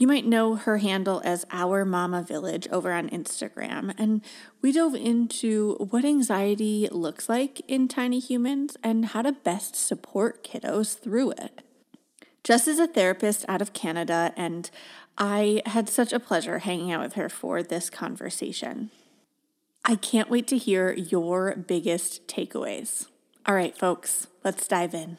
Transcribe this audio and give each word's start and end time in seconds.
You 0.03 0.09
might 0.09 0.27
know 0.27 0.57
her 0.57 0.79
handle 0.79 1.23
as 1.25 1.47
Our 1.53 1.85
Mama 1.85 2.25
Village 2.25 2.67
over 2.73 2.91
on 2.91 3.09
Instagram. 3.11 3.95
And 3.97 4.21
we 4.61 4.73
dove 4.73 4.97
into 4.97 5.77
what 5.79 6.05
anxiety 6.05 6.89
looks 6.91 7.29
like 7.29 7.61
in 7.69 7.87
tiny 7.87 8.19
humans 8.19 8.77
and 8.83 9.05
how 9.05 9.23
to 9.23 9.31
best 9.31 9.77
support 9.77 10.43
kiddos 10.43 10.99
through 10.99 11.35
it. 11.39 11.63
Jess 12.43 12.67
is 12.67 12.81
a 12.81 12.89
therapist 12.89 13.45
out 13.47 13.63
of 13.63 13.75
Canada, 13.75 14.33
and 14.37 14.73
I 15.19 15.63
had 15.67 15.89
such 15.89 16.13
a 16.13 16.19
pleasure 16.19 16.59
hanging 16.59 16.91
out 16.91 17.05
with 17.05 17.13
her 17.13 17.29
for 17.29 17.63
this 17.63 17.89
conversation. 17.89 18.91
I 19.85 19.95
can't 19.95 20.29
wait 20.29 20.49
to 20.49 20.59
hear 20.59 20.93
your 20.95 21.55
biggest 21.55 22.27
takeaways. 22.27 23.07
All 23.47 23.55
right, 23.55 23.79
folks, 23.79 24.27
let's 24.43 24.67
dive 24.67 24.95
in. 24.95 25.19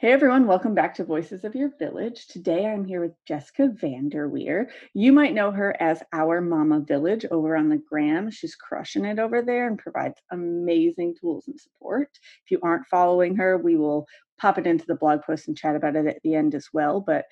Hey 0.00 0.12
everyone, 0.12 0.46
welcome 0.46 0.74
back 0.74 0.94
to 0.94 1.04
Voices 1.04 1.44
of 1.44 1.54
Your 1.54 1.72
Village. 1.78 2.26
Today 2.26 2.64
I'm 2.64 2.86
here 2.86 3.02
with 3.02 3.12
Jessica 3.28 3.68
VanderWier. 3.68 4.64
You 4.94 5.12
might 5.12 5.34
know 5.34 5.50
her 5.50 5.76
as 5.78 6.02
Our 6.14 6.40
Mama 6.40 6.80
Village 6.80 7.26
over 7.30 7.54
on 7.54 7.68
the 7.68 7.76
gram. 7.76 8.30
She's 8.30 8.54
crushing 8.54 9.04
it 9.04 9.18
over 9.18 9.42
there 9.42 9.66
and 9.66 9.76
provides 9.76 10.18
amazing 10.30 11.16
tools 11.20 11.48
and 11.48 11.60
support. 11.60 12.08
If 12.46 12.50
you 12.50 12.60
aren't 12.62 12.86
following 12.86 13.36
her, 13.36 13.58
we 13.58 13.76
will 13.76 14.06
pop 14.40 14.56
it 14.56 14.66
into 14.66 14.86
the 14.86 14.94
blog 14.94 15.20
post 15.20 15.48
and 15.48 15.58
chat 15.58 15.76
about 15.76 15.96
it 15.96 16.06
at 16.06 16.22
the 16.24 16.34
end 16.34 16.54
as 16.54 16.68
well. 16.72 17.02
But 17.02 17.26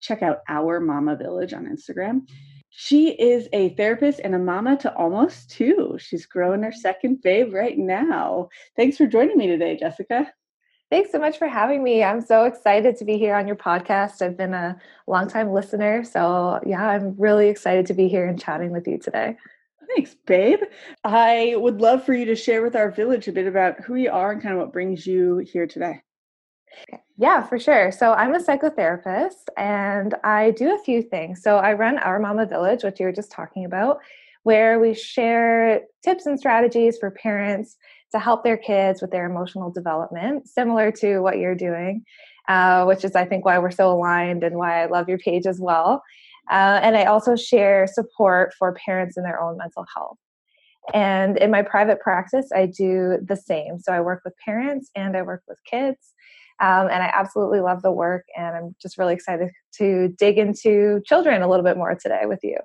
check 0.00 0.22
out 0.22 0.38
Our 0.48 0.80
Mama 0.80 1.16
Village 1.16 1.52
on 1.52 1.66
Instagram. 1.66 2.22
She 2.70 3.10
is 3.10 3.50
a 3.52 3.74
therapist 3.74 4.20
and 4.24 4.34
a 4.34 4.38
mama 4.38 4.78
to 4.78 4.96
almost 4.96 5.50
two. 5.50 5.98
She's 5.98 6.24
growing 6.24 6.62
her 6.62 6.72
second 6.72 7.20
babe 7.20 7.52
right 7.52 7.76
now. 7.76 8.48
Thanks 8.76 8.96
for 8.96 9.06
joining 9.06 9.36
me 9.36 9.46
today, 9.46 9.76
Jessica. 9.76 10.32
Thanks 10.90 11.10
so 11.10 11.18
much 11.18 11.38
for 11.38 11.48
having 11.48 11.82
me. 11.82 12.04
I'm 12.04 12.20
so 12.20 12.44
excited 12.44 12.96
to 12.98 13.04
be 13.04 13.18
here 13.18 13.34
on 13.34 13.46
your 13.46 13.56
podcast. 13.56 14.22
I've 14.22 14.36
been 14.36 14.54
a 14.54 14.78
longtime 15.06 15.50
listener. 15.50 16.04
So, 16.04 16.60
yeah, 16.64 16.86
I'm 16.86 17.16
really 17.18 17.48
excited 17.48 17.86
to 17.86 17.94
be 17.94 18.06
here 18.08 18.26
and 18.26 18.40
chatting 18.40 18.70
with 18.70 18.86
you 18.86 18.98
today. 18.98 19.36
Thanks, 19.94 20.14
babe. 20.26 20.60
I 21.02 21.54
would 21.56 21.80
love 21.80 22.04
for 22.04 22.14
you 22.14 22.24
to 22.26 22.36
share 22.36 22.62
with 22.62 22.76
our 22.76 22.90
village 22.90 23.28
a 23.28 23.32
bit 23.32 23.46
about 23.46 23.80
who 23.80 23.94
you 23.96 24.10
are 24.10 24.32
and 24.32 24.42
kind 24.42 24.54
of 24.54 24.60
what 24.60 24.72
brings 24.72 25.06
you 25.06 25.38
here 25.38 25.66
today. 25.66 26.02
Yeah, 27.16 27.42
for 27.42 27.58
sure. 27.58 27.92
So 27.92 28.12
I'm 28.12 28.34
a 28.34 28.38
psychotherapist 28.38 29.46
and 29.56 30.14
I 30.24 30.50
do 30.50 30.74
a 30.74 30.82
few 30.82 31.02
things. 31.02 31.42
So 31.42 31.58
I 31.58 31.74
run 31.74 31.98
Our 31.98 32.18
Mama 32.18 32.46
Village, 32.46 32.82
which 32.82 32.98
you 32.98 33.06
were 33.06 33.12
just 33.12 33.30
talking 33.30 33.64
about, 33.64 33.98
where 34.42 34.78
we 34.80 34.94
share 34.94 35.82
tips 36.02 36.26
and 36.26 36.38
strategies 36.38 36.98
for 36.98 37.10
parents 37.10 37.76
to 38.14 38.20
help 38.20 38.44
their 38.44 38.56
kids 38.56 39.02
with 39.02 39.10
their 39.10 39.26
emotional 39.26 39.70
development, 39.70 40.48
similar 40.48 40.92
to 40.92 41.18
what 41.18 41.38
you're 41.38 41.56
doing, 41.56 42.04
uh, 42.48 42.84
which 42.84 43.04
is, 43.04 43.16
I 43.16 43.24
think, 43.24 43.44
why 43.44 43.58
we're 43.58 43.72
so 43.72 43.90
aligned 43.90 44.44
and 44.44 44.56
why 44.56 44.84
I 44.84 44.86
love 44.86 45.08
your 45.08 45.18
page 45.18 45.46
as 45.46 45.58
well. 45.60 46.00
Uh, 46.48 46.78
and 46.80 46.96
I 46.96 47.06
also 47.06 47.34
share 47.34 47.88
support 47.88 48.54
for 48.56 48.72
parents 48.86 49.16
in 49.16 49.24
their 49.24 49.40
own 49.42 49.56
mental 49.56 49.84
health. 49.92 50.16
And 50.92 51.36
in 51.38 51.50
my 51.50 51.62
private 51.62 51.98
practice, 52.00 52.50
I 52.54 52.66
do 52.66 53.18
the 53.20 53.36
same. 53.36 53.80
So 53.80 53.92
I 53.92 54.00
work 54.00 54.22
with 54.24 54.34
parents 54.44 54.90
and 54.94 55.16
I 55.16 55.22
work 55.22 55.42
with 55.48 55.58
kids. 55.68 56.12
Um, 56.60 56.86
and 56.86 57.02
I 57.02 57.10
absolutely 57.12 57.60
love 57.60 57.82
the 57.82 57.90
work. 57.90 58.26
And 58.36 58.54
I'm 58.54 58.76
just 58.80 58.96
really 58.96 59.14
excited 59.14 59.50
to 59.78 60.14
dig 60.16 60.38
into 60.38 61.02
children 61.04 61.42
a 61.42 61.48
little 61.48 61.64
bit 61.64 61.76
more 61.76 61.96
today 61.96 62.26
with 62.26 62.40
you. 62.44 62.58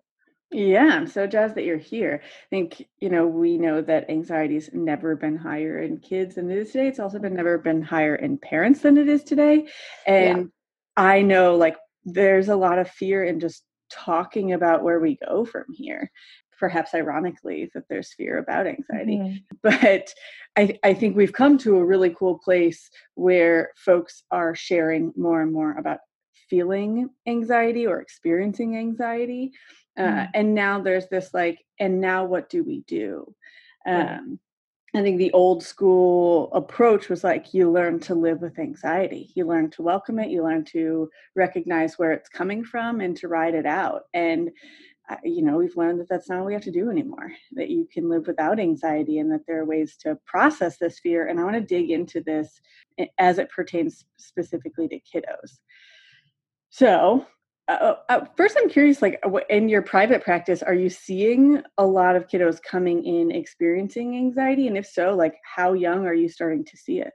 Yeah, 0.51 0.89
I'm 0.93 1.07
so 1.07 1.27
jazzed 1.27 1.55
that 1.55 1.63
you're 1.63 1.77
here. 1.77 2.21
I 2.23 2.47
think, 2.49 2.87
you 2.99 3.09
know, 3.09 3.27
we 3.27 3.57
know 3.57 3.81
that 3.81 4.09
anxiety's 4.09 4.71
never 4.73 5.15
been 5.15 5.35
higher 5.35 5.79
in 5.79 5.99
kids 5.99 6.35
than 6.35 6.49
it 6.49 6.57
is 6.57 6.71
today. 6.71 6.87
It's 6.87 6.99
also 6.99 7.19
been 7.19 7.35
never 7.35 7.59
been 7.59 7.83
higher 7.83 8.15
in 8.15 8.39
parents 8.39 8.81
than 8.81 8.97
it 8.97 9.07
is 9.07 9.23
today. 9.23 9.67
And 10.07 10.37
yeah. 10.37 11.03
I 11.03 11.21
know 11.21 11.55
like 11.55 11.77
there's 12.03 12.49
a 12.49 12.55
lot 12.55 12.79
of 12.79 12.89
fear 12.89 13.23
in 13.23 13.39
just 13.39 13.63
talking 13.91 14.53
about 14.53 14.83
where 14.83 14.99
we 14.99 15.19
go 15.27 15.45
from 15.45 15.65
here. 15.71 16.11
Perhaps 16.57 16.95
ironically, 16.95 17.69
that 17.73 17.83
there's 17.87 18.13
fear 18.13 18.39
about 18.39 18.67
anxiety. 18.67 19.17
Mm-hmm. 19.17 19.37
But 19.61 20.13
I, 20.57 20.79
I 20.83 20.93
think 20.93 21.15
we've 21.15 21.31
come 21.31 21.57
to 21.59 21.77
a 21.77 21.85
really 21.85 22.13
cool 22.17 22.39
place 22.39 22.89
where 23.13 23.71
folks 23.77 24.23
are 24.31 24.55
sharing 24.55 25.13
more 25.15 25.41
and 25.41 25.53
more 25.53 25.77
about 25.77 25.99
feeling 26.49 27.09
anxiety 27.27 27.85
or 27.85 28.01
experiencing 28.01 28.75
anxiety 28.75 29.51
uh, 29.97 30.01
mm. 30.01 30.29
and 30.33 30.53
now 30.53 30.79
there's 30.79 31.07
this 31.07 31.33
like 31.33 31.59
and 31.79 31.99
now 31.99 32.25
what 32.25 32.49
do 32.49 32.63
we 32.63 32.81
do 32.87 33.33
um, 33.87 33.95
right. 33.95 34.19
i 34.95 35.01
think 35.01 35.17
the 35.17 35.31
old 35.31 35.63
school 35.63 36.51
approach 36.53 37.09
was 37.09 37.23
like 37.23 37.53
you 37.53 37.71
learn 37.71 37.99
to 37.99 38.15
live 38.15 38.41
with 38.41 38.59
anxiety 38.59 39.31
you 39.35 39.45
learn 39.45 39.69
to 39.69 39.81
welcome 39.81 40.19
it 40.19 40.29
you 40.29 40.43
learn 40.43 40.63
to 40.63 41.09
recognize 41.35 41.97
where 41.97 42.11
it's 42.11 42.29
coming 42.29 42.63
from 42.63 43.01
and 43.01 43.17
to 43.17 43.27
ride 43.27 43.55
it 43.55 43.65
out 43.65 44.03
and 44.13 44.51
you 45.23 45.41
know, 45.41 45.57
we've 45.57 45.75
learned 45.75 45.99
that 45.99 46.09
that's 46.09 46.29
not 46.29 46.39
what 46.39 46.47
we 46.47 46.53
have 46.53 46.63
to 46.63 46.71
do 46.71 46.89
anymore, 46.89 47.31
that 47.53 47.69
you 47.69 47.87
can 47.91 48.09
live 48.09 48.27
without 48.27 48.59
anxiety 48.59 49.19
and 49.19 49.31
that 49.31 49.41
there 49.47 49.59
are 49.59 49.65
ways 49.65 49.97
to 50.01 50.17
process 50.25 50.77
this 50.77 50.99
fear. 50.99 51.27
And 51.27 51.39
I 51.39 51.43
want 51.43 51.55
to 51.55 51.61
dig 51.61 51.89
into 51.89 52.21
this 52.21 52.61
as 53.17 53.37
it 53.37 53.49
pertains 53.49 54.05
specifically 54.17 54.87
to 54.87 54.99
kiddos. 54.99 55.59
So, 56.69 57.25
uh, 57.69 57.95
uh, 58.09 58.25
first, 58.35 58.57
I'm 58.59 58.69
curious 58.69 59.01
like, 59.01 59.23
in 59.49 59.69
your 59.69 59.81
private 59.81 60.23
practice, 60.23 60.63
are 60.63 60.73
you 60.73 60.89
seeing 60.89 61.61
a 61.77 61.85
lot 61.85 62.15
of 62.15 62.27
kiddos 62.27 62.61
coming 62.61 63.05
in 63.05 63.31
experiencing 63.31 64.15
anxiety? 64.15 64.67
And 64.67 64.77
if 64.77 64.85
so, 64.85 65.15
like, 65.15 65.35
how 65.43 65.73
young 65.73 66.05
are 66.05 66.13
you 66.13 66.29
starting 66.29 66.65
to 66.65 66.77
see 66.77 66.99
it? 66.99 67.13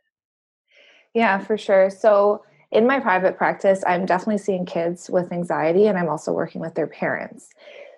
Yeah, 1.12 1.38
for 1.38 1.58
sure. 1.58 1.90
So, 1.90 2.44
in 2.70 2.86
my 2.86 2.98
private 2.98 3.36
practice, 3.36 3.84
I'm 3.86 4.04
definitely 4.04 4.38
seeing 4.38 4.66
kids 4.66 5.08
with 5.08 5.32
anxiety, 5.32 5.86
and 5.86 5.96
I'm 5.96 6.08
also 6.08 6.32
working 6.32 6.60
with 6.60 6.74
their 6.74 6.88
parents. 6.88 7.48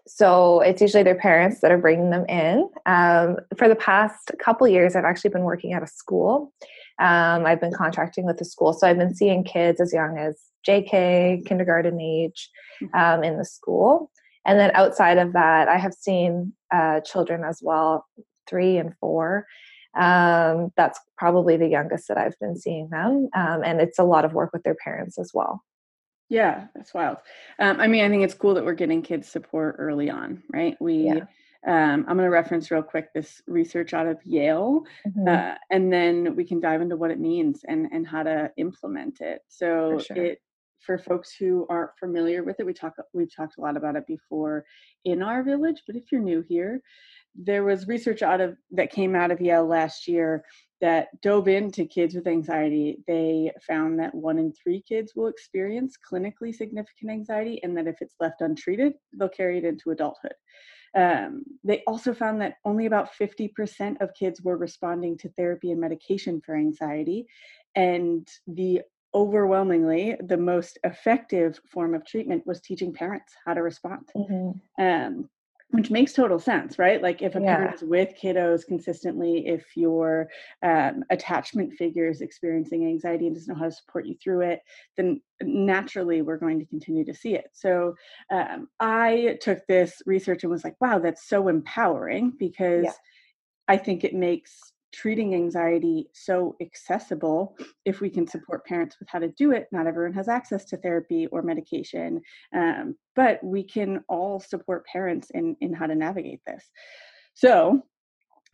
So 0.06 0.61
it's 0.61 0.81
usually 0.81 1.02
their 1.02 1.17
parents 1.17 1.61
that 1.61 1.73
are 1.73 1.79
bringing 1.79 2.11
them 2.11 2.26
in. 2.26 2.69
Um, 2.87 3.38
for 3.56 3.69
the 3.69 3.75
past 3.75 4.31
couple 4.38 4.69
years, 4.69 4.94
I've 4.94 5.05
actually 5.05 5.31
been 5.31 5.43
working 5.43 5.73
at 5.73 5.82
a 5.82 5.87
school. 5.87 6.52
Um, 6.98 7.44
I've 7.44 7.60
been 7.60 7.72
contracting 7.72 8.25
with 8.25 8.38
the 8.38 8.44
school, 8.44 8.72
so 8.72 8.87
I've 8.87 8.98
been 8.98 9.14
seeing 9.14 9.44
kids 9.44 9.81
as 9.81 9.93
young 9.93 10.19
as 10.19 10.40
JK, 10.66 11.46
kindergarten 11.46 12.00
age, 12.00 12.50
mm-hmm. 12.82 12.98
um, 12.98 13.25
in 13.25 13.38
the 13.38 13.44
school. 13.44 14.10
And 14.46 14.58
then 14.58 14.70
outside 14.75 15.19
of 15.19 15.32
that, 15.32 15.69
I 15.69 15.76
have 15.76 15.93
seen 15.93 16.52
uh, 16.72 17.00
children 17.00 17.44
as 17.44 17.60
well, 17.62 18.06
three 18.48 18.76
and 18.76 18.94
four. 19.00 19.46
Um, 19.98 20.72
that's 20.76 21.00
probably 21.16 21.56
the 21.56 21.69
youngest 21.69 22.08
that 22.08 22.19
I've 22.19 22.38
been 22.38 22.56
seeing 22.56 22.88
them. 22.90 23.28
Um, 23.34 23.62
and 23.64 23.81
it's 23.81 23.99
a 23.99 24.04
lot 24.04 24.25
of 24.25 24.34
work 24.34 24.52
with 24.52 24.62
their 24.62 24.76
parents 24.76 25.19
as 25.19 25.32
well. 25.34 25.62
Yeah, 26.28 26.66
that's 26.75 26.92
wild. 26.92 27.19
Um, 27.58 27.81
I 27.81 27.87
mean, 27.87 28.04
I 28.04 28.08
think 28.08 28.25
it's 28.25 28.34
cool 28.34 28.54
that 28.54 28.64
we're 28.64 28.75
getting 28.75 29.02
kids 29.02 29.28
support 29.28 29.76
early 29.78 30.10
on, 30.10 30.42
right? 30.52 30.76
We, 30.81 30.94
yeah. 30.94 31.25
Um, 31.67 32.05
I'm 32.08 32.17
going 32.17 32.19
to 32.19 32.31
reference 32.31 32.70
real 32.70 32.82
quick 32.82 33.12
this 33.14 33.43
research 33.47 33.94
out 33.94 34.06
of 34.06 34.19
Yale, 34.25 34.82
mm-hmm. 35.06 35.29
uh, 35.29 35.55
and 35.70 35.93
then 35.93 36.37
we 36.37 36.44
can 36.44 36.61
dive 36.61 36.81
into 36.81 36.97
what 36.97 37.11
it 37.11 37.20
means 37.20 37.62
and 37.67 37.88
and 37.93 38.06
how 38.06 38.23
to 38.23 38.50
implement 38.56 39.20
it. 39.20 39.41
So 39.49 39.99
sure. 39.99 40.17
it 40.17 40.38
for 40.81 40.99
folks 40.99 41.35
who 41.35 41.67
aren't 41.69 41.91
familiar 41.99 42.44
with 42.44 42.61
it, 42.61 42.67
we 42.67 42.73
talk 42.73 42.94
we've 43.12 43.35
talked 43.35 43.58
a 43.58 43.61
lot 43.61 43.76
about 43.76 43.97
it 43.97 44.06
before 44.06 44.64
in 45.05 45.23
our 45.23 45.43
village, 45.43 45.82
but 45.87 45.97
if 45.97 46.05
you're 46.12 46.20
new 46.20 46.44
here, 46.49 46.81
there 47.35 47.64
was 47.64 47.88
research 47.88 48.23
out 48.23 48.41
of 48.41 48.56
that 48.70 48.93
came 48.93 49.14
out 49.14 49.31
of 49.31 49.41
Yale 49.41 49.67
last 49.67 50.09
year 50.09 50.44
that 50.81 51.09
dove 51.23 51.49
into 51.49 51.87
kids 51.87 52.14
with 52.14 52.26
anxiety, 52.26 52.99
they 53.06 53.50
found 53.67 53.99
that 53.99 54.14
one 54.14 54.38
in 54.38 54.52
three 54.52 54.82
kids 54.87 55.12
will 55.17 55.26
experience 55.26 55.97
clinically 56.11 56.55
significant 56.55 57.11
anxiety, 57.11 57.61
and 57.62 57.76
that 57.76 57.87
if 57.87 57.97
it's 58.00 58.14
left 58.20 58.41
untreated, 58.41 58.93
they'll 59.19 59.29
carry 59.29 59.59
it 59.59 59.64
into 59.64 59.91
adulthood. 59.91 60.35
Um, 60.96 61.44
they 61.62 61.82
also 61.87 62.14
found 62.14 62.40
that 62.40 62.56
only 62.64 62.87
about 62.87 63.10
50% 63.20 64.00
of 64.00 64.14
kids 64.14 64.40
were 64.40 64.56
responding 64.56 65.19
to 65.19 65.28
therapy 65.28 65.70
and 65.70 65.81
medication 65.81 66.40
for 66.40 66.56
anxiety, 66.56 67.26
and 67.75 68.26
the 68.46 68.81
overwhelmingly 69.14 70.16
the 70.20 70.37
most 70.37 70.78
effective 70.84 71.58
form 71.66 71.94
of 71.94 72.04
treatment 72.04 72.46
was 72.46 72.60
teaching 72.60 72.93
parents 72.93 73.34
how 73.44 73.54
to 73.54 73.62
respond. 73.62 74.08
Mm-hmm. 74.16 74.82
Um, 74.82 75.28
which 75.70 75.90
makes 75.90 76.12
total 76.12 76.38
sense 76.38 76.78
right 76.78 77.02
like 77.02 77.22
if 77.22 77.34
a 77.34 77.40
yeah. 77.40 77.56
parent 77.56 77.74
is 77.74 77.82
with 77.82 78.14
kiddos 78.20 78.64
consistently 78.66 79.46
if 79.46 79.64
your 79.76 80.28
um, 80.62 81.02
attachment 81.10 81.72
figure 81.74 82.08
is 82.08 82.20
experiencing 82.20 82.86
anxiety 82.86 83.26
and 83.26 83.34
doesn't 83.34 83.52
know 83.52 83.58
how 83.58 83.66
to 83.66 83.72
support 83.72 84.06
you 84.06 84.16
through 84.22 84.42
it 84.42 84.60
then 84.96 85.20
naturally 85.42 86.22
we're 86.22 86.38
going 86.38 86.58
to 86.58 86.66
continue 86.66 87.04
to 87.04 87.14
see 87.14 87.34
it 87.34 87.50
so 87.52 87.94
um, 88.30 88.68
i 88.80 89.36
took 89.40 89.66
this 89.66 90.00
research 90.06 90.44
and 90.44 90.50
was 90.50 90.64
like 90.64 90.76
wow 90.80 90.98
that's 90.98 91.28
so 91.28 91.48
empowering 91.48 92.32
because 92.38 92.84
yeah. 92.84 92.92
i 93.66 93.76
think 93.76 94.04
it 94.04 94.14
makes 94.14 94.72
treating 94.96 95.34
anxiety 95.34 96.08
so 96.14 96.56
accessible 96.62 97.54
if 97.84 98.00
we 98.00 98.08
can 98.08 98.26
support 98.26 98.64
parents 98.64 98.96
with 98.98 99.08
how 99.10 99.19
to 99.19 99.28
do 99.28 99.52
it. 99.52 99.66
Not 99.70 99.87
everyone 99.87 100.14
has 100.14 100.28
access 100.28 100.64
to 100.66 100.78
therapy 100.78 101.26
or 101.26 101.43
medication, 101.43 102.22
um, 102.54 102.96
but 103.14 103.44
we 103.44 103.62
can 103.62 104.02
all 104.08 104.40
support 104.40 104.87
parents 104.87 105.28
in, 105.34 105.54
in 105.60 105.75
how 105.75 105.87
to 105.87 105.94
navigate 105.94 106.40
this. 106.46 106.64
So, 107.34 107.82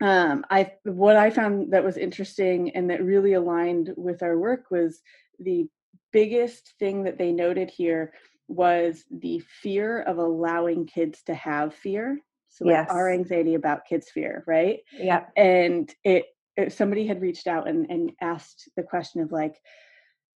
um, 0.01 0.43
I 0.49 0.73
what 0.83 1.15
I 1.15 1.29
found 1.29 1.71
that 1.71 1.85
was 1.85 1.95
interesting 1.95 2.71
and 2.71 2.89
that 2.89 3.05
really 3.05 3.33
aligned 3.33 3.93
with 3.95 4.21
our 4.21 4.37
work 4.37 4.65
was 4.69 4.99
the 5.39 5.69
biggest 6.11 6.73
thing 6.77 7.03
that 7.03 7.17
they 7.17 7.31
noted 7.31 7.69
here 7.69 8.13
was 8.49 9.05
the 9.11 9.41
fear 9.61 10.01
of 10.01 10.17
allowing 10.17 10.87
kids 10.87 11.21
to 11.27 11.33
have 11.33 11.73
fear 11.73 12.19
so 12.49 12.65
like 12.65 12.73
yes. 12.73 12.89
our 12.89 13.11
anxiety 13.11 13.55
about 13.55 13.85
kids 13.87 14.09
fear 14.09 14.43
right 14.45 14.81
yeah 14.97 15.25
and 15.37 15.93
it 16.03 16.25
somebody 16.69 17.07
had 17.07 17.21
reached 17.21 17.47
out 17.47 17.67
and, 17.67 17.89
and 17.89 18.11
asked 18.21 18.69
the 18.75 18.83
question 18.83 19.21
of 19.21 19.31
like 19.31 19.59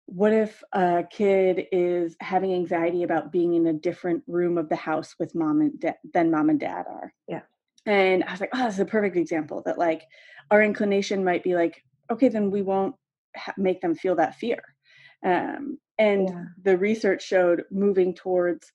what 0.05 0.33
if 0.33 0.61
a 0.73 1.05
kid 1.09 1.67
is 1.71 2.15
having 2.19 2.53
anxiety 2.53 3.03
about 3.03 3.31
being 3.31 3.53
in 3.53 3.67
a 3.67 3.73
different 3.73 4.21
room 4.27 4.57
of 4.57 4.67
the 4.67 4.75
house 4.75 5.15
with 5.17 5.33
mom 5.33 5.61
and 5.61 5.79
dad 5.79 5.95
than 6.13 6.29
mom 6.29 6.49
and 6.49 6.59
dad 6.59 6.85
are? 6.89 7.13
Yeah. 7.27 7.41
And 7.85 8.23
i 8.23 8.31
was 8.31 8.39
like 8.39 8.51
oh 8.53 8.65
this 8.65 8.75
is 8.75 8.79
a 8.79 8.85
perfect 8.85 9.17
example 9.17 9.61
that 9.65 9.77
like 9.77 10.03
our 10.51 10.61
inclination 10.61 11.23
might 11.23 11.43
be 11.43 11.55
like 11.55 11.83
okay 12.11 12.29
then 12.29 12.51
we 12.51 12.61
won't 12.61 12.95
ha- 13.35 13.53
make 13.57 13.81
them 13.81 13.95
feel 13.95 14.15
that 14.15 14.35
fear. 14.35 14.59
Um, 15.25 15.77
and 15.97 16.29
yeah. 16.29 16.43
the 16.63 16.77
research 16.77 17.23
showed 17.23 17.63
moving 17.71 18.13
towards 18.13 18.71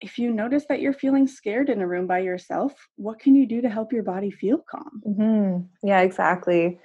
if 0.00 0.18
you 0.18 0.32
notice 0.32 0.64
that 0.68 0.80
you're 0.80 0.92
feeling 0.92 1.26
scared 1.26 1.70
in 1.70 1.80
a 1.80 1.86
room 1.86 2.06
by 2.06 2.18
yourself, 2.18 2.72
what 2.96 3.18
can 3.18 3.34
you 3.34 3.46
do 3.46 3.62
to 3.62 3.68
help 3.68 3.92
your 3.92 4.02
body 4.02 4.30
feel 4.30 4.58
calm? 4.58 5.02
Mm-hmm. 5.06 5.88
Yeah, 5.88 6.00
exactly. 6.00 6.78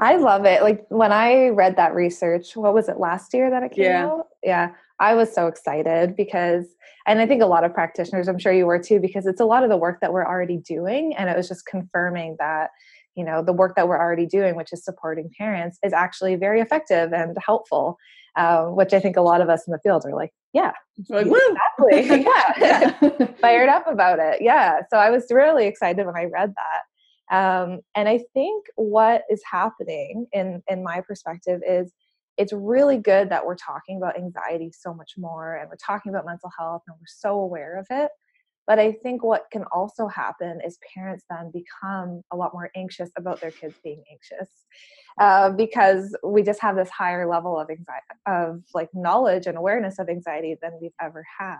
I 0.00 0.16
love 0.16 0.44
it. 0.44 0.62
Like 0.62 0.84
when 0.88 1.12
I 1.12 1.48
read 1.48 1.76
that 1.76 1.94
research, 1.94 2.56
what 2.56 2.74
was 2.74 2.88
it 2.88 2.98
last 2.98 3.32
year 3.34 3.50
that 3.50 3.62
it 3.62 3.72
came 3.72 3.84
yeah. 3.84 4.06
out? 4.06 4.26
Yeah. 4.42 4.70
I 5.00 5.14
was 5.14 5.32
so 5.32 5.46
excited 5.46 6.16
because, 6.16 6.66
and 7.06 7.20
I 7.20 7.26
think 7.26 7.42
a 7.42 7.46
lot 7.46 7.62
of 7.64 7.72
practitioners, 7.72 8.26
I'm 8.26 8.38
sure 8.38 8.52
you 8.52 8.66
were 8.66 8.82
too, 8.82 8.98
because 8.98 9.26
it's 9.26 9.40
a 9.40 9.44
lot 9.44 9.62
of 9.62 9.70
the 9.70 9.76
work 9.76 10.00
that 10.00 10.12
we're 10.12 10.26
already 10.26 10.56
doing. 10.56 11.14
And 11.16 11.30
it 11.30 11.36
was 11.36 11.46
just 11.46 11.66
confirming 11.66 12.36
that, 12.40 12.70
you 13.14 13.24
know, 13.24 13.42
the 13.42 13.52
work 13.52 13.76
that 13.76 13.86
we're 13.86 13.98
already 13.98 14.26
doing, 14.26 14.56
which 14.56 14.72
is 14.72 14.84
supporting 14.84 15.30
parents, 15.38 15.78
is 15.84 15.92
actually 15.92 16.34
very 16.34 16.60
effective 16.60 17.12
and 17.12 17.36
helpful 17.44 17.98
um, 18.38 18.76
which 18.76 18.92
I 18.92 19.00
think 19.00 19.16
a 19.16 19.20
lot 19.20 19.40
of 19.40 19.48
us 19.48 19.66
in 19.66 19.72
the 19.72 19.80
field 19.80 20.04
are 20.06 20.14
like, 20.14 20.32
yeah, 20.52 20.72
like, 21.08 21.26
exactly, 21.26 22.24
yeah, 22.60 23.26
fired 23.40 23.68
up 23.68 23.86
about 23.86 24.18
it, 24.18 24.40
yeah. 24.40 24.80
So 24.90 24.98
I 24.98 25.10
was 25.10 25.26
really 25.30 25.66
excited 25.66 26.04
when 26.06 26.16
I 26.16 26.24
read 26.24 26.54
that, 26.56 27.36
um, 27.36 27.80
and 27.94 28.08
I 28.08 28.20
think 28.34 28.66
what 28.76 29.22
is 29.30 29.42
happening 29.50 30.26
in 30.32 30.62
in 30.68 30.82
my 30.82 31.00
perspective 31.00 31.60
is 31.68 31.92
it's 32.36 32.52
really 32.52 32.98
good 32.98 33.30
that 33.30 33.44
we're 33.44 33.56
talking 33.56 33.96
about 33.96 34.16
anxiety 34.16 34.70
so 34.72 34.94
much 34.94 35.12
more, 35.18 35.56
and 35.56 35.68
we're 35.68 35.76
talking 35.76 36.10
about 36.10 36.26
mental 36.26 36.50
health, 36.58 36.82
and 36.86 36.96
we're 36.96 37.06
so 37.06 37.40
aware 37.40 37.78
of 37.78 37.86
it. 37.90 38.10
But 38.68 38.78
I 38.78 38.92
think 39.02 39.24
what 39.24 39.46
can 39.50 39.64
also 39.72 40.06
happen 40.08 40.60
is 40.64 40.78
parents 40.94 41.24
then 41.30 41.50
become 41.50 42.20
a 42.30 42.36
lot 42.36 42.52
more 42.52 42.70
anxious 42.76 43.10
about 43.16 43.40
their 43.40 43.50
kids 43.50 43.74
being 43.82 44.04
anxious 44.12 44.52
uh, 45.18 45.50
because 45.50 46.14
we 46.22 46.42
just 46.42 46.60
have 46.60 46.76
this 46.76 46.90
higher 46.90 47.26
level 47.26 47.58
of 47.58 47.70
anxiety, 47.70 48.04
of 48.26 48.62
like 48.74 48.90
knowledge 48.92 49.46
and 49.46 49.56
awareness 49.56 49.98
of 49.98 50.10
anxiety 50.10 50.54
than 50.60 50.72
we've 50.82 50.92
ever 51.00 51.24
had. 51.40 51.56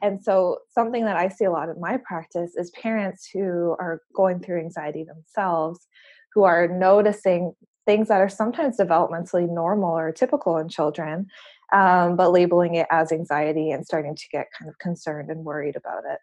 And 0.00 0.24
so, 0.24 0.58
something 0.70 1.04
that 1.04 1.16
I 1.16 1.28
see 1.28 1.44
a 1.44 1.50
lot 1.52 1.68
in 1.68 1.78
my 1.78 1.98
practice 1.98 2.56
is 2.56 2.70
parents 2.70 3.28
who 3.32 3.76
are 3.78 4.00
going 4.16 4.40
through 4.40 4.58
anxiety 4.58 5.04
themselves, 5.04 5.86
who 6.34 6.44
are 6.44 6.66
noticing 6.66 7.52
things 7.86 8.08
that 8.08 8.20
are 8.20 8.28
sometimes 8.28 8.78
developmentally 8.78 9.48
normal 9.48 9.96
or 9.96 10.12
typical 10.12 10.56
in 10.56 10.68
children, 10.68 11.26
um, 11.72 12.16
but 12.16 12.30
labeling 12.30 12.74
it 12.74 12.86
as 12.90 13.12
anxiety 13.12 13.70
and 13.70 13.84
starting 13.84 14.14
to 14.14 14.24
get 14.30 14.48
kind 14.58 14.68
of 14.68 14.78
concerned 14.78 15.30
and 15.30 15.44
worried 15.44 15.76
about 15.76 16.02
it. 16.04 16.18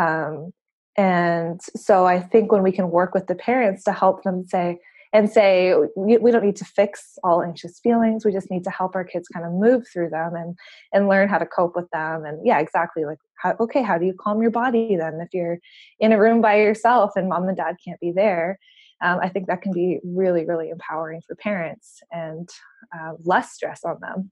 Um, 0.00 0.52
and 0.96 1.60
so 1.76 2.06
I 2.06 2.20
think 2.20 2.52
when 2.52 2.62
we 2.62 2.72
can 2.72 2.90
work 2.90 3.14
with 3.14 3.26
the 3.26 3.34
parents 3.34 3.84
to 3.84 3.92
help 3.92 4.22
them 4.22 4.44
say, 4.44 4.78
and 5.12 5.30
say 5.30 5.74
we, 5.96 6.30
don't 6.30 6.44
need 6.44 6.56
to 6.56 6.64
fix 6.64 7.18
all 7.24 7.42
anxious 7.42 7.80
feelings 7.80 8.24
we 8.24 8.32
just 8.32 8.50
need 8.50 8.64
to 8.64 8.70
help 8.70 8.94
our 8.94 9.04
kids 9.04 9.28
kind 9.28 9.44
of 9.44 9.52
move 9.52 9.84
through 9.92 10.08
them 10.08 10.34
and 10.34 10.56
and 10.92 11.08
learn 11.08 11.28
how 11.28 11.38
to 11.38 11.46
cope 11.46 11.74
with 11.74 11.88
them 11.90 12.24
and 12.24 12.38
yeah 12.44 12.58
exactly 12.58 13.04
like 13.04 13.18
how, 13.36 13.54
okay 13.58 13.82
how 13.82 13.98
do 13.98 14.06
you 14.06 14.14
calm 14.18 14.40
your 14.40 14.50
body 14.50 14.96
then 14.96 15.18
if 15.20 15.28
you're 15.32 15.58
in 15.98 16.12
a 16.12 16.20
room 16.20 16.40
by 16.40 16.56
yourself 16.56 17.12
and 17.16 17.28
mom 17.28 17.48
and 17.48 17.56
dad 17.56 17.76
can't 17.84 18.00
be 18.00 18.12
there 18.12 18.58
um, 19.02 19.18
i 19.22 19.28
think 19.28 19.46
that 19.46 19.62
can 19.62 19.72
be 19.72 19.98
really 20.04 20.44
really 20.46 20.70
empowering 20.70 21.20
for 21.26 21.34
parents 21.36 22.02
and 22.12 22.48
uh, 22.96 23.12
less 23.24 23.52
stress 23.52 23.80
on 23.84 23.96
them 24.00 24.30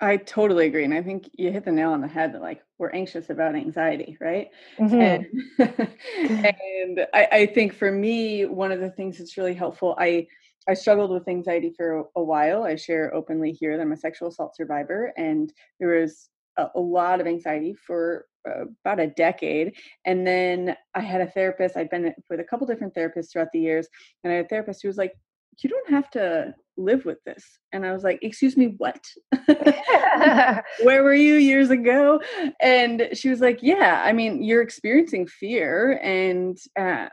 I 0.00 0.16
totally 0.16 0.66
agree. 0.66 0.84
And 0.84 0.94
I 0.94 1.02
think 1.02 1.30
you 1.34 1.52
hit 1.52 1.64
the 1.64 1.72
nail 1.72 1.90
on 1.90 2.00
the 2.00 2.08
head 2.08 2.34
that 2.34 2.40
like 2.40 2.62
we're 2.78 2.90
anxious 2.90 3.28
about 3.28 3.54
anxiety, 3.54 4.16
right? 4.20 4.48
Mm-hmm. 4.78 5.00
And, 5.00 5.26
and 6.18 7.06
I, 7.12 7.28
I, 7.30 7.46
think 7.46 7.74
for 7.74 7.92
me, 7.92 8.46
one 8.46 8.72
of 8.72 8.80
the 8.80 8.90
things 8.90 9.18
that's 9.18 9.36
really 9.36 9.54
helpful, 9.54 9.94
I 9.98 10.26
I 10.68 10.74
struggled 10.74 11.10
with 11.10 11.28
anxiety 11.28 11.72
for 11.76 12.04
a, 12.16 12.22
while. 12.22 12.62
I 12.62 12.76
share 12.76 13.14
openly 13.14 13.52
here 13.52 13.76
that 13.76 13.82
I'm 13.82 13.92
a 13.92 13.96
sexual 13.96 14.28
assault 14.28 14.54
survivor 14.54 15.12
and 15.16 15.52
there 15.78 16.00
was 16.00 16.28
a, 16.58 16.66
a 16.74 16.80
lot 16.80 17.20
of 17.20 17.26
anxiety 17.26 17.74
for 17.74 18.26
about 18.46 19.00
a 19.00 19.08
decade. 19.08 19.74
And 20.04 20.26
then 20.26 20.76
I 20.94 21.00
had 21.00 21.20
a 21.20 21.26
therapist, 21.26 21.76
I'd 21.76 21.90
been 21.90 22.14
with 22.28 22.40
a 22.40 22.44
couple 22.44 22.66
different 22.66 22.94
therapists 22.94 23.32
throughout 23.32 23.52
the 23.52 23.60
years. 23.60 23.88
And 24.22 24.32
I 24.32 24.36
had 24.36 24.44
a 24.46 24.48
therapist 24.48 24.82
who 24.82 24.88
was 24.88 24.96
like, 24.96 25.14
you 25.62 25.70
don't 25.70 25.90
have 25.90 26.10
to 26.10 26.54
live 26.80 27.04
with 27.04 27.18
this. 27.24 27.44
And 27.72 27.84
I 27.84 27.92
was 27.92 28.02
like, 28.02 28.18
excuse 28.22 28.56
me, 28.56 28.74
what? 28.78 29.04
Where 30.82 31.02
were 31.02 31.14
you 31.14 31.34
years 31.34 31.70
ago? 31.70 32.20
And 32.60 33.08
she 33.12 33.28
was 33.28 33.40
like, 33.40 33.60
yeah, 33.62 34.02
I 34.04 34.12
mean, 34.12 34.42
you're 34.42 34.62
experiencing 34.62 35.26
fear 35.26 36.00
and 36.02 36.58
uh, 36.78 37.08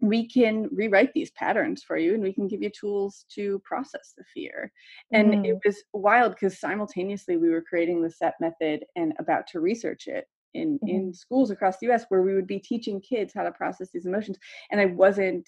we 0.00 0.28
can 0.28 0.68
rewrite 0.72 1.12
these 1.12 1.30
patterns 1.32 1.82
for 1.82 1.96
you 1.96 2.14
and 2.14 2.22
we 2.22 2.32
can 2.32 2.48
give 2.48 2.62
you 2.62 2.70
tools 2.70 3.24
to 3.34 3.60
process 3.64 4.14
the 4.16 4.24
fear. 4.32 4.72
And 5.12 5.34
mm. 5.34 5.46
it 5.46 5.58
was 5.64 5.82
wild 5.92 6.32
because 6.32 6.60
simultaneously 6.60 7.36
we 7.36 7.50
were 7.50 7.62
creating 7.62 8.02
the 8.02 8.10
SET 8.10 8.34
method 8.40 8.84
and 8.96 9.12
about 9.18 9.46
to 9.48 9.60
research 9.60 10.06
it 10.06 10.26
in 10.54 10.78
mm. 10.78 10.88
in 10.88 11.14
schools 11.14 11.50
across 11.50 11.78
the 11.78 11.90
US 11.90 12.04
where 12.08 12.22
we 12.22 12.34
would 12.34 12.46
be 12.46 12.58
teaching 12.58 13.00
kids 13.00 13.32
how 13.34 13.42
to 13.42 13.52
process 13.52 13.90
these 13.92 14.06
emotions 14.06 14.38
and 14.70 14.80
I 14.80 14.86
wasn't 14.86 15.46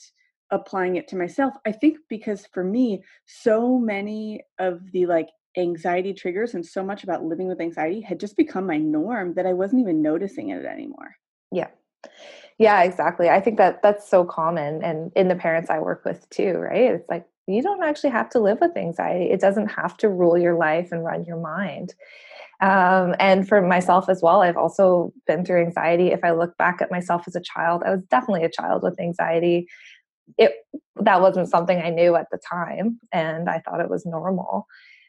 applying 0.50 0.97
it 0.97 1.09
to 1.09 1.16
myself. 1.16 1.54
I 1.66 1.73
think 1.73 1.99
because 2.09 2.47
for 2.52 2.64
me 2.64 3.02
so 3.26 3.78
many 3.78 4.42
of 4.59 4.80
the 4.92 5.07
like 5.07 5.28
anxiety 5.57 6.14
triggers 6.14 6.54
and 6.54 6.64
so 6.64 6.83
much 6.83 7.02
about 7.02 7.25
living 7.25 7.49
with 7.49 7.61
anxiety 7.61 8.00
had 8.00 8.21
just 8.21 8.37
become 8.37 8.66
my 8.66 8.76
norm 8.76 9.35
that 9.35 9.47
I 9.47 9.52
wasn't 9.52 9.83
even 9.83 10.02
noticing 10.02 10.50
it 10.50 10.64
anymore. 10.64 11.16
Yeah. 11.50 11.69
Yeah, 12.59 12.83
exactly. 12.83 13.28
I 13.28 13.40
think 13.40 13.59
that 13.59 13.83
that's 13.83 14.09
so 14.09 14.25
common 14.25 14.83
and 14.85 15.12
in 15.16 15.28
the 15.28 15.35
parents 15.35 15.71
I 15.71 15.78
work 15.78 16.04
with 16.04 16.28
too, 16.30 16.52
right? 16.52 16.92
It's 16.92 17.09
like 17.09 17.26
you 17.47 17.62
don't 17.62 17.83
actually 17.83 18.11
have 18.11 18.28
to 18.30 18.38
live 18.38 18.59
with 18.61 18.76
anxiety. 18.76 19.30
It 19.30 19.40
doesn't 19.40 19.69
have 19.69 19.97
to 19.99 20.09
rule 20.09 20.38
your 20.38 20.57
life 20.57 20.88
and 20.92 21.04
run 21.04 21.25
your 21.25 21.38
mind. 21.38 21.95
Um, 22.61 23.14
and 23.19 23.49
for 23.49 23.62
myself 23.62 24.09
as 24.09 24.23
well, 24.23 24.42
I've 24.42 24.59
also 24.59 25.12
been 25.26 25.45
through 25.45 25.62
anxiety. 25.62 26.09
If 26.09 26.21
I 26.23 26.33
look 26.33 26.57
back 26.59 26.83
at 26.83 26.90
myself 26.90 27.25
as 27.26 27.35
a 27.35 27.40
child, 27.40 27.83
I 27.85 27.90
was 27.90 28.02
definitely 28.11 28.45
a 28.45 28.50
child 28.50 28.83
with 28.83 29.00
anxiety. 29.00 29.66
It 30.38 30.52
that 30.96 31.20
wasn't 31.20 31.49
something 31.49 31.80
I 31.80 31.90
knew 31.90 32.16
at 32.16 32.26
the 32.30 32.38
time, 32.38 33.00
and 33.12 33.49
I 33.49 33.60
thought 33.60 33.80
it 33.80 33.90
was 33.90 34.04
normal. 34.06 34.66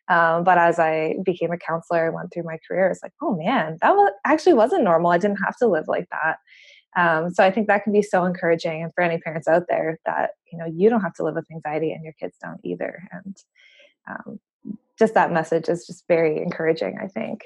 Um, 0.07 0.43
but 0.43 0.57
as 0.57 0.79
I 0.79 1.15
became 1.23 1.51
a 1.51 1.57
counselor 1.57 2.07
and 2.07 2.15
went 2.15 2.33
through 2.33 2.43
my 2.43 2.57
career, 2.67 2.89
it's 2.89 3.03
like, 3.03 3.13
oh 3.21 3.35
man, 3.35 3.77
that 3.81 3.95
was, 3.95 4.11
actually 4.25 4.55
wasn't 4.55 4.83
normal. 4.83 5.11
I 5.11 5.17
didn't 5.17 5.37
have 5.37 5.55
to 5.57 5.67
live 5.67 5.85
like 5.87 6.07
that. 6.11 6.37
Um, 6.97 7.33
so 7.33 7.43
I 7.43 7.51
think 7.51 7.67
that 7.67 7.83
can 7.83 7.93
be 7.93 8.01
so 8.01 8.25
encouraging, 8.25 8.83
and 8.83 8.93
for 8.93 9.01
any 9.01 9.19
parents 9.19 9.47
out 9.47 9.63
there, 9.69 9.99
that 10.05 10.31
you 10.51 10.57
know 10.57 10.65
you 10.65 10.89
don't 10.89 11.01
have 11.01 11.13
to 11.15 11.23
live 11.23 11.35
with 11.35 11.51
anxiety, 11.51 11.91
and 11.91 12.03
your 12.03 12.13
kids 12.19 12.35
don't 12.41 12.59
either. 12.63 13.03
And 13.11 13.37
um, 14.09 14.39
just 14.99 15.13
that 15.13 15.31
message 15.31 15.69
is 15.69 15.87
just 15.87 16.05
very 16.07 16.41
encouraging. 16.41 16.97
I 17.01 17.07
think. 17.07 17.41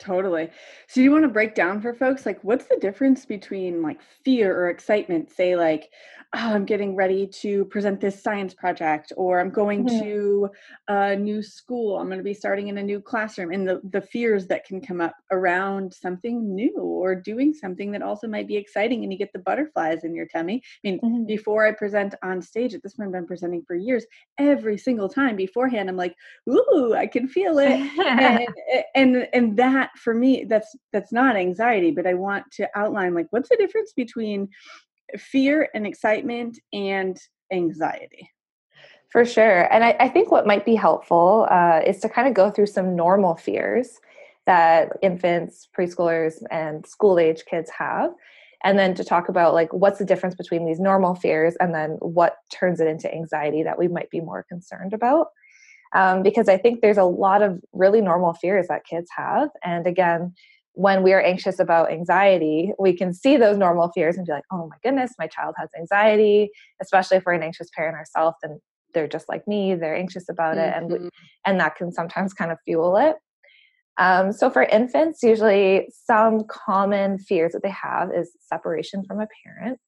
Totally. 0.00 0.48
So 0.88 1.00
you 1.00 1.12
want 1.12 1.24
to 1.24 1.28
break 1.28 1.54
down 1.54 1.82
for 1.82 1.92
folks 1.92 2.24
like 2.24 2.42
what's 2.42 2.64
the 2.64 2.78
difference 2.80 3.26
between 3.26 3.82
like 3.82 4.00
fear 4.24 4.56
or 4.56 4.70
excitement? 4.70 5.30
Say 5.30 5.56
like, 5.56 5.90
oh, 6.32 6.54
I'm 6.54 6.64
getting 6.64 6.94
ready 6.94 7.26
to 7.26 7.64
present 7.66 8.00
this 8.00 8.22
science 8.22 8.54
project, 8.54 9.12
or 9.16 9.40
I'm 9.40 9.50
going 9.50 9.84
mm-hmm. 9.84 10.00
to 10.00 10.50
a 10.86 11.16
new 11.16 11.42
school, 11.42 11.98
I'm 11.98 12.06
going 12.06 12.18
to 12.18 12.24
be 12.24 12.34
starting 12.34 12.68
in 12.68 12.78
a 12.78 12.82
new 12.82 13.00
classroom, 13.00 13.50
and 13.50 13.66
the, 13.66 13.80
the 13.90 14.00
fears 14.00 14.46
that 14.46 14.64
can 14.64 14.80
come 14.80 15.00
up 15.00 15.16
around 15.32 15.92
something 15.92 16.54
new 16.54 16.76
or 16.78 17.16
doing 17.16 17.52
something 17.52 17.90
that 17.92 18.02
also 18.02 18.28
might 18.28 18.46
be 18.46 18.56
exciting, 18.56 19.02
and 19.02 19.12
you 19.12 19.18
get 19.18 19.32
the 19.32 19.40
butterflies 19.40 20.04
in 20.04 20.14
your 20.14 20.26
tummy. 20.26 20.62
I 20.64 20.88
mean, 20.88 21.00
mm-hmm. 21.00 21.26
before 21.26 21.66
I 21.66 21.72
present 21.72 22.14
on 22.22 22.40
stage, 22.40 22.74
at 22.74 22.82
this 22.84 22.94
point, 22.94 23.08
I've 23.08 23.12
been 23.12 23.26
presenting 23.26 23.64
for 23.66 23.74
years, 23.74 24.06
every 24.38 24.78
single 24.78 25.08
time 25.08 25.34
beforehand, 25.34 25.88
I'm 25.88 25.96
like, 25.96 26.14
ooh, 26.48 26.94
I 26.96 27.08
can 27.08 27.26
feel 27.26 27.58
it. 27.58 27.70
and, 27.70 28.46
and, 28.94 29.28
and 29.32 29.56
that 29.56 29.89
for 29.96 30.14
me, 30.14 30.44
that's, 30.44 30.74
that's 30.92 31.12
not 31.12 31.36
anxiety, 31.36 31.90
but 31.90 32.06
I 32.06 32.14
want 32.14 32.50
to 32.52 32.68
outline 32.74 33.14
like, 33.14 33.26
what's 33.30 33.48
the 33.48 33.56
difference 33.56 33.92
between 33.92 34.48
fear 35.18 35.68
and 35.74 35.86
excitement 35.86 36.58
and 36.72 37.18
anxiety. 37.52 38.30
For 39.08 39.24
sure. 39.24 39.72
And 39.72 39.82
I, 39.82 39.96
I 39.98 40.08
think 40.08 40.30
what 40.30 40.46
might 40.46 40.64
be 40.64 40.76
helpful 40.76 41.48
uh, 41.50 41.80
is 41.84 41.98
to 42.00 42.08
kind 42.08 42.28
of 42.28 42.34
go 42.34 42.50
through 42.50 42.66
some 42.66 42.94
normal 42.94 43.34
fears 43.34 43.98
that 44.46 44.92
infants, 45.02 45.68
preschoolers, 45.76 46.42
and 46.50 46.86
school 46.86 47.18
age 47.18 47.42
kids 47.48 47.70
have. 47.70 48.12
And 48.62 48.78
then 48.78 48.94
to 48.94 49.04
talk 49.04 49.28
about 49.28 49.54
like 49.54 49.72
what's 49.72 49.98
the 49.98 50.04
difference 50.04 50.34
between 50.34 50.66
these 50.66 50.78
normal 50.78 51.14
fears 51.14 51.56
and 51.60 51.74
then 51.74 51.92
what 52.00 52.36
turns 52.52 52.78
it 52.78 52.86
into 52.86 53.12
anxiety 53.12 53.62
that 53.62 53.78
we 53.78 53.88
might 53.88 54.10
be 54.10 54.20
more 54.20 54.44
concerned 54.48 54.92
about. 54.92 55.28
Um, 55.92 56.22
because 56.22 56.48
I 56.48 56.56
think 56.56 56.80
there's 56.80 56.98
a 56.98 57.04
lot 57.04 57.42
of 57.42 57.60
really 57.72 58.00
normal 58.00 58.32
fears 58.34 58.68
that 58.68 58.84
kids 58.84 59.08
have. 59.16 59.48
And 59.64 59.86
again, 59.86 60.34
when 60.74 61.02
we 61.02 61.12
are 61.12 61.20
anxious 61.20 61.58
about 61.58 61.90
anxiety, 61.90 62.72
we 62.78 62.96
can 62.96 63.12
see 63.12 63.36
those 63.36 63.58
normal 63.58 63.90
fears 63.92 64.16
and 64.16 64.24
be 64.24 64.32
like, 64.32 64.44
oh 64.52 64.68
my 64.68 64.76
goodness, 64.84 65.12
my 65.18 65.26
child 65.26 65.54
has 65.58 65.68
anxiety, 65.76 66.50
especially 66.80 67.16
if 67.16 67.24
we're 67.26 67.32
an 67.32 67.42
anxious 67.42 67.68
parent 67.76 67.96
ourselves 67.96 68.36
and 68.42 68.60
they're 68.94 69.08
just 69.08 69.28
like 69.28 69.46
me, 69.48 69.74
they're 69.74 69.96
anxious 69.96 70.28
about 70.28 70.58
it. 70.58 70.72
Mm-hmm. 70.74 70.94
And, 70.94 71.10
and 71.44 71.60
that 71.60 71.76
can 71.76 71.92
sometimes 71.92 72.32
kind 72.32 72.52
of 72.52 72.58
fuel 72.64 72.96
it. 72.96 73.16
Um, 73.98 74.32
so 74.32 74.48
for 74.48 74.62
infants, 74.62 75.22
usually 75.22 75.88
some 76.06 76.44
common 76.48 77.18
fears 77.18 77.52
that 77.52 77.62
they 77.62 77.70
have 77.70 78.10
is 78.16 78.32
separation 78.40 79.04
from 79.04 79.20
a 79.20 79.26
parent, 79.44 79.78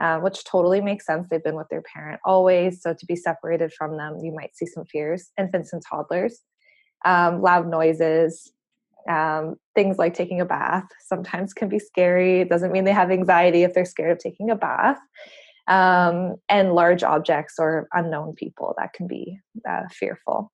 uh, 0.00 0.18
which 0.18 0.44
totally 0.44 0.80
makes 0.80 1.06
sense. 1.06 1.28
They've 1.28 1.42
been 1.42 1.56
with 1.56 1.68
their 1.68 1.82
parent 1.82 2.20
always. 2.24 2.82
So 2.82 2.94
to 2.94 3.06
be 3.06 3.16
separated 3.16 3.72
from 3.72 3.96
them, 3.96 4.18
you 4.22 4.32
might 4.32 4.56
see 4.56 4.66
some 4.66 4.84
fears. 4.84 5.30
Infants 5.38 5.72
and 5.72 5.82
toddlers, 5.82 6.42
um, 7.04 7.40
loud 7.40 7.68
noises, 7.68 8.52
um, 9.08 9.56
things 9.74 9.98
like 9.98 10.14
taking 10.14 10.40
a 10.40 10.44
bath 10.44 10.84
sometimes 11.06 11.52
can 11.52 11.68
be 11.68 11.78
scary. 11.78 12.40
It 12.40 12.48
doesn't 12.48 12.72
mean 12.72 12.84
they 12.84 12.92
have 12.92 13.10
anxiety 13.10 13.62
if 13.62 13.72
they're 13.72 13.84
scared 13.84 14.12
of 14.12 14.18
taking 14.18 14.50
a 14.50 14.56
bath. 14.56 14.98
Um, 15.68 16.36
and 16.48 16.74
large 16.74 17.02
objects 17.02 17.54
or 17.58 17.88
unknown 17.92 18.34
people 18.36 18.74
that 18.78 18.92
can 18.92 19.08
be 19.08 19.40
uh, 19.68 19.82
fearful. 19.90 20.52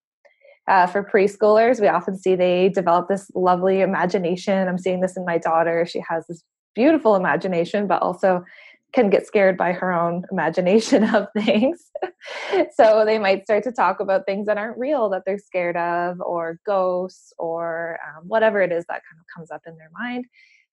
Uh, 0.68 0.86
for 0.86 1.02
preschoolers, 1.02 1.80
we 1.80 1.88
often 1.88 2.16
see 2.16 2.34
they 2.34 2.70
develop 2.70 3.08
this 3.08 3.30
lovely 3.34 3.82
imagination. 3.82 4.68
I'm 4.68 4.78
seeing 4.78 5.00
this 5.00 5.16
in 5.16 5.26
my 5.26 5.36
daughter. 5.36 5.84
She 5.84 6.02
has 6.08 6.26
this 6.28 6.42
beautiful 6.74 7.14
imagination, 7.14 7.86
but 7.86 8.00
also 8.00 8.42
can 8.92 9.10
get 9.10 9.26
scared 9.26 9.56
by 9.56 9.72
her 9.72 9.92
own 9.92 10.24
imagination 10.30 11.04
of 11.14 11.28
things. 11.36 11.90
so 12.74 13.04
they 13.04 13.18
might 13.18 13.44
start 13.44 13.64
to 13.64 13.72
talk 13.72 14.00
about 14.00 14.26
things 14.26 14.46
that 14.46 14.58
aren't 14.58 14.78
real 14.78 15.08
that 15.10 15.22
they're 15.24 15.38
scared 15.38 15.76
of, 15.76 16.20
or 16.20 16.58
ghosts, 16.66 17.32
or 17.38 17.98
um, 18.06 18.24
whatever 18.26 18.60
it 18.60 18.72
is 18.72 18.84
that 18.86 19.02
kind 19.10 19.18
of 19.18 19.26
comes 19.34 19.50
up 19.50 19.62
in 19.66 19.76
their 19.76 19.90
mind. 19.98 20.26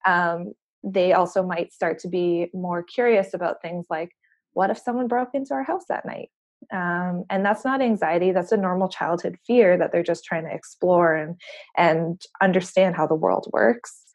Um, 0.06 0.52
they 0.82 1.12
also 1.12 1.42
might 1.42 1.72
start 1.72 1.98
to 2.00 2.08
be 2.08 2.48
more 2.54 2.82
curious 2.82 3.34
about 3.34 3.62
things 3.62 3.86
like, 3.90 4.10
what 4.52 4.70
if 4.70 4.78
someone 4.78 5.08
broke 5.08 5.30
into 5.34 5.54
our 5.54 5.62
house 5.62 5.84
that 5.88 6.06
night? 6.06 6.30
Um, 6.72 7.24
and 7.30 7.44
that's 7.44 7.64
not 7.64 7.80
anxiety 7.80 8.32
that's 8.32 8.52
a 8.52 8.56
normal 8.56 8.90
childhood 8.90 9.38
fear 9.46 9.78
that 9.78 9.92
they're 9.92 10.02
just 10.02 10.24
trying 10.24 10.44
to 10.44 10.54
explore 10.54 11.14
and 11.14 11.40
and 11.74 12.20
understand 12.42 12.96
how 12.96 13.06
the 13.06 13.14
world 13.14 13.48
works 13.50 14.09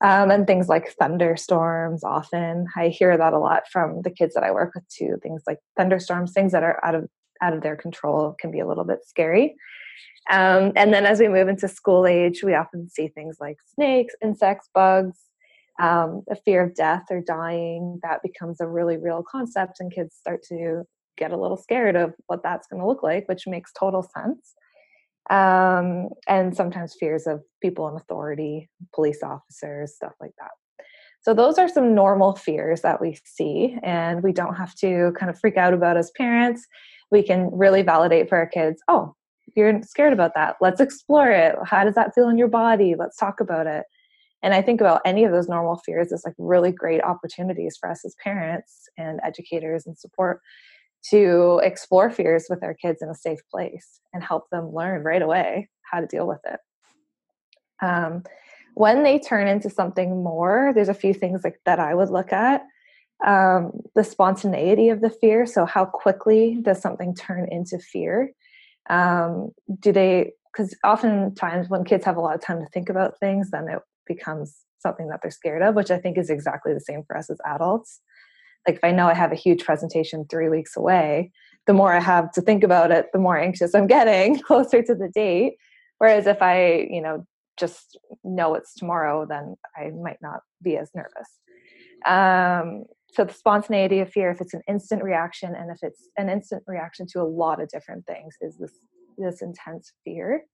um, 0.00 0.30
and 0.30 0.46
things 0.46 0.68
like 0.68 0.94
thunderstorms 0.98 2.04
often. 2.04 2.66
I 2.76 2.88
hear 2.88 3.16
that 3.16 3.32
a 3.32 3.38
lot 3.38 3.64
from 3.70 4.02
the 4.02 4.10
kids 4.10 4.34
that 4.34 4.44
i 4.44 4.50
work 4.50 4.74
with 4.74 4.88
too. 4.88 5.18
Things 5.22 5.42
like 5.46 5.58
thunderstorms 5.76 6.32
things 6.32 6.52
that 6.52 6.62
are 6.62 6.84
out 6.84 6.94
of 6.94 7.08
out 7.40 7.54
of 7.54 7.62
their 7.62 7.76
control 7.76 8.34
can 8.40 8.50
be 8.50 8.60
a 8.60 8.66
little 8.66 8.84
bit 8.84 9.00
scary. 9.06 9.56
Um, 10.30 10.72
and 10.76 10.92
then 10.92 11.06
as 11.06 11.20
we 11.20 11.28
move 11.28 11.48
into 11.48 11.68
school 11.68 12.06
age 12.06 12.42
we 12.44 12.54
often 12.54 12.88
see 12.90 13.08
things 13.08 13.38
like 13.40 13.56
snakes 13.74 14.14
insects 14.22 14.68
bugs 14.74 15.18
um, 15.80 16.22
a 16.28 16.34
fear 16.34 16.64
of 16.64 16.74
death 16.74 17.04
or 17.10 17.20
dying. 17.20 18.00
That 18.02 18.20
becomes 18.22 18.60
a 18.60 18.66
really 18.66 18.96
real 18.96 19.22
concept 19.22 19.78
and 19.78 19.92
kids 19.92 20.16
start 20.16 20.42
to 20.48 20.82
get 21.16 21.32
a 21.32 21.36
little 21.36 21.56
scared 21.56 21.96
of 21.96 22.14
what 22.26 22.42
that's 22.42 22.66
going 22.68 22.80
to 22.80 22.86
look 22.86 23.02
like 23.02 23.28
which 23.28 23.46
makes 23.46 23.72
total 23.72 24.02
sense 24.02 24.54
um, 25.30 26.08
and 26.26 26.56
sometimes 26.56 26.96
fears 26.98 27.26
of 27.26 27.42
people 27.62 27.88
in 27.88 27.94
authority, 27.94 28.68
police 28.94 29.22
officers, 29.22 29.94
stuff 29.94 30.12
like 30.20 30.32
that. 30.38 30.50
So, 31.22 31.34
those 31.34 31.58
are 31.58 31.68
some 31.68 31.94
normal 31.94 32.36
fears 32.36 32.82
that 32.82 33.00
we 33.00 33.18
see, 33.24 33.76
and 33.82 34.22
we 34.22 34.32
don't 34.32 34.54
have 34.54 34.74
to 34.76 35.12
kind 35.18 35.30
of 35.30 35.38
freak 35.38 35.56
out 35.56 35.74
about 35.74 35.96
as 35.96 36.10
parents. 36.16 36.66
We 37.10 37.22
can 37.22 37.50
really 37.52 37.82
validate 37.82 38.28
for 38.28 38.38
our 38.38 38.46
kids 38.46 38.82
oh, 38.88 39.14
you're 39.56 39.82
scared 39.82 40.12
about 40.12 40.34
that. 40.34 40.56
Let's 40.60 40.80
explore 40.80 41.30
it. 41.30 41.56
How 41.64 41.84
does 41.84 41.94
that 41.94 42.14
feel 42.14 42.28
in 42.28 42.38
your 42.38 42.48
body? 42.48 42.94
Let's 42.98 43.16
talk 43.16 43.40
about 43.40 43.66
it. 43.66 43.84
And 44.42 44.54
I 44.54 44.62
think 44.62 44.80
about 44.80 45.00
any 45.04 45.24
of 45.24 45.32
those 45.32 45.48
normal 45.48 45.76
fears 45.84 46.12
as 46.12 46.22
like 46.24 46.34
really 46.38 46.70
great 46.70 47.02
opportunities 47.02 47.76
for 47.78 47.90
us 47.90 48.04
as 48.04 48.14
parents 48.22 48.88
and 48.96 49.20
educators 49.24 49.84
and 49.86 49.98
support 49.98 50.40
to 51.10 51.60
explore 51.62 52.10
fears 52.10 52.46
with 52.48 52.62
our 52.62 52.74
kids 52.74 53.02
in 53.02 53.08
a 53.08 53.14
safe 53.14 53.40
place 53.50 54.00
and 54.12 54.22
help 54.22 54.50
them 54.50 54.74
learn 54.74 55.02
right 55.02 55.22
away 55.22 55.68
how 55.90 56.00
to 56.00 56.06
deal 56.06 56.26
with 56.26 56.40
it. 56.44 56.60
Um, 57.80 58.24
when 58.74 59.02
they 59.02 59.18
turn 59.18 59.48
into 59.48 59.70
something 59.70 60.22
more, 60.22 60.72
there's 60.74 60.88
a 60.88 60.94
few 60.94 61.14
things 61.14 61.42
like 61.42 61.60
that 61.64 61.78
I 61.78 61.94
would 61.94 62.10
look 62.10 62.32
at. 62.32 62.62
Um, 63.26 63.72
the 63.96 64.04
spontaneity 64.04 64.90
of 64.90 65.00
the 65.00 65.10
fear. 65.10 65.46
So, 65.46 65.66
how 65.66 65.84
quickly 65.84 66.58
does 66.62 66.80
something 66.80 67.14
turn 67.14 67.48
into 67.50 67.78
fear? 67.78 68.32
Um, 68.88 69.50
do 69.80 69.90
they? 69.90 70.32
Because 70.52 70.76
oftentimes 70.84 71.68
when 71.68 71.84
kids 71.84 72.04
have 72.04 72.16
a 72.16 72.20
lot 72.20 72.36
of 72.36 72.40
time 72.40 72.60
to 72.60 72.68
think 72.68 72.88
about 72.88 73.18
things, 73.18 73.50
then 73.50 73.68
it 73.68 73.80
becomes 74.06 74.56
something 74.78 75.08
that 75.08 75.20
they're 75.22 75.30
scared 75.30 75.62
of, 75.62 75.74
which 75.74 75.90
I 75.90 75.98
think 75.98 76.16
is 76.16 76.30
exactly 76.30 76.72
the 76.72 76.80
same 76.80 77.02
for 77.04 77.16
us 77.16 77.30
as 77.30 77.38
adults. 77.44 78.00
Like 78.66 78.76
if 78.76 78.84
I 78.84 78.92
know 78.92 79.06
I 79.06 79.14
have 79.14 79.32
a 79.32 79.36
huge 79.36 79.64
presentation 79.64 80.26
three 80.28 80.48
weeks 80.48 80.76
away, 80.76 81.30
the 81.66 81.72
more 81.72 81.92
I 81.92 82.00
have 82.00 82.32
to 82.32 82.40
think 82.40 82.64
about 82.64 82.90
it, 82.90 83.06
the 83.12 83.18
more 83.18 83.38
anxious 83.38 83.74
I'm 83.74 83.86
getting 83.86 84.38
closer 84.46 84.82
to 84.82 84.94
the 84.94 85.08
date. 85.08 85.54
Whereas 85.98 86.26
if 86.26 86.42
I, 86.42 86.86
you 86.90 87.00
know, 87.00 87.26
just 87.58 87.98
know 88.24 88.54
it's 88.54 88.74
tomorrow, 88.74 89.26
then 89.28 89.56
I 89.76 89.90
might 89.90 90.18
not 90.22 90.40
be 90.62 90.76
as 90.76 90.90
nervous. 90.94 91.28
Um, 92.06 92.84
so 93.10 93.24
the 93.24 93.34
spontaneity 93.34 94.00
of 94.00 94.10
fear, 94.10 94.30
if 94.30 94.40
it's 94.40 94.54
an 94.54 94.62
instant 94.68 95.02
reaction 95.02 95.54
and 95.54 95.70
if 95.70 95.78
it's 95.82 96.08
an 96.16 96.28
instant 96.28 96.62
reaction 96.66 97.06
to 97.12 97.20
a 97.20 97.24
lot 97.24 97.60
of 97.60 97.68
different 97.68 98.06
things, 98.06 98.36
is 98.40 98.56
this 98.58 98.72
this 99.18 99.42
intense 99.42 99.92
fear. 100.04 100.44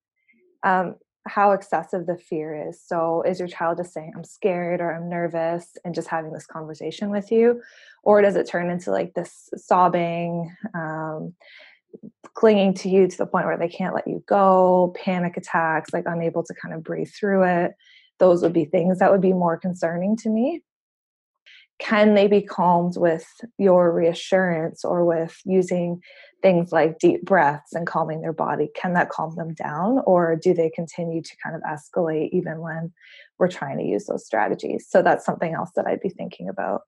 Um, 0.62 0.94
how 1.26 1.52
excessive 1.52 2.06
the 2.06 2.16
fear 2.16 2.68
is. 2.68 2.80
So, 2.84 3.22
is 3.22 3.38
your 3.38 3.48
child 3.48 3.78
just 3.78 3.92
saying, 3.92 4.12
I'm 4.14 4.24
scared 4.24 4.80
or 4.80 4.94
I'm 4.94 5.08
nervous 5.08 5.76
and 5.84 5.94
just 5.94 6.08
having 6.08 6.32
this 6.32 6.46
conversation 6.46 7.10
with 7.10 7.32
you? 7.32 7.62
Or 8.02 8.20
does 8.20 8.36
it 8.36 8.48
turn 8.48 8.70
into 8.70 8.90
like 8.90 9.14
this 9.14 9.48
sobbing, 9.56 10.54
um, 10.74 11.34
clinging 12.34 12.74
to 12.74 12.88
you 12.88 13.08
to 13.08 13.16
the 13.16 13.26
point 13.26 13.46
where 13.46 13.56
they 13.56 13.68
can't 13.68 13.94
let 13.94 14.06
you 14.06 14.22
go, 14.26 14.94
panic 14.96 15.36
attacks, 15.36 15.92
like 15.92 16.04
unable 16.06 16.42
to 16.44 16.54
kind 16.54 16.74
of 16.74 16.82
breathe 16.82 17.10
through 17.10 17.44
it? 17.44 17.72
Those 18.18 18.42
would 18.42 18.52
be 18.52 18.64
things 18.64 18.98
that 18.98 19.10
would 19.10 19.20
be 19.20 19.32
more 19.32 19.56
concerning 19.56 20.16
to 20.18 20.28
me 20.28 20.62
can 21.78 22.14
they 22.14 22.28
be 22.28 22.40
calmed 22.40 22.96
with 22.96 23.26
your 23.58 23.92
reassurance 23.92 24.84
or 24.84 25.04
with 25.04 25.36
using 25.44 26.00
things 26.40 26.70
like 26.70 26.98
deep 26.98 27.24
breaths 27.24 27.72
and 27.72 27.86
calming 27.86 28.20
their 28.20 28.32
body 28.32 28.68
can 28.76 28.94
that 28.94 29.08
calm 29.08 29.34
them 29.36 29.54
down 29.54 30.00
or 30.06 30.36
do 30.36 30.54
they 30.54 30.70
continue 30.70 31.22
to 31.22 31.36
kind 31.42 31.56
of 31.56 31.62
escalate 31.62 32.30
even 32.32 32.60
when 32.60 32.92
we're 33.38 33.48
trying 33.48 33.78
to 33.78 33.84
use 33.84 34.06
those 34.06 34.24
strategies 34.24 34.86
so 34.88 35.02
that's 35.02 35.24
something 35.24 35.54
else 35.54 35.70
that 35.74 35.86
i'd 35.86 36.00
be 36.00 36.08
thinking 36.08 36.48
about 36.48 36.82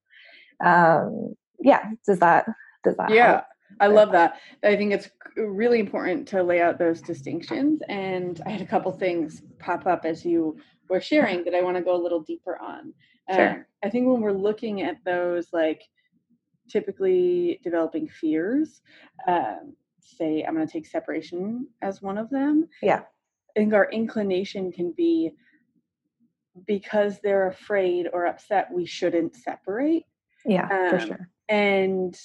um 0.65 1.35
yeah 1.61 1.91
does 2.07 2.19
that 2.21 2.47
does 2.85 2.97
that 2.97 3.11
yeah 3.11 3.27
help? 3.27 3.45
I 3.81 3.89
love 3.89 4.13
that. 4.13 4.41
I 4.63 4.77
think 4.77 4.93
it's 4.93 5.11
really 5.37 5.81
important 5.81 6.29
to 6.29 6.43
lay 6.43 6.61
out 6.61 6.79
those 6.79 7.01
distinctions. 7.01 7.81
And 7.89 8.41
I 8.47 8.51
had 8.51 8.61
a 8.61 8.67
couple 8.67 8.93
things 8.93 9.43
pop 9.59 9.87
up 9.87 10.05
as 10.05 10.25
you 10.25 10.57
were 10.89 11.01
sharing 11.01 11.45
that 11.45 11.55
I 11.55 11.63
want 11.63 11.77
to 11.77 11.83
go 11.83 11.95
a 11.95 12.01
little 12.01 12.21
deeper 12.21 12.59
on. 12.61 12.95
Sure. 13.33 13.51
Um, 13.51 13.65
I 13.83 13.91
think 13.91 14.07
when 14.07 14.21
we're 14.21 14.33
looking 14.33 14.83
at 14.83 15.05
those 15.05 15.49
like 15.53 15.83
typically 16.69 17.61
developing 17.63 18.09
fears, 18.09 18.81
um, 19.27 19.75
say 20.01 20.45
I'm 20.45 20.55
going 20.55 20.67
to 20.67 20.73
take 20.73 20.87
separation 20.87 21.69
as 21.83 22.03
one 22.03 22.19
of 22.19 22.31
them. 22.31 22.69
Yeah. 22.83 23.03
I 23.57 23.61
think 23.61 23.75
our 23.75 23.91
inclination 23.91 24.71
can 24.71 24.93
be 24.97 25.33
because 26.67 27.21
they're 27.21 27.49
afraid 27.49 28.09
or 28.13 28.27
upset, 28.27 28.69
we 28.73 28.87
shouldn't 28.87 29.37
separate. 29.37 30.05
Yeah, 30.45 30.69
um, 30.71 30.91
for 30.91 31.07
sure. 31.07 31.29
And 31.49 32.19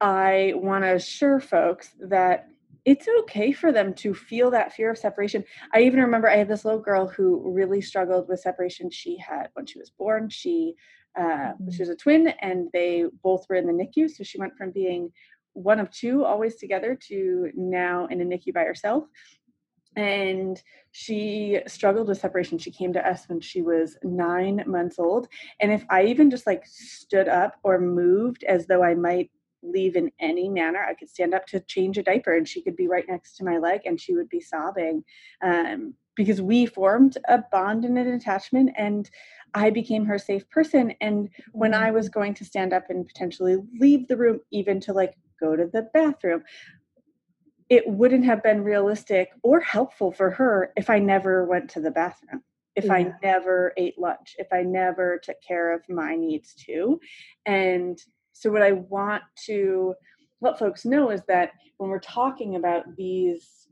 I 0.00 0.54
want 0.56 0.84
to 0.84 0.94
assure 0.94 1.40
folks 1.40 1.90
that 2.00 2.48
it's 2.88 3.06
okay 3.20 3.52
for 3.52 3.70
them 3.70 3.92
to 3.92 4.14
feel 4.14 4.50
that 4.50 4.72
fear 4.72 4.90
of 4.90 4.96
separation. 4.96 5.44
I 5.74 5.82
even 5.82 6.00
remember 6.00 6.26
I 6.26 6.36
had 6.36 6.48
this 6.48 6.64
little 6.64 6.80
girl 6.80 7.06
who 7.06 7.52
really 7.52 7.82
struggled 7.82 8.30
with 8.30 8.40
separation. 8.40 8.90
She 8.90 9.18
had, 9.18 9.48
when 9.52 9.66
she 9.66 9.78
was 9.78 9.90
born, 9.90 10.30
she 10.30 10.74
uh, 11.14 11.22
mm-hmm. 11.22 11.70
she 11.70 11.82
was 11.82 11.90
a 11.90 11.96
twin, 11.96 12.28
and 12.40 12.68
they 12.72 13.04
both 13.22 13.44
were 13.48 13.56
in 13.56 13.66
the 13.66 13.72
NICU. 13.74 14.08
So 14.08 14.24
she 14.24 14.38
went 14.38 14.56
from 14.56 14.70
being 14.70 15.12
one 15.52 15.80
of 15.80 15.90
two 15.90 16.24
always 16.24 16.56
together 16.56 16.98
to 17.08 17.50
now 17.54 18.06
in 18.06 18.22
a 18.22 18.24
NICU 18.24 18.54
by 18.54 18.64
herself. 18.64 19.04
And 19.94 20.62
she 20.92 21.60
struggled 21.66 22.08
with 22.08 22.20
separation. 22.20 22.56
She 22.56 22.70
came 22.70 22.94
to 22.94 23.06
us 23.06 23.28
when 23.28 23.40
she 23.40 23.60
was 23.60 23.98
nine 24.02 24.62
months 24.66 24.98
old. 24.98 25.28
And 25.60 25.72
if 25.72 25.84
I 25.90 26.04
even 26.04 26.30
just 26.30 26.46
like 26.46 26.64
stood 26.64 27.28
up 27.28 27.56
or 27.64 27.78
moved 27.78 28.44
as 28.44 28.66
though 28.66 28.82
I 28.82 28.94
might 28.94 29.30
leave 29.62 29.96
in 29.96 30.10
any 30.20 30.48
manner. 30.48 30.84
I 30.84 30.94
could 30.94 31.08
stand 31.08 31.34
up 31.34 31.46
to 31.46 31.60
change 31.60 31.98
a 31.98 32.02
diaper 32.02 32.36
and 32.36 32.48
she 32.48 32.62
could 32.62 32.76
be 32.76 32.88
right 32.88 33.04
next 33.08 33.36
to 33.36 33.44
my 33.44 33.58
leg 33.58 33.82
and 33.84 34.00
she 34.00 34.14
would 34.14 34.28
be 34.28 34.40
sobbing 34.40 35.04
um, 35.42 35.94
because 36.14 36.40
we 36.40 36.66
formed 36.66 37.18
a 37.28 37.42
bond 37.50 37.84
and 37.84 37.98
an 37.98 38.08
attachment 38.08 38.70
and 38.76 39.10
I 39.54 39.70
became 39.70 40.04
her 40.06 40.18
safe 40.18 40.48
person. 40.50 40.92
And 41.00 41.30
when 41.52 41.74
I 41.74 41.90
was 41.90 42.08
going 42.08 42.34
to 42.34 42.44
stand 42.44 42.72
up 42.72 42.90
and 42.90 43.06
potentially 43.06 43.56
leave 43.78 44.08
the 44.08 44.16
room, 44.16 44.40
even 44.50 44.80
to 44.80 44.92
like 44.92 45.14
go 45.40 45.56
to 45.56 45.66
the 45.66 45.88
bathroom, 45.94 46.42
it 47.68 47.86
wouldn't 47.86 48.24
have 48.24 48.42
been 48.42 48.64
realistic 48.64 49.30
or 49.42 49.60
helpful 49.60 50.12
for 50.12 50.30
her 50.30 50.72
if 50.76 50.88
I 50.90 50.98
never 50.98 51.44
went 51.44 51.70
to 51.70 51.80
the 51.80 51.90
bathroom 51.90 52.42
if 52.78 52.84
yeah. 52.84 52.92
I 52.92 53.12
never 53.24 53.72
ate 53.76 53.98
lunch, 53.98 54.36
if 54.38 54.52
I 54.52 54.62
never 54.62 55.18
took 55.20 55.42
care 55.42 55.74
of 55.74 55.82
my 55.88 56.14
needs 56.14 56.54
too. 56.54 57.00
And 57.44 57.98
so, 58.38 58.52
what 58.52 58.62
I 58.62 58.72
want 58.72 59.24
to 59.46 59.94
let 60.40 60.60
folks 60.60 60.84
know 60.84 61.10
is 61.10 61.22
that 61.26 61.50
when 61.78 61.90
we're 61.90 61.98
talking 61.98 62.54
about 62.54 62.84
these 62.96 63.66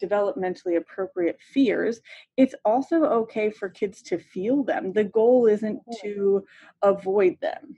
developmentally 0.00 0.76
appropriate 0.76 1.38
fears, 1.52 2.00
it's 2.36 2.54
also 2.64 3.02
okay 3.04 3.50
for 3.50 3.68
kids 3.68 4.00
to 4.02 4.18
feel 4.18 4.62
them. 4.62 4.92
The 4.92 5.04
goal 5.04 5.46
isn't 5.46 5.80
to 6.02 6.44
avoid 6.82 7.36
them. 7.40 7.76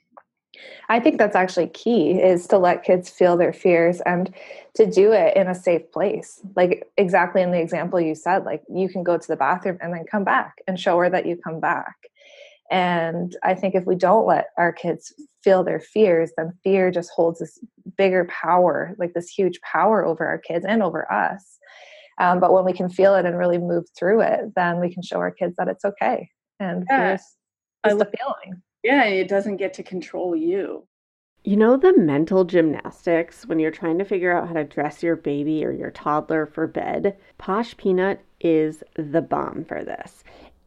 I 0.90 1.00
think 1.00 1.18
that's 1.18 1.35
actually 1.35 1.68
key 1.68 2.20
is 2.20 2.46
to 2.48 2.59
let 2.59 2.85
kids 2.85 3.09
feel 3.09 3.38
their 3.38 3.52
fears 3.52 4.02
and 4.02 4.33
to 4.74 4.87
do 4.87 5.12
it 5.12 5.37
in 5.37 5.48
a 5.48 5.54
safe 5.54 5.90
place. 5.92 6.40
Like 6.54 6.87
exactly 6.98 7.40
in 7.40 7.52
the 7.52 7.61
example 7.61 8.00
you 8.00 8.14
said, 8.14 8.44
like 8.44 8.62
you 8.68 8.88
can 8.90 9.02
go 9.02 9.16
to 9.16 9.26
the 9.26 9.37
bathroom 9.37 9.78
and 9.80 9.94
then 9.94 10.04
come 10.09 10.24
back 10.24 10.57
and 10.68 10.78
show 10.78 10.98
her 10.98 11.09
that 11.09 11.26
you 11.26 11.37
come 11.37 11.59
back. 11.59 11.96
And 12.70 13.37
I 13.42 13.55
think 13.55 13.74
if 13.74 13.85
we 13.85 13.94
don't 13.94 14.27
let 14.27 14.46
our 14.57 14.72
kids 14.72 15.12
feel 15.42 15.62
their 15.62 15.81
fears, 15.81 16.33
then 16.37 16.53
fear 16.62 16.90
just 16.90 17.11
holds 17.11 17.38
this 17.38 17.59
bigger 17.96 18.27
power, 18.27 18.94
like 18.98 19.12
this 19.14 19.29
huge 19.29 19.61
power 19.61 20.05
over 20.05 20.27
our 20.27 20.38
kids 20.38 20.64
and 20.66 20.83
over 20.83 21.11
us. 21.12 21.59
Um, 22.20 22.40
but 22.40 22.53
when 22.53 22.64
we 22.64 22.72
can 22.72 22.88
feel 22.88 23.14
it 23.16 23.27
and 23.27 23.37
really 23.37 23.59
move 23.59 23.85
through 23.98 24.22
it, 24.22 24.53
then 24.57 24.81
we 24.81 24.92
can 24.92 25.03
show 25.03 25.18
our 25.18 25.33
kids 25.33 25.57
that 25.59 25.68
it's 25.68 25.85
okay. 25.85 26.29
And 26.61 26.85
yeah. 26.88 26.98
fear 26.98 27.14
is, 27.14 27.92
is 27.92 27.98
the 27.98 28.11
feeling. 28.16 28.62
Yeah, 28.83 29.05
it 29.05 29.29
doesn't 29.29 29.57
get 29.57 29.74
to 29.74 29.83
control 29.83 30.37
you. 30.37 30.87
You 31.46 31.57
know 31.57 31.77
the 31.77 31.94
mental 31.98 32.44
gymnastics 32.44 33.44
when 33.44 33.59
you're 33.59 33.70
trying 33.70 33.98
to 33.98 34.05
figure 34.05 34.35
out 34.35 34.48
how 34.48 34.55
to 34.55 34.64
dress 34.64 35.03
your 35.03 35.16
baby 35.16 35.62
or 35.62 35.72
your 35.72 35.90
toddler 35.90 36.46
for 36.46 36.66
bed? 36.66 37.18
Posh 37.37 37.77
Peanut 37.77 38.20
is 38.40 38.83
the 38.96 39.20
bomb 39.20 39.64
for 39.66 39.85
this. 39.85 40.24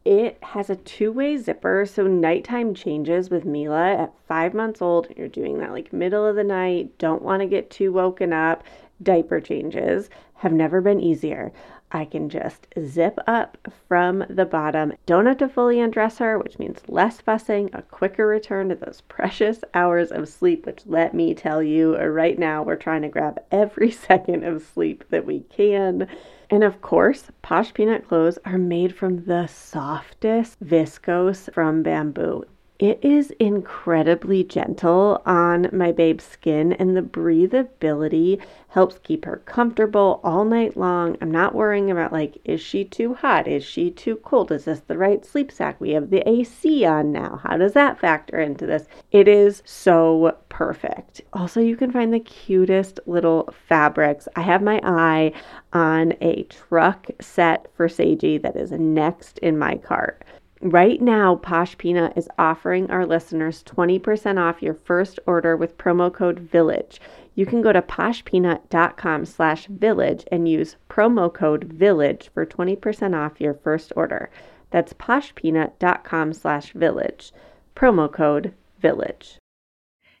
It 0.08 0.42
has 0.42 0.70
a 0.70 0.76
two 0.76 1.12
way 1.12 1.36
zipper, 1.36 1.84
so 1.84 2.06
nighttime 2.06 2.72
changes 2.72 3.28
with 3.28 3.44
Mila 3.44 3.92
at 3.92 4.14
five 4.26 4.54
months 4.54 4.80
old. 4.80 5.08
You're 5.14 5.28
doing 5.28 5.58
that 5.58 5.72
like 5.72 5.92
middle 5.92 6.24
of 6.24 6.34
the 6.34 6.44
night, 6.44 6.96
don't 6.96 7.20
want 7.20 7.42
to 7.42 7.46
get 7.46 7.68
too 7.68 7.92
woken 7.92 8.32
up. 8.32 8.64
Diaper 9.02 9.38
changes 9.38 10.08
have 10.36 10.54
never 10.54 10.80
been 10.80 10.98
easier. 10.98 11.52
I 11.90 12.04
can 12.04 12.28
just 12.28 12.66
zip 12.84 13.18
up 13.26 13.56
from 13.88 14.24
the 14.28 14.44
bottom. 14.44 14.92
Don't 15.06 15.26
have 15.26 15.38
to 15.38 15.48
fully 15.48 15.80
undress 15.80 16.18
her, 16.18 16.38
which 16.38 16.58
means 16.58 16.82
less 16.88 17.20
fussing, 17.20 17.70
a 17.72 17.82
quicker 17.82 18.26
return 18.26 18.68
to 18.68 18.74
those 18.74 19.02
precious 19.08 19.64
hours 19.74 20.12
of 20.12 20.28
sleep, 20.28 20.66
which 20.66 20.86
let 20.86 21.14
me 21.14 21.34
tell 21.34 21.62
you, 21.62 21.96
right 21.96 22.38
now 22.38 22.62
we're 22.62 22.76
trying 22.76 23.02
to 23.02 23.08
grab 23.08 23.40
every 23.50 23.90
second 24.08 24.44
of 24.44 24.62
sleep 24.62 25.04
that 25.10 25.24
we 25.24 25.40
can. 25.40 26.06
And 26.50 26.64
of 26.64 26.80
course, 26.80 27.30
Posh 27.42 27.72
Peanut 27.74 28.06
clothes 28.06 28.38
are 28.44 28.58
made 28.58 28.94
from 28.94 29.24
the 29.24 29.46
softest 29.46 30.58
viscose 30.60 31.52
from 31.52 31.82
bamboo. 31.82 32.44
It 32.78 33.00
is 33.02 33.32
incredibly 33.40 34.44
gentle 34.44 35.20
on 35.26 35.68
my 35.72 35.90
babe's 35.90 36.22
skin, 36.22 36.74
and 36.74 36.96
the 36.96 37.02
breathability 37.02 38.40
helps 38.68 39.00
keep 39.00 39.24
her 39.24 39.38
comfortable 39.38 40.20
all 40.22 40.44
night 40.44 40.76
long. 40.76 41.16
I'm 41.20 41.32
not 41.32 41.56
worrying 41.56 41.90
about 41.90 42.12
like, 42.12 42.38
is 42.44 42.60
she 42.60 42.84
too 42.84 43.14
hot? 43.14 43.48
Is 43.48 43.64
she 43.64 43.90
too 43.90 44.14
cold? 44.14 44.52
Is 44.52 44.66
this 44.66 44.78
the 44.78 44.96
right 44.96 45.26
sleep 45.26 45.50
sack? 45.50 45.80
We 45.80 45.90
have 45.90 46.10
the 46.10 46.28
AC 46.28 46.84
on 46.84 47.10
now. 47.10 47.40
How 47.42 47.56
does 47.56 47.72
that 47.72 47.98
factor 47.98 48.40
into 48.40 48.64
this? 48.64 48.86
It 49.10 49.26
is 49.26 49.60
so 49.64 50.36
perfect. 50.48 51.22
Also, 51.32 51.60
you 51.60 51.76
can 51.76 51.90
find 51.90 52.14
the 52.14 52.20
cutest 52.20 53.00
little 53.06 53.52
fabrics. 53.66 54.28
I 54.36 54.42
have 54.42 54.62
my 54.62 54.80
eye 54.84 55.32
on 55.72 56.14
a 56.20 56.44
truck 56.44 57.08
set 57.20 57.66
for 57.74 57.88
Sage 57.88 58.40
that 58.42 58.54
is 58.54 58.70
next 58.70 59.38
in 59.38 59.58
my 59.58 59.78
cart. 59.78 60.22
Right 60.60 61.00
now, 61.00 61.36
Posh 61.36 61.78
Peanut 61.78 62.14
is 62.16 62.28
offering 62.36 62.90
our 62.90 63.06
listeners 63.06 63.62
20% 63.62 64.38
off 64.40 64.60
your 64.60 64.74
first 64.74 65.20
order 65.24 65.56
with 65.56 65.78
promo 65.78 66.12
code 66.12 66.40
VILLAGE. 66.40 67.00
You 67.36 67.46
can 67.46 67.62
go 67.62 67.72
to 67.72 67.80
poshpeanut.com 67.80 69.24
slash 69.24 69.66
village 69.66 70.24
and 70.32 70.48
use 70.48 70.74
promo 70.90 71.32
code 71.32 71.64
VILLAGE 71.64 72.30
for 72.34 72.44
20% 72.44 73.14
off 73.14 73.40
your 73.40 73.54
first 73.54 73.92
order. 73.94 74.30
That's 74.72 74.92
poshpeanut.com 74.94 76.32
slash 76.32 76.72
village. 76.72 77.32
Promo 77.76 78.12
code 78.12 78.52
VILLAGE. 78.80 79.38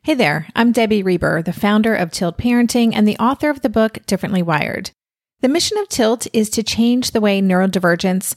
Hey 0.04 0.14
there, 0.14 0.46
I'm 0.54 0.70
Debbie 0.70 1.02
Reber, 1.02 1.42
the 1.42 1.52
founder 1.52 1.96
of 1.96 2.12
Tilt 2.12 2.38
Parenting 2.38 2.92
and 2.94 3.08
the 3.08 3.18
author 3.18 3.50
of 3.50 3.62
the 3.62 3.68
book 3.68 3.98
Differently 4.06 4.42
Wired. 4.42 4.92
The 5.40 5.48
mission 5.48 5.78
of 5.78 5.88
Tilt 5.88 6.28
is 6.32 6.48
to 6.50 6.62
change 6.62 7.10
the 7.10 7.20
way 7.20 7.42
neurodivergence 7.42 8.36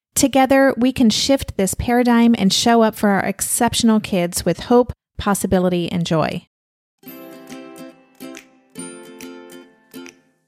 Together, 0.15 0.73
we 0.77 0.91
can 0.91 1.09
shift 1.09 1.57
this 1.57 1.73
paradigm 1.73 2.35
and 2.37 2.53
show 2.53 2.81
up 2.81 2.95
for 2.95 3.09
our 3.09 3.25
exceptional 3.25 3.99
kids 3.99 4.45
with 4.45 4.61
hope, 4.61 4.91
possibility, 5.17 5.91
and 5.91 6.05
joy. 6.05 6.45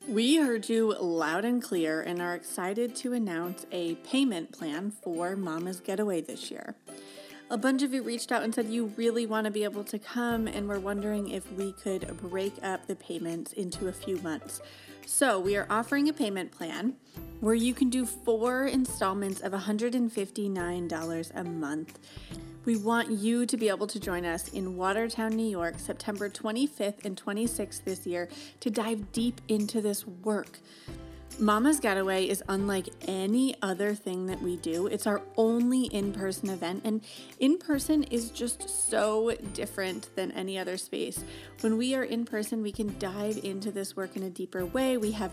We 0.08 0.36
heard 0.36 0.70
you 0.70 0.96
loud 1.00 1.44
and 1.44 1.62
clear 1.62 2.02
and 2.02 2.22
are 2.22 2.36
excited 2.36 2.96
to 2.98 3.14
announce 3.14 3.66
a 3.72 3.96
payment 3.96 4.52
plan 4.52 4.92
for 4.92 5.36
Mama's 5.36 5.80
Getaway 5.80 6.22
this 6.22 6.52
year 6.52 6.76
a 7.54 7.58
bunch 7.58 7.84
of 7.84 7.94
you 7.94 8.02
reached 8.02 8.32
out 8.32 8.42
and 8.42 8.54
said 8.54 8.66
you 8.66 8.88
really 8.98 9.28
want 9.28 9.46
to 9.46 9.52
be 9.52 9.64
able 9.64 9.84
to 9.84 10.00
come 10.00 10.48
and 10.48 10.68
we're 10.68 10.80
wondering 10.80 11.30
if 11.30 11.52
we 11.54 11.72
could 11.74 12.18
break 12.18 12.54
up 12.64 12.88
the 12.88 12.96
payments 12.96 13.54
into 13.54 13.88
a 13.88 13.94
few 13.94 14.18
months. 14.18 14.60
So, 15.16 15.40
we 15.40 15.56
are 15.58 15.68
offering 15.70 16.10
a 16.10 16.14
payment 16.14 16.52
plan 16.52 16.96
where 17.40 17.54
you 17.54 17.76
can 17.76 17.92
do 17.92 18.04
four 18.04 18.66
installments 18.66 19.42
of 19.42 19.52
$159 19.52 21.32
a 21.36 21.44
month. 21.44 22.00
We 22.66 22.78
want 22.78 23.12
you 23.12 23.46
to 23.46 23.56
be 23.56 23.70
able 23.70 23.86
to 23.86 24.00
join 24.00 24.26
us 24.26 24.48
in 24.48 24.76
Watertown, 24.76 25.36
New 25.36 25.48
York, 25.48 25.78
September 25.78 26.32
25th 26.32 27.06
and 27.06 27.16
26th 27.16 27.84
this 27.84 28.08
year 28.08 28.28
to 28.60 28.72
dive 28.72 29.12
deep 29.12 29.40
into 29.48 29.82
this 29.82 30.08
work. 30.08 30.58
Mama's 31.40 31.80
Getaway 31.80 32.26
is 32.26 32.44
unlike 32.48 32.90
any 33.08 33.56
other 33.62 33.96
thing 33.96 34.28
that 34.28 34.42
we 34.42 34.56
do. 34.58 34.86
It's 34.86 35.08
our 35.08 35.22
only 35.36 35.86
in 35.86 36.14
person 36.14 36.50
event, 36.50 36.84
and 36.86 37.02
in 37.40 37.58
person 37.58 38.04
is 38.04 38.30
just 38.30 38.70
so 38.90 39.34
different 39.54 40.16
than 40.16 40.32
any 40.32 40.60
other 40.60 40.78
space. 40.78 41.24
When 41.62 41.78
we 41.78 41.96
are 41.96 42.04
in 42.04 42.26
person, 42.26 42.62
we 42.62 42.72
can 42.72 42.98
dive 43.00 43.40
into 43.44 43.72
this 43.72 43.96
work 43.96 44.16
in 44.16 44.24
a 44.24 44.30
deeper 44.30 44.64
way. 44.64 44.98
We 44.98 45.12
have 45.14 45.32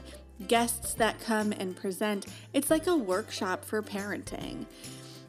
guests 0.48 0.94
that 0.94 1.20
come 1.20 1.52
and 1.52 1.76
present. 1.76 2.26
It's 2.54 2.70
like 2.70 2.86
a 2.86 2.96
workshop 2.96 3.64
for 3.64 3.82
parenting. 3.82 4.64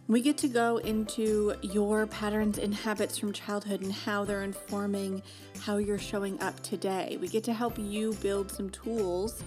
We 0.07 0.21
get 0.21 0.37
to 0.39 0.47
go 0.47 0.77
into 0.77 1.53
your 1.61 2.07
patterns 2.07 2.57
and 2.57 2.73
habits 2.73 3.17
from 3.17 3.33
childhood 3.33 3.81
and 3.81 3.91
how 3.91 4.23
they're 4.23 4.43
informing 4.43 5.21
how 5.59 5.77
you're 5.77 5.99
showing 5.99 6.41
up 6.41 6.61
today. 6.63 7.17
We 7.19 7.27
get 7.27 7.43
to 7.45 7.53
help 7.53 7.77
you 7.77 8.13
build 8.15 8.51
some 8.51 8.69
tools 8.69 9.43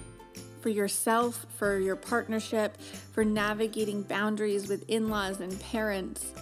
for 0.64 0.70
yourself, 0.70 1.44
for 1.58 1.78
your 1.78 1.94
partnership, 1.94 2.80
for 3.12 3.22
navigating 3.22 4.00
boundaries 4.00 4.66
with 4.66 4.82
in 4.88 5.10
laws 5.10 5.40
and 5.40 5.60
parents 5.60 6.32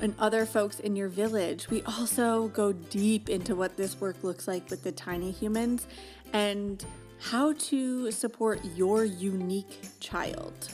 and 0.00 0.14
other 0.20 0.46
folks 0.46 0.78
in 0.78 0.94
your 0.94 1.08
village. 1.08 1.68
We 1.68 1.82
also 1.82 2.46
go 2.46 2.72
deep 2.72 3.28
into 3.28 3.56
what 3.56 3.76
this 3.76 4.00
work 4.00 4.22
looks 4.22 4.46
like 4.46 4.70
with 4.70 4.84
the 4.84 4.92
tiny 4.92 5.32
humans 5.32 5.88
and 6.32 6.84
how 7.18 7.54
to 7.54 8.12
support 8.12 8.60
your 8.76 9.04
unique 9.04 9.80
child. 9.98 10.68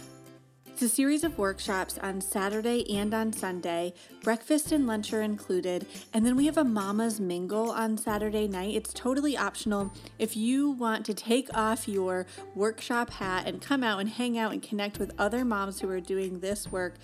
It's 0.78 0.92
a 0.92 0.94
series 0.94 1.24
of 1.24 1.38
workshops 1.38 1.98
on 1.98 2.20
Saturday 2.20 2.88
and 2.96 3.12
on 3.12 3.32
Sunday. 3.32 3.94
Breakfast 4.22 4.70
and 4.70 4.86
lunch 4.86 5.12
are 5.12 5.22
included. 5.22 5.88
And 6.14 6.24
then 6.24 6.36
we 6.36 6.46
have 6.46 6.56
a 6.56 6.62
Mama's 6.62 7.18
Mingle 7.18 7.72
on 7.72 7.98
Saturday 7.98 8.46
night. 8.46 8.76
It's 8.76 8.92
totally 8.92 9.36
optional. 9.36 9.92
If 10.20 10.36
you 10.36 10.70
want 10.70 11.04
to 11.06 11.14
take 11.14 11.48
off 11.52 11.88
your 11.88 12.26
workshop 12.54 13.10
hat 13.10 13.48
and 13.48 13.60
come 13.60 13.82
out 13.82 13.98
and 13.98 14.08
hang 14.08 14.38
out 14.38 14.52
and 14.52 14.62
connect 14.62 15.00
with 15.00 15.12
other 15.18 15.44
moms 15.44 15.80
who 15.80 15.90
are 15.90 15.98
doing 15.98 16.38
this 16.38 16.70
work, 16.70 16.94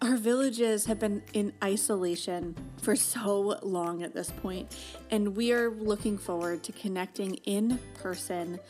our 0.00 0.16
villages 0.16 0.86
have 0.86 1.00
been 1.00 1.20
in 1.32 1.52
isolation 1.64 2.54
for 2.80 2.94
so 2.94 3.58
long 3.60 4.04
at 4.04 4.14
this 4.14 4.30
point, 4.30 4.76
and 5.10 5.34
we 5.34 5.50
are 5.50 5.68
looking 5.68 6.16
forward 6.16 6.62
to 6.62 6.70
connecting 6.70 7.34
in 7.44 7.80
person. 7.94 8.60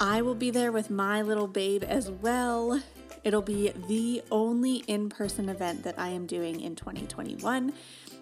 I 0.00 0.22
will 0.22 0.34
be 0.34 0.50
there 0.50 0.72
with 0.72 0.90
my 0.90 1.22
little 1.22 1.46
babe 1.46 1.84
as 1.84 2.10
well. 2.10 2.82
It'll 3.24 3.42
be 3.42 3.72
the 3.88 4.22
only 4.30 4.76
in 4.86 5.08
person 5.08 5.48
event 5.48 5.82
that 5.82 5.98
I 5.98 6.08
am 6.10 6.26
doing 6.26 6.60
in 6.60 6.76
2021. 6.76 7.72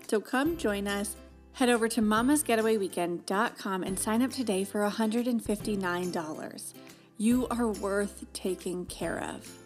So 0.08 0.20
come 0.20 0.56
join 0.56 0.86
us. 0.86 1.16
Head 1.54 1.68
over 1.68 1.88
to 1.88 2.00
mamasgetawayweekend.com 2.00 3.82
and 3.82 3.98
sign 3.98 4.22
up 4.22 4.30
today 4.30 4.64
for 4.64 4.88
$159. 4.88 6.74
You 7.18 7.46
are 7.48 7.68
worth 7.68 8.24
taking 8.32 8.86
care 8.86 9.22
of. 9.22 9.58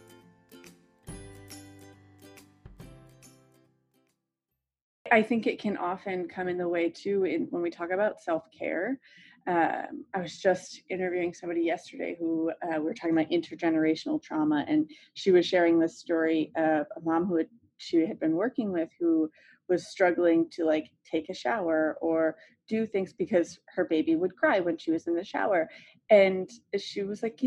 I 5.12 5.22
think 5.22 5.46
it 5.46 5.61
can 5.61 5.77
often 5.77 6.27
come 6.27 6.49
in 6.49 6.59
the 6.59 6.68
way 6.68 6.90
too 6.90 7.25
in, 7.25 7.46
when 7.51 7.62
we 7.62 7.70
talk 7.70 7.90
about 7.90 8.20
self 8.20 8.44
care 8.51 8.99
um, 9.46 10.04
I 10.12 10.20
was 10.20 10.38
just 10.38 10.82
interviewing 10.90 11.32
somebody 11.32 11.62
yesterday 11.62 12.16
who 12.18 12.50
uh, 12.62 12.78
we 12.78 12.85
were 12.85 12.94
talking 12.94 13.16
about 13.16 13.30
intergenerational 13.30 14.20
trauma, 14.22 14.64
and 14.66 14.90
she 15.14 15.30
was 15.30 15.46
sharing 15.46 15.78
this 15.78 15.98
story 15.98 16.50
of 16.56 16.87
a 16.96 17.00
mom 17.04 17.26
who 17.26 17.37
had, 17.37 17.48
she 17.78 18.06
had 18.06 18.18
been 18.18 18.35
working 18.35 18.72
with 18.72 18.88
who 18.98 19.30
was 19.68 19.88
struggling 19.88 20.48
to 20.50 20.64
like 20.64 20.90
take 21.11 21.28
a 21.28 21.35
shower 21.35 21.96
or 22.00 22.37
do 22.68 22.87
things 22.87 23.12
because 23.12 23.59
her 23.68 23.85
baby 23.85 24.16
would 24.16 24.37
cry 24.37 24.59
when 24.61 24.76
she 24.78 24.90
was 24.90 25.06
in 25.06 25.14
the 25.14 25.24
shower, 25.24 25.68
and 26.11 26.50
she 26.76 27.04
was 27.04 27.22
like, 27.22 27.40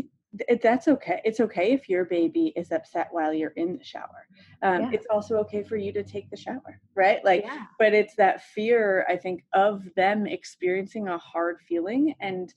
that's 0.62 0.86
okay. 0.86 1.20
It's 1.24 1.40
okay 1.40 1.72
if 1.72 1.88
your 1.88 2.04
baby 2.04 2.52
is 2.54 2.70
upset 2.70 3.08
while 3.10 3.32
you're 3.34 3.50
in 3.50 3.76
the 3.76 3.84
shower. 3.84 4.28
Um, 4.62 4.82
yeah. 4.82 4.90
It's 4.92 5.06
also 5.10 5.36
okay 5.38 5.62
for 5.62 5.76
you 5.76 5.92
to 5.92 6.04
take 6.04 6.30
the 6.30 6.36
shower, 6.36 6.80
right? 6.94 7.24
Like, 7.24 7.44
yeah. 7.44 7.64
but 7.78 7.94
it's 7.94 8.14
that 8.16 8.44
fear, 8.44 9.04
I 9.08 9.16
think, 9.16 9.42
of 9.52 9.82
them 9.96 10.26
experiencing 10.26 11.08
a 11.08 11.18
hard 11.18 11.58
feeling. 11.68 12.14
And 12.20 12.54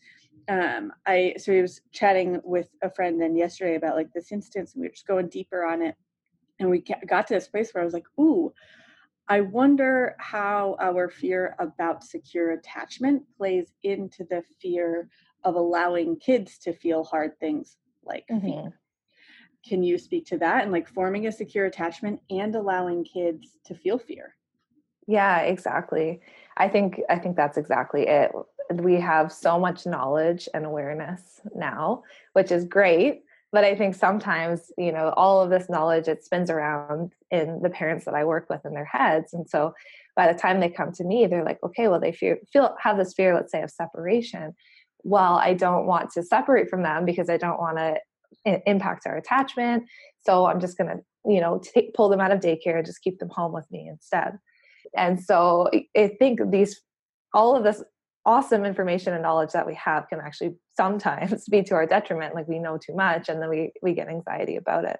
um, 0.50 0.92
I, 1.08 1.36
so 1.38 1.54
I 1.54 1.62
was 1.62 1.82
chatting 1.92 2.40
with 2.44 2.70
a 2.84 2.92
friend 2.92 3.20
then 3.20 3.36
yesterday 3.36 3.76
about 3.76 3.96
like 3.96 4.14
this 4.14 4.32
instance, 4.32 4.74
and 4.74 4.82
we 4.82 4.88
were 4.88 4.94
just 4.94 5.08
going 5.08 5.30
deeper 5.30 5.66
on 5.66 5.82
it. 5.82 5.96
And 6.60 6.70
we 6.70 6.84
got 7.08 7.28
to 7.28 7.34
this 7.34 7.48
place 7.48 7.74
where 7.74 7.82
I 7.82 7.86
was 7.86 7.94
like, 7.94 8.06
ooh, 8.20 8.54
I 9.28 9.42
wonder 9.42 10.16
how 10.20 10.76
our 10.80 11.10
fear 11.10 11.56
about 11.60 12.04
secure 12.04 12.52
attachment 12.52 13.24
plays 13.38 13.74
into 13.84 14.26
the 14.30 14.44
fear 14.62 15.10
of 15.44 15.56
allowing 15.56 16.18
kids 16.18 16.58
to 16.60 16.74
feel 16.74 17.04
hard 17.04 17.40
things 17.40 17.78
like 18.04 18.26
mm-hmm. 18.32 18.46
fear. 18.46 18.80
Can 19.68 19.84
you 19.84 19.98
speak 19.98 20.26
to 20.28 20.38
that 20.40 20.64
and 20.64 20.72
like 20.72 20.88
forming 20.88 21.28
a 21.28 21.32
secure 21.32 21.66
attachment 21.66 22.20
and 22.30 22.56
allowing 22.56 23.06
kids 23.06 23.58
to 23.66 23.76
feel 23.76 23.98
fear? 23.98 24.36
Yeah, 25.08 25.40
exactly. 25.40 26.22
I 26.58 26.68
think 26.70 27.02
I 27.10 27.18
think 27.18 27.36
that's 27.36 27.58
exactly 27.58 28.08
it. 28.08 28.32
We 28.74 28.96
have 28.96 29.32
so 29.32 29.60
much 29.60 29.86
knowledge 29.86 30.48
and 30.54 30.66
awareness 30.66 31.42
now, 31.56 32.04
which 32.34 32.52
is 32.52 32.66
great, 32.66 33.24
but 33.52 33.64
I 33.64 33.76
think 33.76 33.96
sometimes, 33.96 34.72
you 34.78 34.92
know, 34.92 35.14
all 35.16 35.42
of 35.42 35.50
this 35.50 35.70
knowledge 35.70 36.08
it 36.08 36.24
spins 36.24 36.50
around 36.50 37.14
in 37.32 37.62
the 37.62 37.70
parents 37.70 38.06
that 38.06 38.16
I 38.16 38.26
work 38.26 38.50
with 38.50 38.66
in 38.66 38.74
their 38.74 38.86
heads. 38.86 39.34
And 39.34 39.48
so 39.48 39.74
by 40.16 40.32
the 40.32 40.38
time 40.38 40.60
they 40.60 40.70
come 40.70 40.92
to 40.94 41.04
me, 41.04 41.28
they're 41.28 41.46
like, 41.46 41.60
okay, 41.64 41.88
well, 41.88 42.00
they 42.00 42.12
fear, 42.12 42.40
feel 42.52 42.76
have 42.82 42.98
this 42.98 43.14
fear, 43.14 43.34
let's 43.36 43.52
say, 43.52 43.62
of 43.62 43.72
separation 43.72 44.56
well, 45.04 45.36
I 45.36 45.54
don't 45.54 45.86
want 45.86 46.12
to 46.12 46.24
separate 46.24 46.70
from 46.70 46.84
them 46.84 47.06
because 47.06 47.30
I 47.30 47.38
don't 47.38 47.60
want 47.60 47.78
to 47.78 47.98
impact 48.66 49.06
our 49.06 49.18
attachment. 49.18 49.84
So 50.26 50.46
I'm 50.46 50.60
just 50.60 50.78
going 50.78 50.90
to, 50.90 51.04
you 51.30 51.42
know, 51.42 51.62
take, 51.74 51.94
pull 51.94 52.10
them 52.10 52.22
out 52.22 52.32
of 52.32 52.40
daycare 52.40 52.78
and 52.78 52.86
just 52.86 53.02
keep 53.02 53.20
them 53.20 53.30
home 53.30 53.54
with 53.54 53.70
me 53.72 53.88
instead. 53.90 54.38
And 54.98 55.22
so 55.22 55.70
I 55.96 56.16
think 56.20 56.40
these, 56.52 56.82
all 57.34 57.56
of 57.56 57.64
this 57.64 57.84
awesome 58.26 58.64
information 58.66 59.14
and 59.14 59.22
knowledge 59.22 59.52
that 59.52 59.68
we 59.68 59.76
have 59.76 60.08
can 60.08 60.20
actually 60.20 60.56
sometimes 60.78 61.46
be 61.52 61.62
to 61.64 61.76
our 61.76 61.86
detriment. 61.86 62.36
Like 62.36 62.48
we 62.48 62.60
know 62.60 62.78
too 62.78 62.96
much 62.96 63.30
and 63.30 63.42
then 63.42 63.50
we, 63.50 63.72
we 63.82 63.94
get 63.94 64.08
anxiety 64.08 64.56
about 64.56 64.86
it. 64.86 65.00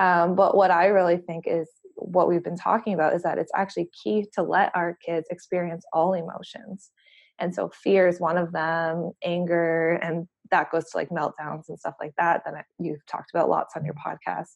Um, 0.00 0.34
but 0.34 0.56
what 0.56 0.70
I 0.70 0.86
really 0.86 1.18
think 1.18 1.44
is, 1.46 1.68
what 1.96 2.26
we've 2.26 2.42
been 2.42 2.56
talking 2.56 2.94
about 2.94 3.14
is 3.14 3.22
that 3.22 3.38
it's 3.38 3.52
actually 3.54 3.90
key 4.02 4.26
to 4.32 4.42
let 4.42 4.74
our 4.74 4.96
kids 5.04 5.26
experience 5.30 5.84
all 5.92 6.14
emotions 6.14 6.90
and 7.38 7.54
so 7.54 7.70
fear 7.70 8.06
is 8.08 8.20
one 8.20 8.38
of 8.38 8.52
them 8.52 9.12
anger 9.24 9.98
and 10.02 10.26
that 10.50 10.70
goes 10.70 10.90
to 10.90 10.96
like 10.96 11.08
meltdowns 11.08 11.68
and 11.68 11.78
stuff 11.78 11.94
like 11.98 12.12
that 12.18 12.42
that 12.44 12.66
you've 12.78 13.04
talked 13.06 13.30
about 13.34 13.48
lots 13.48 13.74
on 13.74 13.84
your 13.84 13.94
mm-hmm. 13.94 14.30
podcast. 14.30 14.50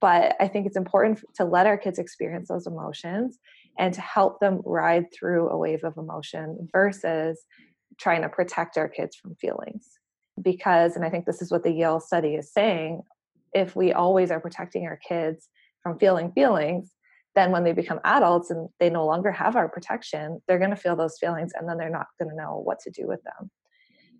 But 0.00 0.36
i 0.40 0.48
think 0.48 0.66
it's 0.66 0.76
important 0.76 1.20
to 1.36 1.44
let 1.44 1.66
our 1.66 1.78
kids 1.78 1.98
experience 1.98 2.48
those 2.48 2.66
emotions 2.66 3.38
and 3.78 3.94
to 3.94 4.00
help 4.00 4.40
them 4.40 4.60
ride 4.64 5.06
through 5.12 5.48
a 5.48 5.56
wave 5.56 5.84
of 5.84 5.96
emotion 5.96 6.68
versus 6.72 7.40
trying 7.98 8.22
to 8.22 8.28
protect 8.28 8.76
our 8.76 8.88
kids 8.88 9.16
from 9.16 9.34
feelings. 9.36 9.86
Because 10.42 10.94
and 10.96 11.04
i 11.04 11.10
think 11.10 11.24
this 11.24 11.40
is 11.40 11.50
what 11.50 11.64
the 11.64 11.72
yale 11.72 12.00
study 12.00 12.34
is 12.34 12.52
saying 12.52 13.02
if 13.54 13.74
we 13.74 13.92
always 13.92 14.30
are 14.30 14.40
protecting 14.40 14.84
our 14.84 14.98
kids 15.08 15.48
from 15.82 15.98
feeling 15.98 16.32
feelings 16.32 16.92
then 17.38 17.50
when 17.52 17.64
they 17.64 17.72
become 17.72 18.00
adults 18.04 18.50
and 18.50 18.68
they 18.80 18.90
no 18.90 19.06
longer 19.06 19.30
have 19.30 19.56
our 19.56 19.68
protection 19.68 20.40
they're 20.46 20.58
going 20.58 20.70
to 20.70 20.76
feel 20.76 20.96
those 20.96 21.18
feelings 21.18 21.52
and 21.54 21.68
then 21.68 21.78
they're 21.78 21.88
not 21.88 22.08
going 22.18 22.28
to 22.28 22.36
know 22.36 22.60
what 22.64 22.80
to 22.80 22.90
do 22.90 23.06
with 23.06 23.22
them. 23.22 23.50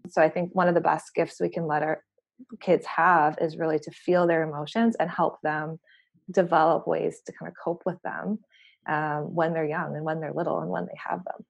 So 0.09 0.23
i 0.23 0.29
think 0.29 0.55
one 0.55 0.69
of 0.69 0.75
the 0.75 0.81
best 0.81 1.15
gifts 1.15 1.41
we 1.41 1.49
can 1.49 1.67
let 1.67 1.83
our 1.83 2.03
kids 2.61 2.87
have 2.87 3.37
is 3.41 3.59
really 3.59 3.81
to 3.81 3.91
feel 3.91 4.27
their 4.27 4.43
emotions 4.43 4.97
and 4.97 5.11
help 5.11 5.41
them 5.43 5.81
develop 6.31 6.87
ways 6.87 7.21
to 7.27 7.33
kind 7.33 7.51
of 7.51 7.57
cope 7.63 7.83
with 7.85 8.01
them 8.03 8.39
um, 8.87 9.35
when 9.35 9.53
they're 9.53 9.65
young 9.65 9.97
and 9.97 10.05
when 10.05 10.21
they're 10.21 10.33
little 10.33 10.61
and 10.61 10.71
when 10.71 10.87
they 10.87 10.99
have 11.09 11.25
them 11.25 11.45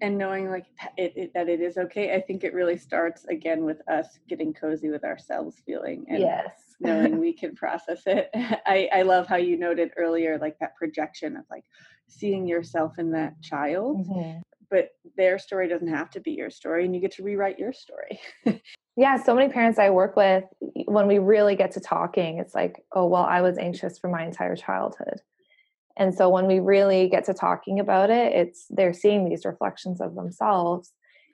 and 0.00 0.18
knowing 0.18 0.50
like 0.50 0.66
it, 0.96 1.12
it, 1.16 1.34
that 1.34 1.48
it 1.48 1.60
is 1.60 1.76
okay 1.76 2.14
i 2.14 2.20
think 2.20 2.44
it 2.44 2.54
really 2.54 2.76
starts 2.76 3.24
again 3.26 3.64
with 3.64 3.80
us 3.88 4.18
getting 4.28 4.52
cozy 4.52 4.90
with 4.90 5.04
ourselves 5.04 5.62
feeling 5.64 6.04
and 6.08 6.20
yes. 6.20 6.50
knowing 6.80 7.18
we 7.18 7.32
can 7.40 7.54
process 7.54 8.02
it. 8.06 8.30
I, 8.34 8.88
I 8.92 9.02
love 9.02 9.26
how 9.26 9.36
you 9.36 9.58
noted 9.58 9.90
earlier 9.96 10.38
like 10.38 10.58
that 10.58 10.76
projection 10.76 11.36
of 11.36 11.44
like 11.50 11.64
seeing 12.08 12.46
yourself 12.46 12.98
in 12.98 13.10
that 13.12 13.40
child 13.42 14.06
mm-hmm. 14.06 14.40
but 14.70 14.90
their 15.16 15.38
story 15.38 15.68
doesn't 15.68 15.88
have 15.88 16.10
to 16.10 16.20
be 16.20 16.32
your 16.32 16.50
story 16.50 16.84
and 16.84 16.94
you 16.94 17.00
get 17.00 17.12
to 17.12 17.22
rewrite 17.22 17.58
your 17.58 17.72
story. 17.72 18.20
Yeah 18.96 19.16
so 19.16 19.34
many 19.34 19.52
parents 19.52 19.80
i 19.80 19.90
work 19.90 20.14
with 20.14 20.44
when 20.86 21.08
we 21.08 21.18
really 21.18 21.56
get 21.56 21.72
to 21.72 21.80
talking 21.80 22.38
it's 22.38 22.54
like 22.54 22.84
oh 22.92 23.06
well 23.06 23.24
i 23.24 23.40
was 23.40 23.58
anxious 23.58 23.98
for 23.98 24.08
my 24.08 24.24
entire 24.24 24.54
childhood 24.54 25.20
and 25.96 26.14
so 26.14 26.28
when 26.28 26.46
we 26.46 26.58
really 26.58 27.08
get 27.08 27.24
to 27.24 27.34
talking 27.34 27.78
about 27.80 28.10
it 28.10 28.32
it's 28.32 28.66
they're 28.70 28.92
seeing 28.92 29.28
these 29.28 29.44
reflections 29.44 30.00
of 30.00 30.14
themselves 30.14 30.92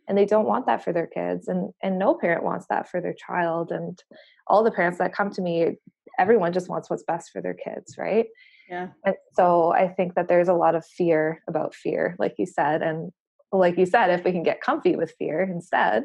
and 0.08 0.18
they 0.18 0.26
don't 0.26 0.46
want 0.46 0.66
that 0.66 0.82
for 0.82 0.92
their 0.92 1.06
kids 1.06 1.48
and 1.48 1.72
and 1.82 1.98
no 1.98 2.14
parent 2.14 2.42
wants 2.42 2.66
that 2.68 2.88
for 2.88 3.00
their 3.00 3.14
child 3.14 3.70
and 3.70 4.02
all 4.46 4.64
the 4.64 4.70
parents 4.70 4.98
that 4.98 5.14
come 5.14 5.30
to 5.30 5.42
me 5.42 5.76
everyone 6.18 6.52
just 6.52 6.68
wants 6.68 6.90
what's 6.90 7.04
best 7.04 7.30
for 7.30 7.40
their 7.40 7.54
kids 7.54 7.96
right? 7.96 8.26
Yeah. 8.68 8.88
And 9.04 9.14
so 9.34 9.72
i 9.72 9.88
think 9.88 10.14
that 10.14 10.28
there's 10.28 10.48
a 10.48 10.54
lot 10.54 10.74
of 10.74 10.84
fear 10.84 11.42
about 11.48 11.74
fear 11.74 12.16
like 12.18 12.34
you 12.38 12.46
said 12.46 12.82
and 12.82 13.12
like 13.52 13.78
you 13.78 13.86
said 13.86 14.10
if 14.10 14.24
we 14.24 14.32
can 14.32 14.42
get 14.42 14.60
comfy 14.60 14.96
with 14.96 15.14
fear 15.18 15.42
instead 15.42 16.04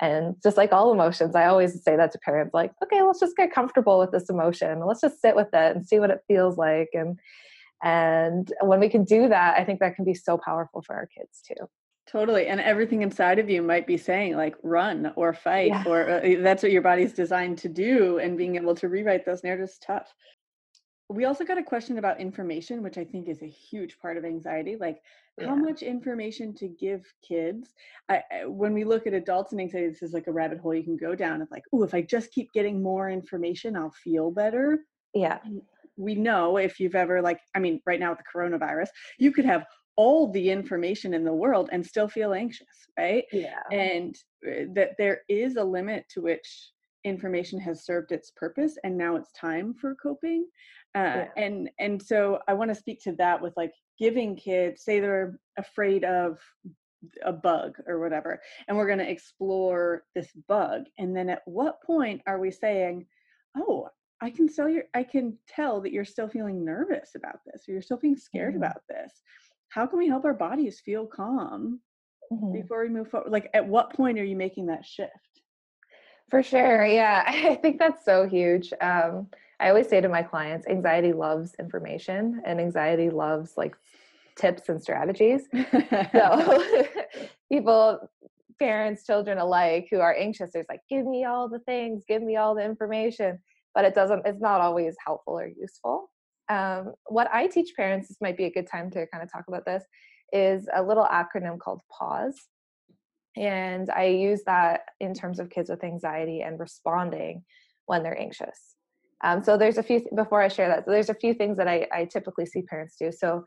and 0.00 0.34
just 0.42 0.56
like 0.56 0.72
all 0.72 0.92
emotions 0.92 1.36
i 1.36 1.46
always 1.46 1.82
say 1.84 1.96
that 1.96 2.10
to 2.10 2.18
parents 2.18 2.52
like 2.52 2.72
okay 2.82 3.02
let's 3.02 3.20
just 3.20 3.36
get 3.36 3.54
comfortable 3.54 3.98
with 4.00 4.10
this 4.10 4.28
emotion 4.28 4.84
let's 4.84 5.00
just 5.00 5.20
sit 5.20 5.36
with 5.36 5.48
it 5.52 5.76
and 5.76 5.86
see 5.86 6.00
what 6.00 6.10
it 6.10 6.20
feels 6.26 6.56
like 6.56 6.88
and 6.92 7.18
and 7.82 8.52
when 8.60 8.80
we 8.80 8.88
can 8.88 9.04
do 9.04 9.28
that, 9.28 9.58
I 9.58 9.64
think 9.64 9.80
that 9.80 9.96
can 9.96 10.04
be 10.04 10.14
so 10.14 10.38
powerful 10.38 10.82
for 10.82 10.94
our 10.94 11.06
kids 11.06 11.42
too. 11.46 11.68
Totally. 12.06 12.46
And 12.46 12.60
everything 12.60 13.02
inside 13.02 13.38
of 13.38 13.48
you 13.48 13.62
might 13.62 13.86
be 13.86 13.96
saying, 13.96 14.36
like, 14.36 14.56
run 14.62 15.12
or 15.16 15.32
fight, 15.32 15.68
yeah. 15.68 15.84
or 15.86 16.10
uh, 16.10 16.20
that's 16.40 16.62
what 16.62 16.72
your 16.72 16.82
body's 16.82 17.12
designed 17.12 17.58
to 17.58 17.68
do. 17.68 18.18
And 18.18 18.36
being 18.36 18.56
able 18.56 18.74
to 18.76 18.88
rewrite 18.88 19.24
those 19.24 19.44
narratives 19.44 19.78
tough. 19.78 20.12
We 21.08 21.26
also 21.26 21.44
got 21.44 21.58
a 21.58 21.62
question 21.62 21.98
about 21.98 22.20
information, 22.20 22.82
which 22.82 22.98
I 22.98 23.04
think 23.04 23.28
is 23.28 23.42
a 23.42 23.46
huge 23.46 23.98
part 23.98 24.16
of 24.16 24.24
anxiety. 24.24 24.76
Like, 24.78 25.00
yeah. 25.38 25.48
how 25.48 25.54
much 25.54 25.82
information 25.82 26.54
to 26.54 26.68
give 26.68 27.04
kids? 27.26 27.72
I, 28.08 28.22
when 28.46 28.74
we 28.74 28.84
look 28.84 29.06
at 29.06 29.14
adults 29.14 29.52
and 29.52 29.60
anxiety, 29.60 29.88
this 29.88 30.02
is 30.02 30.12
like 30.12 30.26
a 30.26 30.32
rabbit 30.32 30.58
hole 30.58 30.74
you 30.74 30.82
can 30.82 30.96
go 30.96 31.14
down 31.14 31.40
of 31.40 31.50
like, 31.50 31.64
oh, 31.72 31.82
if 31.82 31.94
I 31.94 32.02
just 32.02 32.32
keep 32.32 32.52
getting 32.52 32.82
more 32.82 33.10
information, 33.10 33.76
I'll 33.76 33.94
feel 34.02 34.30
better. 34.30 34.80
Yeah 35.14 35.38
we 35.96 36.14
know 36.14 36.56
if 36.56 36.80
you've 36.80 36.94
ever 36.94 37.20
like 37.20 37.38
i 37.54 37.58
mean 37.58 37.80
right 37.86 38.00
now 38.00 38.10
with 38.10 38.18
the 38.18 38.38
coronavirus 38.38 38.88
you 39.18 39.32
could 39.32 39.44
have 39.44 39.64
all 39.96 40.32
the 40.32 40.50
information 40.50 41.12
in 41.12 41.22
the 41.22 41.32
world 41.32 41.68
and 41.70 41.84
still 41.84 42.08
feel 42.08 42.32
anxious 42.32 42.82
right? 42.98 43.24
Yeah. 43.32 43.60
And 43.70 44.16
uh, 44.46 44.64
that 44.74 44.92
there 44.98 45.22
is 45.28 45.56
a 45.56 45.64
limit 45.64 46.04
to 46.10 46.20
which 46.20 46.70
information 47.04 47.58
has 47.60 47.84
served 47.84 48.12
its 48.12 48.30
purpose 48.36 48.76
and 48.84 48.96
now 48.96 49.16
it's 49.16 49.32
time 49.32 49.74
for 49.74 49.94
coping. 49.96 50.46
Uh, 50.94 51.24
yeah. 51.24 51.28
and 51.38 51.70
and 51.78 52.02
so 52.02 52.38
i 52.48 52.52
want 52.52 52.70
to 52.70 52.74
speak 52.74 53.02
to 53.02 53.12
that 53.12 53.40
with 53.40 53.54
like 53.56 53.72
giving 53.98 54.36
kids 54.36 54.84
say 54.84 55.00
they're 55.00 55.38
afraid 55.56 56.04
of 56.04 56.38
a 57.24 57.32
bug 57.32 57.78
or 57.86 57.98
whatever 57.98 58.38
and 58.68 58.76
we're 58.76 58.86
going 58.86 58.98
to 58.98 59.10
explore 59.10 60.04
this 60.14 60.28
bug 60.48 60.82
and 60.98 61.16
then 61.16 61.30
at 61.30 61.40
what 61.46 61.82
point 61.82 62.20
are 62.26 62.38
we 62.38 62.50
saying 62.50 63.06
oh 63.56 63.88
I 64.22 64.30
can 64.30 64.48
tell 64.48 64.68
you 64.68 64.84
I 64.94 65.02
can 65.02 65.36
tell 65.48 65.80
that 65.80 65.92
you're 65.92 66.04
still 66.04 66.28
feeling 66.28 66.64
nervous 66.64 67.16
about 67.16 67.40
this 67.44 67.68
or 67.68 67.72
you're 67.72 67.82
still 67.82 67.96
being 67.96 68.16
scared 68.16 68.54
mm-hmm. 68.54 68.62
about 68.62 68.80
this. 68.88 69.12
How 69.68 69.84
can 69.86 69.98
we 69.98 70.06
help 70.06 70.24
our 70.24 70.32
bodies 70.32 70.80
feel 70.80 71.06
calm 71.06 71.80
mm-hmm. 72.32 72.52
before 72.52 72.82
we 72.82 72.88
move 72.88 73.10
forward? 73.10 73.32
Like 73.32 73.50
at 73.52 73.66
what 73.66 73.92
point 73.92 74.20
are 74.20 74.24
you 74.24 74.36
making 74.36 74.66
that 74.66 74.86
shift? 74.86 75.10
For 76.30 76.42
sure. 76.42 76.86
Yeah. 76.86 77.24
I 77.26 77.56
think 77.56 77.80
that's 77.80 78.04
so 78.04 78.28
huge. 78.28 78.72
Um, 78.80 79.26
I 79.58 79.68
always 79.68 79.88
say 79.88 80.00
to 80.00 80.08
my 80.08 80.22
clients, 80.22 80.68
anxiety 80.68 81.12
loves 81.12 81.54
information 81.58 82.42
and 82.46 82.60
anxiety 82.60 83.10
loves 83.10 83.54
like 83.56 83.76
tips 84.36 84.68
and 84.68 84.80
strategies. 84.80 85.48
so 86.12 86.64
people 87.52 88.08
parents, 88.60 89.04
children 89.04 89.38
alike 89.38 89.88
who 89.90 89.98
are 89.98 90.14
anxious, 90.14 90.52
there's 90.52 90.66
like, 90.68 90.82
give 90.88 91.06
me 91.06 91.24
all 91.24 91.48
the 91.48 91.58
things, 91.60 92.04
give 92.06 92.22
me 92.22 92.36
all 92.36 92.54
the 92.54 92.64
information 92.64 93.40
but 93.74 93.84
it 93.84 93.94
doesn't 93.94 94.26
it's 94.26 94.40
not 94.40 94.60
always 94.60 94.96
helpful 95.04 95.38
or 95.38 95.46
useful. 95.46 96.10
Um, 96.48 96.94
what 97.06 97.28
i 97.32 97.46
teach 97.46 97.72
parents 97.76 98.08
this 98.08 98.20
might 98.20 98.36
be 98.36 98.44
a 98.44 98.50
good 98.50 98.66
time 98.66 98.90
to 98.90 99.06
kind 99.06 99.22
of 99.22 99.30
talk 99.30 99.44
about 99.48 99.64
this 99.64 99.84
is 100.32 100.68
a 100.74 100.82
little 100.82 101.06
acronym 101.06 101.58
called 101.58 101.80
pause 101.90 102.34
and 103.36 103.88
i 103.90 104.06
use 104.06 104.42
that 104.44 104.80
in 104.98 105.14
terms 105.14 105.38
of 105.38 105.50
kids 105.50 105.70
with 105.70 105.84
anxiety 105.84 106.42
and 106.42 106.58
responding 106.58 107.44
when 107.86 108.02
they're 108.02 108.18
anxious. 108.18 108.74
Um, 109.24 109.44
so 109.44 109.56
there's 109.56 109.78
a 109.78 109.82
few 109.82 110.04
before 110.16 110.42
i 110.42 110.48
share 110.48 110.68
that 110.68 110.84
so 110.84 110.90
there's 110.90 111.10
a 111.10 111.14
few 111.14 111.34
things 111.34 111.56
that 111.58 111.68
I, 111.68 111.86
I 111.92 112.04
typically 112.06 112.46
see 112.46 112.62
parents 112.62 112.96
do. 112.98 113.12
So 113.12 113.44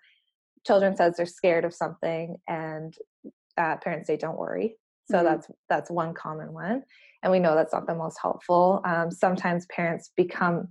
children 0.66 0.96
says 0.96 1.16
they're 1.18 1.26
scared 1.26 1.66
of 1.66 1.74
something 1.74 2.38
and 2.48 2.94
uh, 3.58 3.78
parents 3.78 4.08
say 4.08 4.18
don't 4.18 4.38
worry. 4.38 4.78
So 5.10 5.18
mm-hmm. 5.18 5.26
that's 5.26 5.48
that's 5.70 5.92
one 5.92 6.14
common 6.14 6.54
one 6.54 6.84
and 7.26 7.32
we 7.32 7.40
know 7.40 7.56
that's 7.56 7.74
not 7.74 7.88
the 7.88 7.96
most 7.96 8.20
helpful. 8.22 8.82
Um, 8.86 9.10
sometimes 9.10 9.66
parents 9.66 10.12
become 10.16 10.68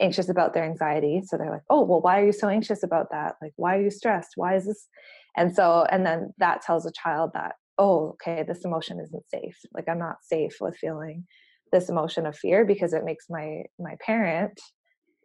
anxious 0.00 0.30
about 0.30 0.54
their 0.54 0.64
anxiety 0.64 1.20
so 1.24 1.36
they're 1.36 1.50
like 1.50 1.64
oh 1.70 1.84
well 1.84 2.00
why 2.00 2.20
are 2.20 2.24
you 2.24 2.32
so 2.32 2.48
anxious 2.48 2.82
about 2.82 3.10
that? 3.10 3.34
Like 3.42 3.52
why 3.56 3.76
are 3.76 3.82
you 3.82 3.90
stressed? 3.90 4.32
Why 4.36 4.56
is 4.56 4.64
this? 4.64 4.88
And 5.36 5.54
so 5.54 5.86
and 5.90 6.06
then 6.06 6.32
that 6.38 6.62
tells 6.62 6.86
a 6.86 6.92
child 6.92 7.32
that 7.34 7.56
oh 7.76 8.10
okay 8.10 8.42
this 8.46 8.64
emotion 8.64 9.00
isn't 9.00 9.28
safe. 9.28 9.58
Like 9.74 9.88
i'm 9.88 9.98
not 9.98 10.22
safe 10.22 10.56
with 10.60 10.76
feeling 10.76 11.26
this 11.72 11.90
emotion 11.90 12.26
of 12.26 12.38
fear 12.38 12.64
because 12.64 12.94
it 12.94 13.04
makes 13.04 13.26
my 13.28 13.64
my 13.78 13.96
parent 14.00 14.58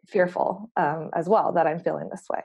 fearful 0.08 0.70
um, 0.76 1.08
as 1.14 1.28
well 1.28 1.52
that 1.52 1.66
i'm 1.66 1.80
feeling 1.80 2.08
this 2.10 2.26
way. 2.28 2.42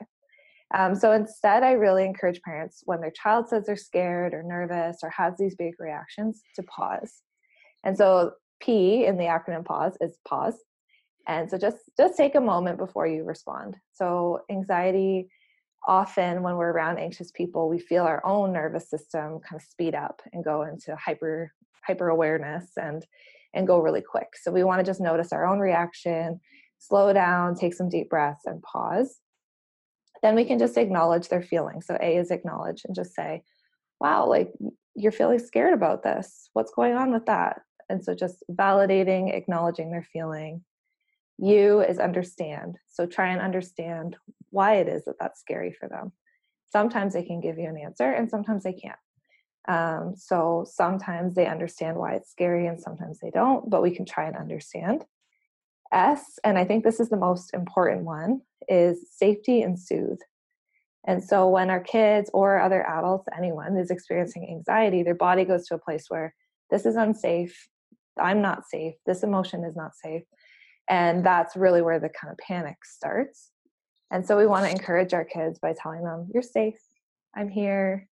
Um, 0.72 0.94
so 0.94 1.10
instead 1.10 1.64
i 1.64 1.72
really 1.72 2.04
encourage 2.04 2.40
parents 2.42 2.82
when 2.84 3.00
their 3.00 3.10
child 3.10 3.48
says 3.48 3.66
they're 3.66 3.76
scared 3.76 4.32
or 4.32 4.44
nervous 4.44 4.98
or 5.02 5.10
has 5.10 5.34
these 5.36 5.56
big 5.56 5.74
reactions 5.80 6.42
to 6.54 6.62
pause 6.62 7.22
and 7.84 7.96
so 7.96 8.32
P 8.60 9.04
in 9.04 9.16
the 9.16 9.24
acronym 9.24 9.64
pause 9.64 9.96
is 10.00 10.18
pause. 10.26 10.54
And 11.26 11.50
so 11.50 11.58
just 11.58 11.78
just 11.96 12.16
take 12.16 12.34
a 12.34 12.40
moment 12.40 12.78
before 12.78 13.06
you 13.06 13.24
respond. 13.24 13.76
So 13.92 14.40
anxiety 14.50 15.28
often 15.86 16.42
when 16.42 16.56
we're 16.56 16.72
around 16.72 16.98
anxious 16.98 17.30
people, 17.30 17.68
we 17.68 17.78
feel 17.78 18.04
our 18.04 18.24
own 18.24 18.52
nervous 18.52 18.90
system 18.90 19.40
kind 19.40 19.60
of 19.60 19.62
speed 19.62 19.94
up 19.94 20.20
and 20.32 20.44
go 20.44 20.62
into 20.62 20.94
hyper 20.96 21.52
hyper 21.86 22.08
awareness 22.08 22.72
and 22.76 23.06
and 23.54 23.66
go 23.66 23.80
really 23.80 24.02
quick. 24.02 24.28
So 24.40 24.52
we 24.52 24.64
want 24.64 24.80
to 24.80 24.88
just 24.88 25.00
notice 25.00 25.32
our 25.32 25.46
own 25.46 25.58
reaction, 25.58 26.40
slow 26.78 27.12
down, 27.12 27.54
take 27.54 27.74
some 27.74 27.88
deep 27.88 28.08
breaths 28.08 28.46
and 28.46 28.62
pause. 28.62 29.18
Then 30.22 30.34
we 30.34 30.44
can 30.44 30.58
just 30.58 30.76
acknowledge 30.76 31.28
their 31.28 31.42
feelings. 31.42 31.86
So 31.86 31.96
A 32.00 32.16
is 32.16 32.30
acknowledge 32.30 32.82
and 32.84 32.94
just 32.94 33.14
say, 33.14 33.42
wow, 34.00 34.28
like 34.28 34.52
you're 34.94 35.12
feeling 35.12 35.38
scared 35.38 35.74
about 35.74 36.02
this. 36.02 36.50
What's 36.52 36.72
going 36.72 36.94
on 36.94 37.12
with 37.12 37.26
that? 37.26 37.62
And 37.90 38.02
so 38.04 38.14
just 38.14 38.42
validating, 38.50 39.34
acknowledging 39.34 39.90
their 39.90 40.06
feeling. 40.12 40.64
You 41.38 41.80
is 41.80 41.98
understand. 41.98 42.76
So 42.88 43.06
try 43.06 43.28
and 43.32 43.40
understand 43.40 44.16
why 44.50 44.76
it 44.76 44.88
is 44.88 45.04
that 45.04 45.16
that's 45.18 45.40
scary 45.40 45.72
for 45.72 45.88
them. 45.88 46.12
Sometimes 46.70 47.14
they 47.14 47.24
can 47.24 47.40
give 47.40 47.58
you 47.58 47.68
an 47.68 47.76
answer 47.76 48.10
and 48.10 48.30
sometimes 48.30 48.62
they 48.62 48.72
can't. 48.72 48.98
Um, 49.68 50.14
so 50.16 50.64
sometimes 50.68 51.34
they 51.34 51.46
understand 51.46 51.96
why 51.96 52.14
it's 52.14 52.30
scary 52.30 52.66
and 52.66 52.80
sometimes 52.80 53.18
they 53.20 53.30
don't, 53.30 53.68
but 53.68 53.82
we 53.82 53.90
can 53.90 54.06
try 54.06 54.26
and 54.26 54.36
understand. 54.36 55.04
S, 55.92 56.38
and 56.44 56.56
I 56.56 56.64
think 56.64 56.84
this 56.84 57.00
is 57.00 57.08
the 57.08 57.16
most 57.16 57.52
important 57.52 58.04
one, 58.04 58.42
is 58.68 59.06
safety 59.10 59.62
and 59.62 59.78
soothe. 59.78 60.20
And 61.06 61.22
so 61.24 61.48
when 61.48 61.70
our 61.70 61.80
kids 61.80 62.30
or 62.32 62.60
other 62.60 62.86
adults, 62.86 63.26
anyone 63.36 63.76
is 63.76 63.90
experiencing 63.90 64.48
anxiety, 64.48 65.02
their 65.02 65.14
body 65.14 65.44
goes 65.44 65.66
to 65.68 65.74
a 65.74 65.78
place 65.78 66.06
where 66.08 66.34
this 66.70 66.86
is 66.86 66.96
unsafe, 66.96 67.68
I'm 68.20 68.42
not 68.42 68.68
safe, 68.68 68.94
this 69.06 69.22
emotion 69.22 69.64
is 69.64 69.76
not 69.76 69.94
safe. 69.94 70.22
And 70.88 71.24
that's 71.24 71.56
really 71.56 71.82
where 71.82 72.00
the 72.00 72.08
kind 72.08 72.32
of 72.32 72.38
panic 72.38 72.78
starts. 72.84 73.50
And 74.10 74.26
so 74.26 74.36
we 74.36 74.46
want 74.46 74.64
to 74.64 74.70
encourage 74.70 75.14
our 75.14 75.24
kids 75.24 75.58
by 75.60 75.74
telling 75.80 76.02
them, 76.02 76.28
you're 76.34 76.42
safe, 76.42 76.80
I'm 77.34 77.48
here, 77.48 78.08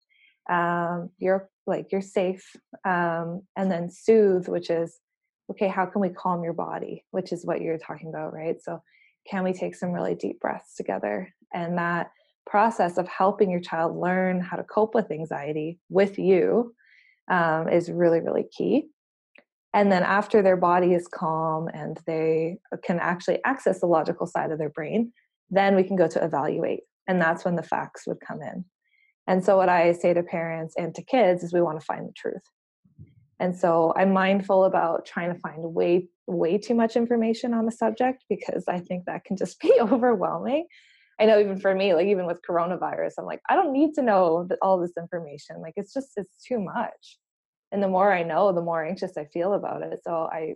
um, 0.48 1.10
you're 1.18 1.50
like, 1.66 1.92
you're 1.92 2.00
safe. 2.00 2.56
Um, 2.84 3.42
and 3.56 3.70
then 3.70 3.90
soothe, 3.90 4.48
which 4.48 4.70
is, 4.70 4.98
okay, 5.50 5.68
how 5.68 5.86
can 5.86 6.00
we 6.00 6.08
calm 6.08 6.42
your 6.42 6.54
body, 6.54 7.04
which 7.10 7.32
is 7.32 7.44
what 7.44 7.60
you're 7.60 7.78
talking 7.78 8.08
about, 8.08 8.32
right? 8.32 8.56
So 8.62 8.82
can 9.30 9.44
we 9.44 9.52
take 9.52 9.74
some 9.74 9.92
really 9.92 10.14
deep 10.14 10.40
breaths 10.40 10.74
together? 10.74 11.32
And 11.52 11.76
that 11.78 12.10
process 12.46 12.96
of 12.96 13.06
helping 13.06 13.50
your 13.50 13.60
child 13.60 13.96
learn 13.96 14.40
how 14.40 14.56
to 14.56 14.64
cope 14.64 14.94
with 14.94 15.10
anxiety 15.10 15.78
with 15.90 16.18
you 16.18 16.74
um, 17.30 17.68
is 17.68 17.90
really, 17.90 18.20
really 18.20 18.46
key. 18.50 18.88
And 19.74 19.90
then 19.90 20.02
after 20.02 20.42
their 20.42 20.56
body 20.56 20.92
is 20.92 21.08
calm 21.08 21.68
and 21.72 21.98
they 22.06 22.58
can 22.84 22.98
actually 22.98 23.42
access 23.44 23.80
the 23.80 23.86
logical 23.86 24.26
side 24.26 24.50
of 24.50 24.58
their 24.58 24.68
brain, 24.68 25.12
then 25.50 25.76
we 25.76 25.82
can 25.82 25.96
go 25.96 26.08
to 26.08 26.22
evaluate. 26.22 26.80
And 27.06 27.20
that's 27.20 27.44
when 27.44 27.56
the 27.56 27.62
facts 27.62 28.06
would 28.06 28.20
come 28.20 28.42
in. 28.42 28.64
And 29.26 29.44
so, 29.44 29.56
what 29.56 29.68
I 29.68 29.92
say 29.92 30.12
to 30.14 30.22
parents 30.22 30.74
and 30.76 30.94
to 30.94 31.02
kids 31.02 31.42
is 31.42 31.52
we 31.52 31.62
want 31.62 31.80
to 31.80 31.86
find 31.86 32.08
the 32.08 32.12
truth. 32.12 32.42
And 33.38 33.56
so, 33.56 33.92
I'm 33.96 34.12
mindful 34.12 34.64
about 34.64 35.06
trying 35.06 35.32
to 35.32 35.38
find 35.38 35.62
way, 35.74 36.08
way 36.26 36.58
too 36.58 36.74
much 36.74 36.96
information 36.96 37.54
on 37.54 37.64
the 37.64 37.72
subject 37.72 38.24
because 38.28 38.64
I 38.68 38.80
think 38.80 39.04
that 39.06 39.24
can 39.24 39.36
just 39.36 39.60
be 39.60 39.72
overwhelming. 39.80 40.66
I 41.20 41.26
know 41.26 41.38
even 41.38 41.60
for 41.60 41.74
me, 41.74 41.94
like 41.94 42.06
even 42.06 42.26
with 42.26 42.40
coronavirus, 42.48 43.12
I'm 43.18 43.26
like, 43.26 43.40
I 43.48 43.54
don't 43.54 43.72
need 43.72 43.94
to 43.94 44.02
know 44.02 44.48
all 44.60 44.80
this 44.80 44.92
information. 44.98 45.60
Like 45.60 45.74
it's 45.76 45.92
just 45.92 46.12
it's 46.16 46.42
too 46.44 46.58
much. 46.58 47.18
And 47.72 47.82
the 47.82 47.88
more 47.88 48.12
I 48.12 48.22
know, 48.22 48.52
the 48.52 48.62
more 48.62 48.84
anxious 48.84 49.16
I 49.16 49.24
feel 49.24 49.54
about 49.54 49.82
it. 49.82 50.00
So 50.04 50.28
I, 50.30 50.54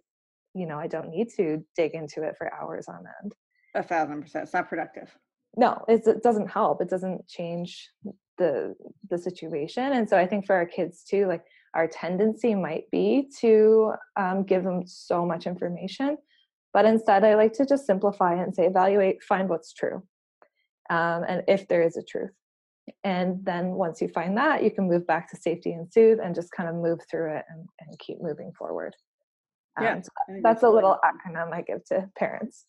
you 0.55 0.67
know, 0.67 0.79
I 0.79 0.87
don't 0.87 1.11
need 1.11 1.29
to 1.37 1.65
dig 1.75 1.95
into 1.95 2.23
it 2.23 2.37
for 2.39 2.53
hours 2.55 2.87
on 2.89 3.05
end. 3.23 3.35
A 3.75 3.83
thousand 3.83 4.23
percent. 4.23 4.45
It's 4.45 4.55
not 4.55 4.69
productive. 4.69 5.11
No, 5.57 5.85
it 5.89 6.23
doesn't 6.23 6.51
help. 6.51 6.83
It 6.83 6.91
doesn't 6.91 7.27
change 7.27 7.91
the 8.39 8.75
the 9.09 9.19
situation. 9.19 9.93
And 9.93 10.09
so 10.09 10.19
I 10.19 10.27
think 10.27 10.47
for 10.47 10.55
our 10.55 10.67
kids 10.67 11.03
too, 11.03 11.27
like 11.27 11.45
our 11.75 11.89
tendency 11.89 12.55
might 12.55 12.91
be 12.91 13.29
to 13.41 13.93
um, 14.17 14.45
give 14.45 14.65
them 14.65 14.87
so 14.87 15.27
much 15.27 15.47
information, 15.47 16.17
but 16.73 16.85
instead 16.85 17.25
I 17.25 17.35
like 17.35 17.53
to 17.55 17.67
just 17.67 17.87
simplify 17.87 18.35
and 18.35 18.55
say, 18.55 18.67
evaluate, 18.67 19.23
find 19.23 19.49
what's 19.49 19.73
true 19.73 20.03
um, 20.91 21.25
and 21.29 21.43
if 21.49 21.69
there 21.69 21.83
is 21.83 21.97
a 21.97 22.03
truth. 22.03 22.31
And 23.05 23.45
then 23.45 23.73
once 23.73 24.01
you 24.01 24.09
find 24.09 24.37
that, 24.37 24.63
you 24.63 24.71
can 24.71 24.89
move 24.89 25.07
back 25.07 25.31
to 25.31 25.37
safety 25.37 25.73
and 25.73 25.93
soothe 25.93 26.19
and 26.21 26.35
just 26.35 26.53
kind 26.53 26.69
of 26.69 26.77
move 26.77 27.01
through 27.11 27.37
it 27.37 27.45
and, 27.49 27.69
and 27.81 27.99
keep 27.99 28.21
moving 28.21 28.53
forward. 28.57 28.95
Um, 29.77 29.85
yeah, 29.85 30.01
so 30.01 30.11
that's 30.43 30.63
a 30.63 30.71
little 30.71 30.99
acronym 31.05 31.53
I 31.53 31.63
give 31.63 31.85
to 31.87 32.09
parents. 32.17 32.67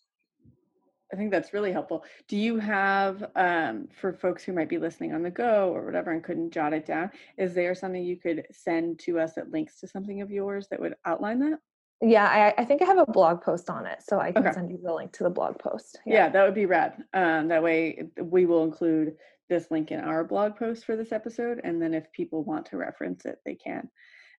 I 1.11 1.15
think 1.15 1.31
that's 1.31 1.53
really 1.53 1.71
helpful. 1.71 2.03
Do 2.27 2.35
you 2.35 2.59
have, 2.59 3.23
um, 3.35 3.87
for 3.99 4.11
folks 4.11 4.43
who 4.43 4.51
might 4.51 4.67
be 4.67 4.77
listening 4.77 5.13
on 5.13 5.23
the 5.23 5.29
go 5.29 5.71
or 5.73 5.85
whatever 5.85 6.11
and 6.11 6.23
couldn't 6.23 6.51
jot 6.51 6.73
it 6.73 6.85
down, 6.85 7.11
is 7.37 7.53
there 7.53 7.73
something 7.75 8.03
you 8.03 8.17
could 8.17 8.45
send 8.51 8.99
to 8.99 9.19
us 9.19 9.33
that 9.35 9.51
links 9.51 9.79
to 9.79 9.87
something 9.87 10.21
of 10.21 10.31
yours 10.31 10.67
that 10.69 10.81
would 10.81 10.95
outline 11.05 11.39
that? 11.39 11.59
Yeah, 12.01 12.25
I, 12.27 12.61
I, 12.61 12.65
think 12.65 12.81
I 12.81 12.85
have 12.85 12.99
a 12.99 13.11
blog 13.11 13.41
post 13.41 13.69
on 13.69 13.85
it, 13.87 14.03
so 14.05 14.19
I 14.19 14.31
can 14.31 14.45
okay. 14.45 14.53
send 14.53 14.69
you 14.69 14.79
the 14.83 14.93
link 14.93 15.13
to 15.13 15.23
the 15.23 15.31
blog 15.31 15.57
post. 15.57 15.99
Yeah, 16.05 16.13
yeah 16.13 16.29
that 16.29 16.43
would 16.43 16.53
be 16.53 16.67
rad. 16.67 17.03
Um, 17.13 17.47
that 17.47 17.63
way, 17.63 18.03
we 18.21 18.45
will 18.45 18.63
include 18.65 19.15
this 19.49 19.71
link 19.71 19.91
in 19.91 19.99
our 19.99 20.23
blog 20.23 20.55
post 20.57 20.85
for 20.85 20.95
this 20.95 21.11
episode, 21.11 21.61
and 21.63 21.81
then 21.81 21.93
if 21.93 22.11
people 22.11 22.43
want 22.43 22.65
to 22.67 22.77
reference 22.77 23.25
it, 23.25 23.39
they 23.45 23.55
can. 23.55 23.89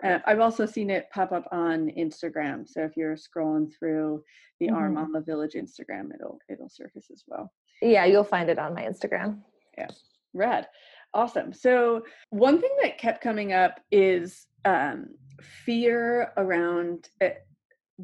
Uh, 0.04 0.20
I've 0.26 0.40
also 0.40 0.66
seen 0.66 0.90
it 0.90 1.10
pop 1.12 1.32
up 1.32 1.48
on 1.52 1.92
Instagram, 1.98 2.68
so 2.68 2.82
if 2.84 2.96
you're 2.96 3.16
scrolling 3.16 3.72
through 3.78 4.24
the 4.60 4.68
mm-hmm. 4.68 4.76
Our 4.76 4.90
Mama 4.90 5.22
Village 5.22 5.54
Instagram, 5.54 6.14
it'll 6.14 6.40
it'll 6.50 6.70
surface 6.70 7.08
as 7.12 7.24
well. 7.28 7.52
Yeah, 7.82 8.06
you'll 8.06 8.24
find 8.24 8.50
it 8.50 8.60
on 8.60 8.74
my 8.74 8.84
Instagram. 8.84 9.40
Yeah, 9.78 9.88
rad, 10.34 10.68
awesome. 11.14 11.54
So 11.54 12.04
one 12.30 12.62
thing 12.62 12.76
that 12.82 12.98
kept 12.98 13.22
coming 13.22 13.54
up 13.54 13.80
is 13.92 14.46
um, 14.66 15.08
fear 15.42 16.32
around 16.38 17.10
uh, 17.22 17.30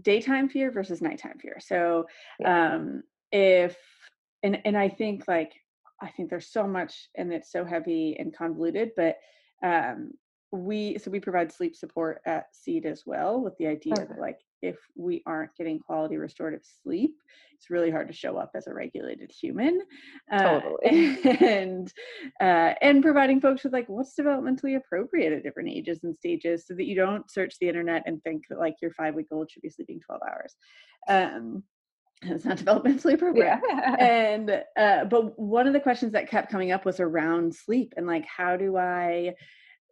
daytime 0.01 0.49
fear 0.49 0.71
versus 0.71 1.01
nighttime 1.01 1.37
fear. 1.39 1.57
So 1.59 2.05
um 2.43 3.03
if 3.31 3.77
and 4.41 4.59
and 4.65 4.77
I 4.77 4.89
think 4.89 5.27
like 5.27 5.53
I 6.03 6.09
think 6.09 6.29
there's 6.29 6.51
so 6.51 6.67
much 6.67 7.07
and 7.15 7.31
it's 7.31 7.51
so 7.51 7.63
heavy 7.63 8.15
and 8.19 8.35
convoluted, 8.35 8.91
but 8.95 9.17
um 9.63 10.11
we 10.53 10.99
so 10.99 11.09
we 11.09 11.19
provide 11.19 11.51
sleep 11.51 11.75
support 11.75 12.21
at 12.25 12.45
seed 12.53 12.85
as 12.85 13.03
well 13.05 13.41
with 13.41 13.57
the 13.57 13.65
idea 13.65 13.93
okay. 13.93 14.05
that 14.07 14.19
like 14.19 14.39
if 14.61 14.77
we 14.95 15.21
aren't 15.25 15.53
getting 15.55 15.79
quality 15.79 16.15
restorative 16.15 16.61
sleep 16.83 17.15
it's 17.55 17.71
really 17.71 17.89
hard 17.89 18.07
to 18.07 18.13
show 18.13 18.37
up 18.37 18.51
as 18.53 18.67
a 18.67 18.73
regulated 18.73 19.31
human 19.31 19.81
uh, 20.31 20.59
totally. 20.59 21.17
and 21.41 21.91
uh, 22.39 22.73
and 22.81 23.01
providing 23.01 23.41
folks 23.41 23.63
with 23.63 23.73
like 23.73 23.89
what's 23.89 24.13
developmentally 24.17 24.77
appropriate 24.77 25.33
at 25.33 25.43
different 25.43 25.69
ages 25.69 26.01
and 26.03 26.15
stages 26.15 26.65
so 26.67 26.75
that 26.75 26.85
you 26.85 26.95
don't 26.95 27.31
search 27.31 27.55
the 27.59 27.67
internet 27.67 28.03
and 28.05 28.21
think 28.21 28.43
that 28.47 28.59
like 28.59 28.75
your 28.79 28.91
five 28.91 29.15
week 29.15 29.27
old 29.31 29.49
should 29.49 29.63
be 29.63 29.69
sleeping 29.69 29.99
12 30.05 30.21
hours 30.29 30.55
um, 31.09 31.63
it's 32.35 32.45
not 32.45 32.57
developmentally 32.57 33.13
appropriate 33.13 33.59
yeah. 33.67 33.95
and 33.99 34.63
uh, 34.77 35.05
but 35.05 35.37
one 35.39 35.67
of 35.67 35.73
the 35.73 35.79
questions 35.79 36.11
that 36.13 36.29
kept 36.29 36.51
coming 36.51 36.71
up 36.71 36.85
was 36.85 36.99
around 36.99 37.53
sleep 37.53 37.93
and 37.97 38.07
like 38.07 38.25
how 38.25 38.55
do 38.55 38.77
i 38.77 39.33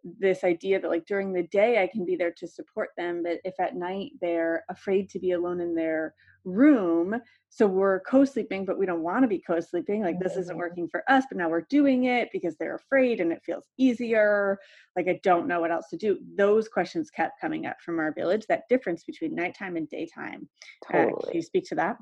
this 0.04 0.44
idea 0.44 0.80
that 0.80 0.90
like 0.90 1.06
during 1.06 1.32
the 1.32 1.44
day 1.44 1.82
I 1.82 1.86
can 1.86 2.04
be 2.04 2.16
there 2.16 2.32
to 2.38 2.46
support 2.46 2.90
them, 2.96 3.22
but 3.22 3.38
if 3.44 3.54
at 3.60 3.76
night 3.76 4.12
they're 4.20 4.64
afraid 4.68 5.08
to 5.10 5.18
be 5.18 5.32
alone 5.32 5.60
in 5.60 5.74
their 5.74 6.14
room, 6.44 7.20
so 7.50 7.66
we're 7.66 8.00
co-sleeping, 8.00 8.64
but 8.64 8.78
we 8.78 8.86
don't 8.86 9.02
want 9.02 9.22
to 9.22 9.28
be 9.28 9.38
co-sleeping. 9.38 10.02
Like 10.02 10.18
this 10.18 10.32
isn't 10.32 10.48
mm-hmm. 10.48 10.58
working 10.58 10.88
for 10.88 11.04
us, 11.08 11.24
but 11.30 11.38
now 11.38 11.48
we're 11.48 11.66
doing 11.70 12.04
it 12.04 12.30
because 12.32 12.56
they're 12.56 12.74
afraid 12.74 13.20
and 13.20 13.30
it 13.30 13.42
feels 13.44 13.68
easier. 13.78 14.58
Like 14.96 15.06
I 15.08 15.20
don't 15.22 15.46
know 15.46 15.60
what 15.60 15.70
else 15.70 15.88
to 15.90 15.96
do. 15.96 16.18
Those 16.36 16.68
questions 16.68 17.10
kept 17.10 17.40
coming 17.40 17.66
up 17.66 17.76
from 17.80 18.00
our 18.00 18.12
village. 18.12 18.46
That 18.48 18.68
difference 18.68 19.04
between 19.04 19.34
nighttime 19.34 19.76
and 19.76 19.88
daytime. 19.88 20.48
Totally. 20.90 21.12
Uh, 21.12 21.26
can 21.26 21.36
you 21.36 21.42
speak 21.42 21.68
to 21.68 21.74
that? 21.76 21.96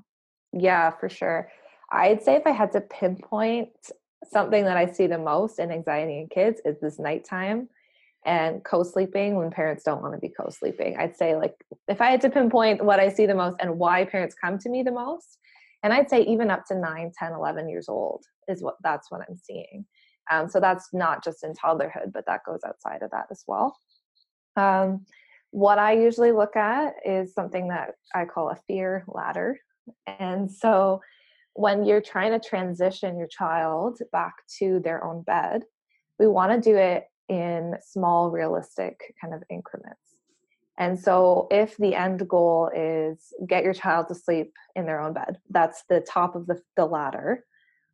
Yeah, 0.52 0.90
for 0.90 1.08
sure. 1.08 1.48
I'd 1.92 2.22
say 2.22 2.36
if 2.36 2.46
I 2.46 2.50
had 2.50 2.72
to 2.72 2.80
pinpoint 2.80 3.70
something 4.30 4.64
that 4.64 4.76
I 4.76 4.86
see 4.86 5.06
the 5.06 5.18
most 5.18 5.58
in 5.58 5.70
anxiety 5.70 6.18
in 6.18 6.28
kids 6.28 6.60
is 6.64 6.78
this 6.80 6.98
nighttime 6.98 7.68
and 8.24 8.62
co-sleeping 8.64 9.36
when 9.36 9.50
parents 9.50 9.82
don't 9.82 10.02
want 10.02 10.14
to 10.14 10.20
be 10.20 10.28
co-sleeping. 10.28 10.96
I'd 10.98 11.16
say 11.16 11.36
like 11.36 11.54
if 11.88 12.00
i 12.00 12.10
had 12.10 12.20
to 12.20 12.30
pinpoint 12.30 12.84
what 12.84 13.00
i 13.00 13.08
see 13.08 13.26
the 13.26 13.34
most 13.34 13.56
and 13.60 13.78
why 13.78 14.04
parents 14.04 14.34
come 14.34 14.58
to 14.58 14.68
me 14.68 14.82
the 14.82 14.92
most 14.92 15.38
and 15.82 15.92
i'd 15.92 16.10
say 16.10 16.22
even 16.22 16.50
up 16.50 16.64
to 16.66 16.74
9 16.78 17.12
10 17.18 17.32
11 17.32 17.68
years 17.68 17.88
old 17.88 18.24
is 18.48 18.62
what 18.62 18.76
that's 18.82 19.10
what 19.10 19.22
i'm 19.28 19.36
seeing. 19.36 19.86
Um, 20.30 20.48
so 20.48 20.60
that's 20.60 20.90
not 20.92 21.24
just 21.24 21.42
in 21.42 21.54
toddlerhood 21.54 22.12
but 22.12 22.26
that 22.26 22.44
goes 22.46 22.60
outside 22.66 23.02
of 23.02 23.10
that 23.10 23.26
as 23.30 23.42
well. 23.46 23.76
Um, 24.56 25.06
what 25.50 25.78
i 25.78 25.92
usually 25.92 26.32
look 26.32 26.56
at 26.56 26.94
is 27.04 27.32
something 27.34 27.68
that 27.68 27.94
i 28.14 28.24
call 28.26 28.50
a 28.50 28.58
fear 28.68 29.04
ladder 29.08 29.58
and 30.07 30.50
so 30.50 31.00
when 31.55 31.85
you're 31.85 32.00
trying 32.00 32.33
to 32.33 32.48
transition 32.48 33.18
your 33.18 33.26
child 33.26 33.98
back 34.12 34.35
to 34.59 34.81
their 34.81 35.05
own 35.05 35.22
bed 35.22 35.62
we 36.20 36.26
want 36.26 36.53
to 36.53 36.70
do 36.70 36.76
it 36.76 37.05
in 37.31 37.76
small, 37.81 38.31
realistic 38.31 39.14
kind 39.20 39.33
of 39.33 39.42
increments. 39.48 39.96
And 40.79 40.98
so, 40.98 41.48
if 41.50 41.76
the 41.79 41.94
end 41.94 42.29
goal 42.29 42.70
is 42.74 43.33
get 43.46 43.64
your 43.64 43.74
child 43.74 44.09
to 44.09 44.14
sleep 44.14 44.53
in 44.76 44.87
their 44.87 45.00
own 45.00 45.14
bed, 45.14 45.38
that's 45.48 45.85
the 45.88 46.00
top 46.00 46.37
of 46.37 46.46
the, 46.46 46.61
the 46.76 46.87
ladder. 46.87 47.44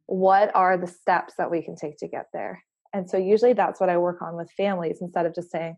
What 0.06 0.54
are 0.54 0.76
the 0.76 0.86
steps 0.86 1.34
that 1.38 1.50
we 1.50 1.62
can 1.62 1.76
take 1.76 1.98
to 1.98 2.08
get 2.08 2.26
there? 2.32 2.62
And 2.92 3.08
so, 3.08 3.16
usually, 3.16 3.52
that's 3.52 3.80
what 3.80 3.90
I 3.90 3.98
work 3.98 4.22
on 4.22 4.36
with 4.36 4.50
families 4.52 4.98
instead 5.00 5.26
of 5.26 5.34
just 5.34 5.50
saying, 5.50 5.76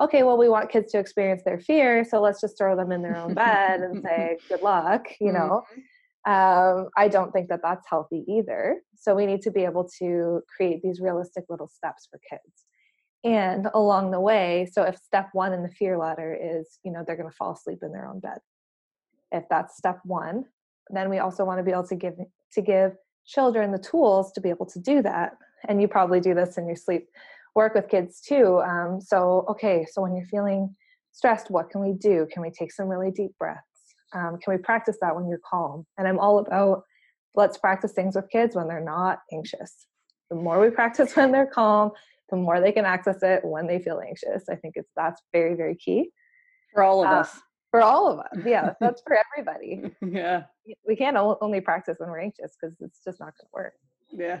okay, 0.00 0.22
well, 0.22 0.38
we 0.38 0.48
want 0.48 0.70
kids 0.70 0.92
to 0.92 0.98
experience 0.98 1.42
their 1.44 1.60
fear, 1.60 2.04
so 2.04 2.20
let's 2.20 2.40
just 2.40 2.58
throw 2.58 2.76
them 2.76 2.92
in 2.92 3.02
their 3.02 3.16
own 3.16 3.34
bed 3.34 3.80
and 3.80 4.02
say, 4.04 4.38
good 4.48 4.62
luck, 4.62 5.06
you 5.20 5.32
know. 5.32 5.64
Mm-hmm 5.72 5.80
um, 6.24 6.88
I 6.96 7.08
don't 7.08 7.32
think 7.32 7.48
that 7.48 7.62
that's 7.64 7.84
healthy 7.88 8.24
either. 8.28 8.80
So 8.96 9.12
we 9.12 9.26
need 9.26 9.42
to 9.42 9.50
be 9.50 9.64
able 9.64 9.88
to 9.98 10.42
create 10.56 10.80
these 10.80 11.00
realistic 11.00 11.46
little 11.48 11.66
steps 11.66 12.06
for 12.08 12.20
kids 12.30 12.64
and 13.24 13.68
along 13.74 14.10
the 14.10 14.20
way 14.20 14.68
so 14.70 14.82
if 14.82 14.96
step 14.96 15.28
one 15.32 15.52
in 15.52 15.62
the 15.62 15.68
fear 15.68 15.96
ladder 15.96 16.36
is 16.40 16.78
you 16.84 16.90
know 16.90 17.04
they're 17.06 17.16
going 17.16 17.28
to 17.28 17.36
fall 17.36 17.52
asleep 17.52 17.78
in 17.82 17.92
their 17.92 18.06
own 18.06 18.18
bed 18.18 18.38
if 19.30 19.44
that's 19.48 19.76
step 19.76 20.00
one 20.04 20.44
then 20.90 21.08
we 21.08 21.18
also 21.18 21.44
want 21.44 21.58
to 21.58 21.62
be 21.62 21.70
able 21.70 21.86
to 21.86 21.94
give 21.94 22.14
to 22.52 22.60
give 22.60 22.92
children 23.24 23.70
the 23.70 23.78
tools 23.78 24.32
to 24.32 24.40
be 24.40 24.48
able 24.50 24.66
to 24.66 24.80
do 24.80 25.02
that 25.02 25.36
and 25.68 25.80
you 25.80 25.86
probably 25.86 26.20
do 26.20 26.34
this 26.34 26.58
in 26.58 26.66
your 26.66 26.76
sleep 26.76 27.08
work 27.54 27.74
with 27.74 27.88
kids 27.88 28.20
too 28.20 28.60
um, 28.60 29.00
so 29.00 29.44
okay 29.48 29.86
so 29.90 30.02
when 30.02 30.14
you're 30.16 30.26
feeling 30.26 30.74
stressed 31.12 31.50
what 31.50 31.70
can 31.70 31.80
we 31.80 31.92
do? 31.92 32.26
Can 32.32 32.42
we 32.42 32.50
take 32.50 32.72
some 32.72 32.88
really 32.88 33.10
deep 33.10 33.32
breaths? 33.38 33.60
Um, 34.14 34.38
can 34.42 34.54
we 34.54 34.58
practice 34.58 34.98
that 35.00 35.14
when 35.14 35.28
you're 35.28 35.40
calm? 35.48 35.86
And 35.96 36.08
i'm 36.08 36.18
all 36.18 36.38
about 36.38 36.82
let's 37.34 37.56
practice 37.56 37.92
things 37.92 38.16
with 38.16 38.28
kids 38.30 38.56
when 38.56 38.68
they're 38.68 38.84
not 38.84 39.20
anxious. 39.32 39.86
The 40.30 40.36
more 40.36 40.60
we 40.60 40.70
practice 40.70 41.14
when 41.16 41.32
they're 41.32 41.46
calm 41.46 41.92
the 42.30 42.36
more 42.38 42.62
they 42.62 42.72
can 42.72 42.86
access 42.86 43.22
it 43.22 43.44
when 43.44 43.66
they 43.66 43.78
feel 43.78 44.00
anxious. 44.00 44.48
I 44.48 44.56
think 44.56 44.74
it's 44.76 44.90
that's 44.96 45.20
very 45.32 45.54
very 45.54 45.76
key. 45.76 46.10
For 46.72 46.82
all 46.82 47.04
of 47.04 47.10
uh, 47.10 47.20
us. 47.20 47.38
for 47.70 47.82
all 47.82 48.08
of 48.08 48.18
us 48.20 48.46
yeah 48.46 48.72
that's 48.80 49.02
for 49.06 49.18
everybody. 49.34 49.92
Yeah. 50.02 50.44
We 50.86 50.96
can't 50.96 51.16
only 51.16 51.60
practice 51.60 51.96
when 51.98 52.08
we're 52.08 52.20
anxious 52.20 52.56
because 52.58 52.74
it's 52.80 53.00
just 53.04 53.20
not 53.20 53.34
going 53.36 53.46
to 53.46 53.52
work. 53.52 53.74
Yeah 54.10 54.40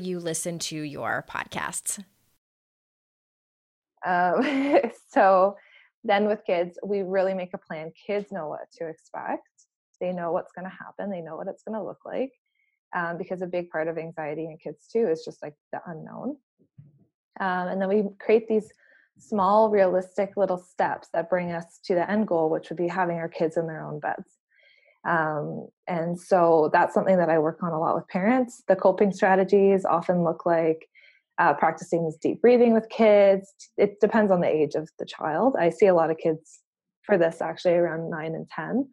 you 0.01 0.19
listen 0.19 0.59
to 0.59 0.77
your 0.77 1.25
podcasts. 1.29 2.03
Um, 4.05 4.81
so 5.09 5.55
then 6.03 6.27
with 6.27 6.43
kids, 6.45 6.77
we 6.83 7.01
really 7.01 7.33
make 7.33 7.53
a 7.53 7.57
plan. 7.57 7.91
Kids 8.07 8.31
know 8.31 8.47
what 8.47 8.71
to 8.77 8.87
expect. 8.87 9.47
They 9.99 10.11
know 10.11 10.31
what's 10.31 10.51
going 10.51 10.65
to 10.65 10.75
happen. 10.75 11.11
They 11.11 11.21
know 11.21 11.35
what 11.35 11.47
it's 11.47 11.63
going 11.63 11.77
to 11.77 11.85
look 11.85 11.99
like. 12.05 12.31
Um, 12.93 13.17
because 13.17 13.41
a 13.41 13.47
big 13.47 13.69
part 13.69 13.87
of 13.87 13.97
anxiety 13.97 14.45
in 14.45 14.57
kids 14.57 14.87
too 14.91 15.07
is 15.07 15.23
just 15.23 15.41
like 15.41 15.53
the 15.71 15.79
unknown. 15.85 16.35
Um, 17.39 17.67
and 17.69 17.81
then 17.81 17.87
we 17.87 18.03
create 18.19 18.49
these 18.49 18.69
small, 19.17 19.69
realistic 19.69 20.35
little 20.35 20.57
steps 20.57 21.07
that 21.13 21.29
bring 21.29 21.51
us 21.51 21.79
to 21.85 21.95
the 21.95 22.09
end 22.09 22.27
goal, 22.27 22.49
which 22.49 22.69
would 22.69 22.77
be 22.77 22.87
having 22.87 23.17
our 23.17 23.29
kids 23.29 23.55
in 23.55 23.67
their 23.67 23.85
own 23.85 23.99
beds. 23.99 24.40
Um, 25.07 25.67
and 25.87 26.19
so 26.19 26.69
that's 26.71 26.93
something 26.93 27.17
that 27.17 27.29
I 27.29 27.39
work 27.39 27.63
on 27.63 27.73
a 27.73 27.79
lot 27.79 27.95
with 27.95 28.07
parents. 28.07 28.63
The 28.67 28.75
coping 28.75 29.11
strategies 29.11 29.83
often 29.85 30.23
look 30.23 30.45
like 30.45 30.87
uh, 31.37 31.53
practicing 31.53 32.05
this 32.05 32.17
deep 32.17 32.41
breathing 32.41 32.73
with 32.73 32.87
kids. 32.89 33.51
It 33.77 33.99
depends 33.99 34.31
on 34.31 34.41
the 34.41 34.47
age 34.47 34.75
of 34.75 34.89
the 34.99 35.05
child. 35.05 35.55
I 35.57 35.69
see 35.69 35.87
a 35.87 35.95
lot 35.95 36.11
of 36.11 36.17
kids 36.17 36.59
for 37.03 37.17
this 37.17 37.41
actually 37.41 37.73
around 37.73 38.09
nine 38.09 38.35
and 38.35 38.47
10. 38.49 38.87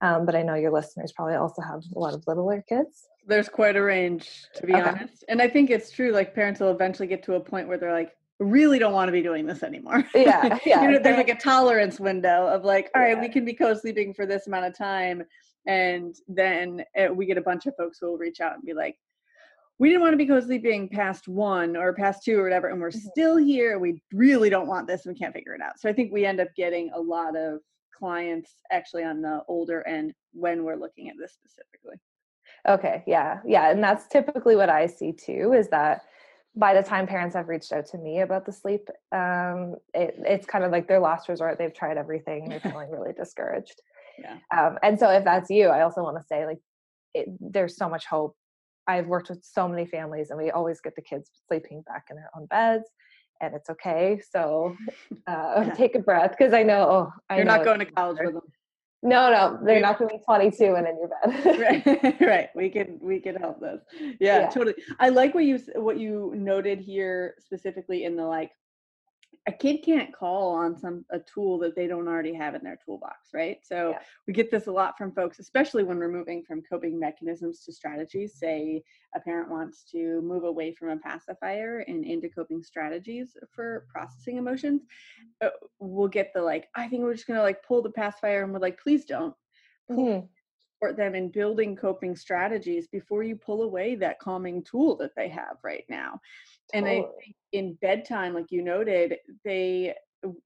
Um, 0.00 0.26
but 0.26 0.34
I 0.34 0.42
know 0.42 0.54
your 0.54 0.72
listeners 0.72 1.12
probably 1.12 1.36
also 1.36 1.62
have 1.62 1.80
a 1.94 1.98
lot 1.98 2.12
of 2.12 2.24
littler 2.26 2.64
kids. 2.68 3.06
There's 3.24 3.48
quite 3.48 3.76
a 3.76 3.82
range, 3.82 4.28
to 4.56 4.66
be 4.66 4.74
okay. 4.74 4.82
honest. 4.82 5.24
And 5.28 5.40
I 5.40 5.48
think 5.48 5.70
it's 5.70 5.92
true, 5.92 6.10
like 6.10 6.34
parents 6.34 6.58
will 6.58 6.72
eventually 6.72 7.06
get 7.06 7.22
to 7.24 7.34
a 7.34 7.40
point 7.40 7.68
where 7.68 7.78
they're 7.78 7.92
like, 7.92 8.10
really 8.40 8.80
don't 8.80 8.92
want 8.92 9.06
to 9.08 9.12
be 9.12 9.22
doing 9.22 9.46
this 9.46 9.62
anymore. 9.62 10.04
Yeah. 10.14 10.58
yeah. 10.66 10.82
you 10.82 10.90
know, 10.90 10.98
there's 10.98 11.16
like 11.16 11.28
a 11.28 11.36
tolerance 11.36 12.00
window 12.00 12.48
of 12.48 12.64
like, 12.64 12.90
all 12.96 13.02
right, 13.02 13.16
yeah. 13.16 13.20
we 13.20 13.28
can 13.28 13.44
be 13.44 13.54
co-sleeping 13.54 14.14
for 14.14 14.26
this 14.26 14.48
amount 14.48 14.66
of 14.66 14.76
time. 14.76 15.22
And 15.66 16.14
then 16.28 16.84
uh, 16.98 17.12
we 17.12 17.26
get 17.26 17.38
a 17.38 17.42
bunch 17.42 17.66
of 17.66 17.76
folks 17.76 17.98
who 18.00 18.08
will 18.08 18.18
reach 18.18 18.40
out 18.40 18.54
and 18.54 18.62
be 18.62 18.74
like, 18.74 18.96
we 19.78 19.88
didn't 19.88 20.02
want 20.02 20.12
to 20.12 20.16
be 20.16 20.26
co-sleeping 20.26 20.88
past 20.88 21.26
one 21.26 21.76
or 21.76 21.92
past 21.92 22.22
two 22.24 22.38
or 22.38 22.44
whatever, 22.44 22.68
and 22.68 22.80
we're 22.80 22.90
mm-hmm. 22.90 23.08
still 23.10 23.36
here. 23.36 23.78
We 23.78 24.00
really 24.12 24.50
don't 24.50 24.68
want 24.68 24.86
this, 24.86 25.06
and 25.06 25.14
we 25.14 25.18
can't 25.18 25.34
figure 25.34 25.54
it 25.54 25.60
out. 25.60 25.80
So 25.80 25.88
I 25.88 25.92
think 25.92 26.12
we 26.12 26.24
end 26.24 26.40
up 26.40 26.48
getting 26.56 26.90
a 26.94 27.00
lot 27.00 27.36
of 27.36 27.60
clients 27.98 28.56
actually 28.70 29.04
on 29.04 29.22
the 29.22 29.42
older 29.48 29.86
end 29.86 30.12
when 30.32 30.64
we're 30.64 30.76
looking 30.76 31.08
at 31.08 31.16
this 31.18 31.32
specifically. 31.32 31.96
Okay, 32.68 33.02
yeah, 33.06 33.40
yeah, 33.44 33.70
and 33.70 33.82
that's 33.82 34.06
typically 34.06 34.54
what 34.54 34.68
I 34.68 34.86
see 34.86 35.12
too. 35.12 35.52
Is 35.52 35.68
that 35.68 36.02
by 36.54 36.74
the 36.74 36.82
time 36.82 37.06
parents 37.06 37.34
have 37.34 37.48
reached 37.48 37.72
out 37.72 37.86
to 37.86 37.98
me 37.98 38.20
about 38.20 38.44
the 38.44 38.52
sleep, 38.52 38.88
um, 39.10 39.76
it, 39.94 40.14
it's 40.18 40.46
kind 40.46 40.64
of 40.64 40.70
like 40.70 40.86
their 40.86 41.00
last 41.00 41.28
resort. 41.28 41.58
They've 41.58 41.74
tried 41.74 41.96
everything. 41.96 42.48
They're 42.48 42.60
feeling 42.70 42.90
really 42.90 43.12
discouraged. 43.12 43.80
Yeah. 44.18 44.38
Um, 44.56 44.78
and 44.82 44.98
so 44.98 45.10
if 45.10 45.24
that's 45.24 45.50
you, 45.50 45.68
I 45.68 45.82
also 45.82 46.02
want 46.02 46.16
to 46.18 46.26
say 46.26 46.46
like, 46.46 46.58
it, 47.14 47.28
there's 47.40 47.76
so 47.76 47.88
much 47.88 48.06
hope 48.06 48.36
I've 48.86 49.06
worked 49.06 49.28
with 49.28 49.44
so 49.44 49.68
many 49.68 49.86
families 49.86 50.30
and 50.30 50.38
we 50.38 50.50
always 50.50 50.80
get 50.80 50.96
the 50.96 51.02
kids 51.02 51.30
sleeping 51.48 51.82
back 51.82 52.06
in 52.10 52.16
their 52.16 52.30
own 52.36 52.46
beds 52.46 52.88
and 53.40 53.54
it's 53.54 53.68
okay. 53.70 54.20
So 54.30 54.76
uh, 55.26 55.64
yeah. 55.66 55.74
take 55.74 55.94
a 55.94 55.98
breath 55.98 56.34
because 56.36 56.54
I 56.54 56.62
know 56.62 56.82
oh, 56.82 57.12
I 57.28 57.36
you're 57.36 57.44
know 57.44 57.56
not 57.56 57.64
going 57.64 57.80
to 57.80 57.86
college 57.86 58.18
with 58.22 58.34
them. 58.34 58.42
No, 59.04 59.32
no, 59.32 59.58
they're 59.64 59.80
not 59.80 59.98
going 59.98 60.10
to 60.10 60.16
be 60.16 60.22
22 60.24 60.76
and 60.76 60.86
in 60.86 60.96
your 60.96 61.08
bed. 61.08 61.84
right, 61.84 62.20
right. 62.20 62.48
We 62.54 62.68
can 62.70 62.98
we 63.02 63.18
can 63.18 63.34
help 63.34 63.60
this. 63.60 63.80
Yeah, 64.20 64.40
yeah, 64.40 64.48
totally. 64.48 64.76
I 65.00 65.08
like 65.08 65.34
what 65.34 65.44
you 65.44 65.58
what 65.74 65.98
you 65.98 66.32
noted 66.36 66.78
here 66.78 67.34
specifically 67.40 68.04
in 68.04 68.16
the 68.16 68.24
like 68.24 68.52
a 69.46 69.52
kid 69.52 69.78
can't 69.84 70.14
call 70.14 70.52
on 70.52 70.78
some 70.78 71.04
a 71.10 71.18
tool 71.18 71.58
that 71.58 71.74
they 71.74 71.88
don't 71.88 72.06
already 72.06 72.32
have 72.32 72.54
in 72.54 72.62
their 72.62 72.78
toolbox 72.84 73.30
right 73.34 73.58
so 73.62 73.90
yeah. 73.90 73.98
we 74.26 74.32
get 74.32 74.50
this 74.50 74.68
a 74.68 74.72
lot 74.72 74.96
from 74.96 75.12
folks 75.12 75.40
especially 75.40 75.82
when 75.82 75.98
we're 75.98 76.08
moving 76.08 76.42
from 76.44 76.62
coping 76.62 76.98
mechanisms 76.98 77.64
to 77.64 77.72
strategies 77.72 78.38
say 78.38 78.82
a 79.16 79.20
parent 79.20 79.50
wants 79.50 79.82
to 79.82 80.20
move 80.22 80.44
away 80.44 80.72
from 80.72 80.90
a 80.90 80.96
pacifier 80.96 81.80
and 81.88 82.04
into 82.04 82.28
coping 82.28 82.62
strategies 82.62 83.36
for 83.50 83.84
processing 83.92 84.36
emotions 84.36 84.82
uh, 85.44 85.48
we'll 85.80 86.08
get 86.08 86.30
the 86.34 86.40
like 86.40 86.68
i 86.76 86.86
think 86.86 87.02
we're 87.02 87.14
just 87.14 87.26
gonna 87.26 87.42
like 87.42 87.64
pull 87.66 87.82
the 87.82 87.90
pacifier 87.90 88.44
and 88.44 88.52
we're 88.52 88.60
like 88.60 88.80
please 88.80 89.04
don't 89.04 89.34
mm-hmm. 89.90 90.24
Support 90.82 90.96
them 90.96 91.14
in 91.14 91.28
building 91.28 91.76
coping 91.76 92.16
strategies 92.16 92.86
before 92.88 93.22
you 93.22 93.36
pull 93.36 93.62
away 93.62 93.94
that 93.94 94.18
calming 94.18 94.62
tool 94.62 94.96
that 94.96 95.14
they 95.16 95.28
have 95.28 95.56
right 95.62 95.84
now 95.88 96.20
and 96.72 96.86
I 96.86 97.04
think 97.20 97.36
in 97.52 97.74
bedtime, 97.74 98.34
like 98.34 98.50
you 98.50 98.62
noted, 98.62 99.16
they 99.44 99.94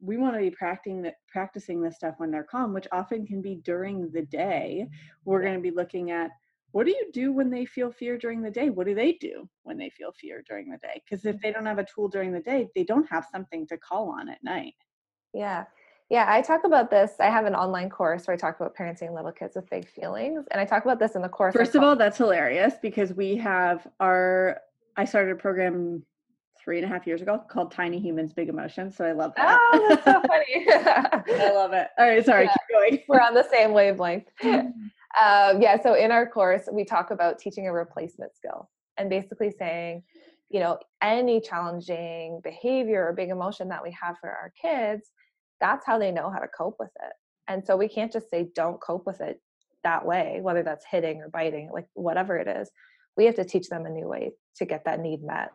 we 0.01 0.17
want 0.17 0.35
to 0.35 0.41
be 0.41 0.51
practicing 0.51 1.11
practicing 1.29 1.81
this 1.81 1.97
stuff 1.97 2.15
when 2.19 2.31
they're 2.31 2.45
calm, 2.45 2.73
which 2.73 2.89
often 2.93 3.27
can 3.27 3.43
be 3.43 3.57
during 3.57 4.11
the 4.11 4.23
day. 4.23 4.89
We're 5.25 5.43
going 5.43 5.55
to 5.55 5.61
be 5.61 5.71
looking 5.71 6.11
at 6.11 6.31
what 6.73 6.87
do 6.87 6.93
you 6.93 7.11
do 7.13 7.33
when 7.33 7.51
they 7.51 7.65
feel 7.65 7.93
fear 7.93 8.19
during 8.19 8.43
the 8.43 8.51
day? 8.51 8.71
What 8.71 8.87
do 8.87 8.95
they 8.95 9.13
do 9.13 9.49
when 9.63 9.79
they 9.79 9.91
feel 9.91 10.13
fear 10.13 10.43
during 10.49 10.71
the 10.71 10.79
day? 10.79 11.03
Because 11.05 11.25
if 11.25 11.37
mm. 11.37 11.43
they 11.43 11.53
don't 11.53 11.67
have 11.67 11.79
a 11.79 11.87
tool 11.95 12.09
during 12.09 12.33
the 12.33 12.41
day, 12.41 12.69
they 12.75 12.85
don't 12.85 13.09
have 13.09 13.27
something 13.31 13.67
to 13.69 13.79
call 13.79 14.11
on 14.11 14.29
at 14.29 14.43
night. 14.43 14.75
Yeah. 15.33 15.65
Yeah, 16.09 16.27
I 16.29 16.41
talk 16.41 16.63
about 16.65 16.89
this. 16.91 17.13
I 17.19 17.31
have 17.31 17.47
an 17.47 17.55
online 17.55 17.91
course 17.91 18.27
where 18.27 18.35
I 18.35 18.39
talk 18.39 18.61
about 18.61 18.77
parenting 18.77 19.13
little 19.13 19.33
kids 19.33 19.57
with 19.57 19.69
big 19.69 19.89
feelings. 19.89 20.45
And 20.53 20.61
I 20.61 20.65
talk 20.65 20.85
about 20.85 21.01
this 21.01 21.17
in 21.17 21.23
the 21.23 21.29
course. 21.29 21.55
First 21.55 21.75
of 21.75 21.83
all, 21.83 21.97
that's 21.97 22.17
hilarious 22.17 22.75
because 22.81 23.13
we 23.13 23.37
have 23.39 23.87
our, 23.99 24.61
I 24.97 25.05
started 25.05 25.33
a 25.33 25.37
program 25.37 26.05
three 26.67 26.79
and 26.79 26.85
a 26.85 26.89
half 26.89 27.07
years 27.07 27.23
ago 27.23 27.43
called 27.49 27.73
Tiny 27.73 27.99
Humans, 27.99 28.33
Big 28.33 28.49
Emotions. 28.49 28.97
So 28.97 29.05
I 29.05 29.13
love 29.13 29.33
that. 29.37 29.59
Oh, 29.61 29.87
that's 29.89 30.05
so 30.05 30.13
funny. 30.27 30.67
I 31.41 31.53
love 31.53 31.73
it. 31.73 31.89
All 31.99 32.09
right, 32.09 32.25
sorry, 32.25 32.45
yeah, 32.45 32.53
keep 32.53 32.77
going. 32.77 33.05
We're 33.09 33.21
on 33.21 33.35
the 33.35 33.47
same 33.51 33.73
wavelength. 33.73 34.27
Um, 34.45 34.73
yeah, 35.61 35.81
so 35.81 35.95
in 35.95 36.13
our 36.13 36.27
course, 36.27 36.69
we 36.73 36.85
talk 36.85 37.11
about 37.11 37.39
teaching 37.39 37.67
a 37.69 37.73
replacement 37.73 38.37
skill 38.37 38.69
and 38.97 39.11
basically 39.11 39.53
saying, 39.57 40.03
you 40.51 40.61
know, 40.61 40.79
any 41.03 41.41
challenging 41.41 42.41
behavior 42.43 43.07
or 43.07 43.13
big 43.13 43.31
emotion 43.31 43.69
that 43.69 43.83
we 43.83 43.91
have 44.01 44.17
for 44.19 44.29
our 44.29 44.53
kids, 44.61 45.11
that's 45.61 45.87
how 45.87 45.99
they 45.99 46.13
know 46.13 46.31
how 46.31 46.39
to 46.39 46.49
cope 46.49 46.77
with 46.79 46.91
it. 47.03 47.13
And 47.49 47.65
so 47.65 47.77
we 47.77 47.89
can't 47.89 48.13
just 48.13 48.31
say, 48.31 48.49
don't 48.55 48.81
cope 48.81 49.07
with 49.07 49.21
it 49.21 49.41
that 49.85 50.05
way, 50.05 50.41
whether 50.43 50.63
that's 50.63 50.85
hitting 50.91 51.21
or 51.21 51.29
biting, 51.29 51.71
like 51.73 51.87
whatever 51.95 52.37
it 52.37 52.49
is. 52.49 52.71
We 53.17 53.25
have 53.27 53.37
to 53.37 53.45
teach 53.45 53.69
them 53.69 53.87
a 53.87 53.91
new 53.91 54.09
way 54.09 54.33
to 54.57 54.65
get 54.65 54.85
that 54.85 55.01
need 55.01 55.23
met. 55.23 55.51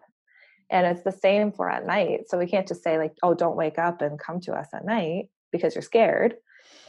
And 0.70 0.88
it's 0.88 1.04
the 1.04 1.12
same 1.12 1.52
for 1.52 1.70
at 1.70 1.86
night. 1.86 2.22
So 2.28 2.38
we 2.38 2.48
can't 2.48 2.68
just 2.68 2.82
say, 2.82 2.98
like, 2.98 3.14
oh, 3.24 3.34
don't 3.34 3.58
wake 3.58 3.78
up 3.78 4.02
and 4.02 4.18
come 4.18 4.40
to 4.42 4.54
us 4.54 4.70
at 4.74 4.86
night 4.86 5.26
because 5.52 5.76
you're 5.76 5.82
scared. 5.82 6.36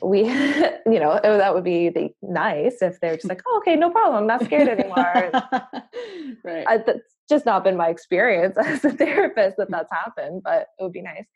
We, 0.00 0.20
you 0.28 1.00
know, 1.00 1.18
oh, 1.22 1.38
that 1.38 1.54
would 1.54 1.64
be 1.64 1.88
the 1.88 2.10
nice 2.22 2.80
if 2.80 3.00
they're 3.00 3.16
just 3.16 3.28
like, 3.28 3.42
oh, 3.46 3.58
okay, 3.58 3.74
no 3.74 3.90
problem, 3.90 4.18
I'm 4.18 4.26
not 4.26 4.44
scared 4.44 4.68
anymore. 4.68 5.30
right. 6.44 6.64
I, 6.68 6.78
that's 6.78 7.12
just 7.28 7.44
not 7.44 7.64
been 7.64 7.76
my 7.76 7.88
experience 7.88 8.56
as 8.64 8.84
a 8.84 8.90
therapist 8.90 9.56
that 9.56 9.70
that's 9.70 9.92
happened, 9.92 10.42
but 10.44 10.68
it 10.78 10.82
would 10.82 10.92
be 10.92 11.02
nice. 11.02 11.26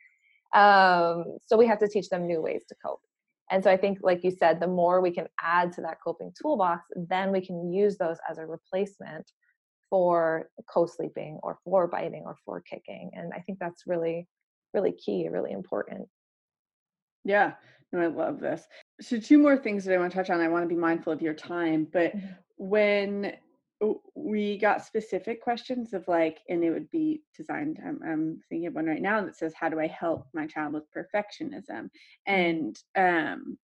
Um, 0.55 1.38
so 1.47 1.57
we 1.57 1.66
have 1.66 1.78
to 1.80 1.88
teach 1.88 2.09
them 2.09 2.26
new 2.26 2.40
ways 2.40 2.62
to 2.68 2.74
cope. 2.84 3.01
And 3.51 3.62
so 3.62 3.70
I 3.70 3.76
think, 3.76 3.99
like 4.03 4.24
you 4.24 4.30
said, 4.30 4.61
the 4.61 4.66
more 4.66 5.01
we 5.01 5.12
can 5.12 5.28
add 5.40 5.72
to 5.74 5.80
that 5.82 5.99
coping 6.03 6.32
toolbox, 6.40 6.86
then 6.97 7.30
we 7.30 7.40
can 7.40 7.72
use 7.72 7.97
those 7.97 8.16
as 8.28 8.38
a 8.38 8.47
replacement 8.47 9.30
for 9.88 10.51
co-sleeping 10.68 11.38
or 11.42 11.59
for 11.64 11.86
biting 11.86 12.24
or 12.26 12.36
for 12.44 12.61
kicking. 12.61 13.11
And 13.14 13.32
I 13.32 13.40
think 13.40 13.59
that's 13.61 13.84
really, 13.86 14.26
really 14.74 14.92
key, 14.92 15.28
really 15.28 15.53
important. 15.53 16.09
Yeah, 17.24 17.53
no, 17.92 18.01
I 18.01 18.07
love 18.07 18.40
this. 18.40 18.62
So 19.01 19.20
two 19.20 19.38
more 19.38 19.57
things 19.57 19.84
that 19.84 19.94
I 19.94 19.99
want 19.99 20.12
to 20.12 20.18
touch 20.18 20.30
on. 20.30 20.40
I 20.40 20.49
want 20.49 20.64
to 20.64 20.68
be 20.68 20.74
mindful 20.74 21.12
of 21.12 21.22
your 21.22 21.34
time, 21.34 21.86
but 21.92 22.16
mm-hmm. 22.16 22.26
when 22.57 23.32
we 24.14 24.57
got 24.59 24.85
specific 24.85 25.43
questions 25.43 25.93
of 25.93 26.07
like 26.09 26.39
and 26.49 26.64
it 26.64 26.70
would 26.70 26.91
be 26.91 27.22
designed 27.37 27.79
I'm, 27.85 28.01
I'm 28.03 28.41
thinking 28.49 28.68
of 28.68 28.74
one 28.74 28.87
right 28.87 29.03
now 29.03 29.22
that 29.22 29.37
says 29.37 29.53
how 29.59 29.68
do 29.68 29.79
i 29.79 29.87
help 29.87 30.27
my 30.33 30.47
child 30.47 30.72
with 30.72 30.85
perfectionism 30.97 31.91
mm-hmm. 32.29 32.33
and 32.33 32.79
um 32.97 33.59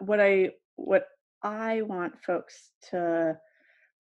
what 0.00 0.20
i 0.20 0.50
what 0.76 1.06
i 1.42 1.82
want 1.82 2.14
folks 2.24 2.70
to 2.90 3.38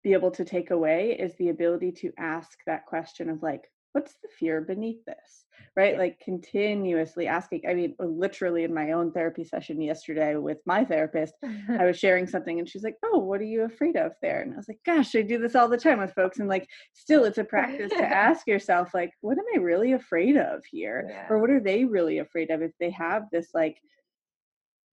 be 0.03 0.13
able 0.13 0.31
to 0.31 0.45
take 0.45 0.71
away 0.71 1.15
is 1.19 1.35
the 1.35 1.49
ability 1.49 1.91
to 1.91 2.11
ask 2.17 2.57
that 2.65 2.85
question 2.85 3.29
of 3.29 3.43
like 3.43 3.69
what's 3.93 4.13
the 4.21 4.29
fear 4.39 4.61
beneath 4.61 5.03
this? 5.05 5.45
Right? 5.75 5.97
Like 5.97 6.19
continuously 6.19 7.27
asking 7.27 7.61
i 7.69 7.73
mean 7.73 7.95
literally 7.99 8.63
in 8.63 8.73
my 8.73 8.91
own 8.91 9.11
therapy 9.11 9.43
session 9.43 9.81
yesterday 9.81 10.35
with 10.35 10.57
my 10.65 10.83
therapist 10.83 11.33
i 11.43 11.85
was 11.85 11.97
sharing 11.97 12.27
something 12.27 12.59
and 12.59 12.67
she's 12.67 12.83
like 12.83 12.95
oh 13.05 13.17
what 13.17 13.39
are 13.39 13.45
you 13.45 13.63
afraid 13.63 13.95
of 13.95 14.13
there? 14.21 14.41
And 14.41 14.53
i 14.53 14.57
was 14.57 14.67
like 14.67 14.79
gosh 14.85 15.15
i 15.15 15.21
do 15.21 15.37
this 15.37 15.55
all 15.55 15.69
the 15.69 15.77
time 15.77 15.99
with 15.99 16.13
folks 16.13 16.39
and 16.39 16.49
like 16.49 16.67
still 16.93 17.23
it's 17.23 17.37
a 17.37 17.43
practice 17.43 17.91
to 17.91 18.03
ask 18.03 18.47
yourself 18.47 18.93
like 18.93 19.11
what 19.21 19.37
am 19.37 19.45
i 19.55 19.59
really 19.59 19.93
afraid 19.93 20.37
of 20.37 20.63
here? 20.69 21.07
Yeah. 21.09 21.27
or 21.29 21.39
what 21.39 21.49
are 21.49 21.61
they 21.61 21.85
really 21.85 22.19
afraid 22.19 22.51
of 22.51 22.61
if 22.61 22.71
they 22.79 22.89
have 22.91 23.23
this 23.31 23.49
like 23.53 23.77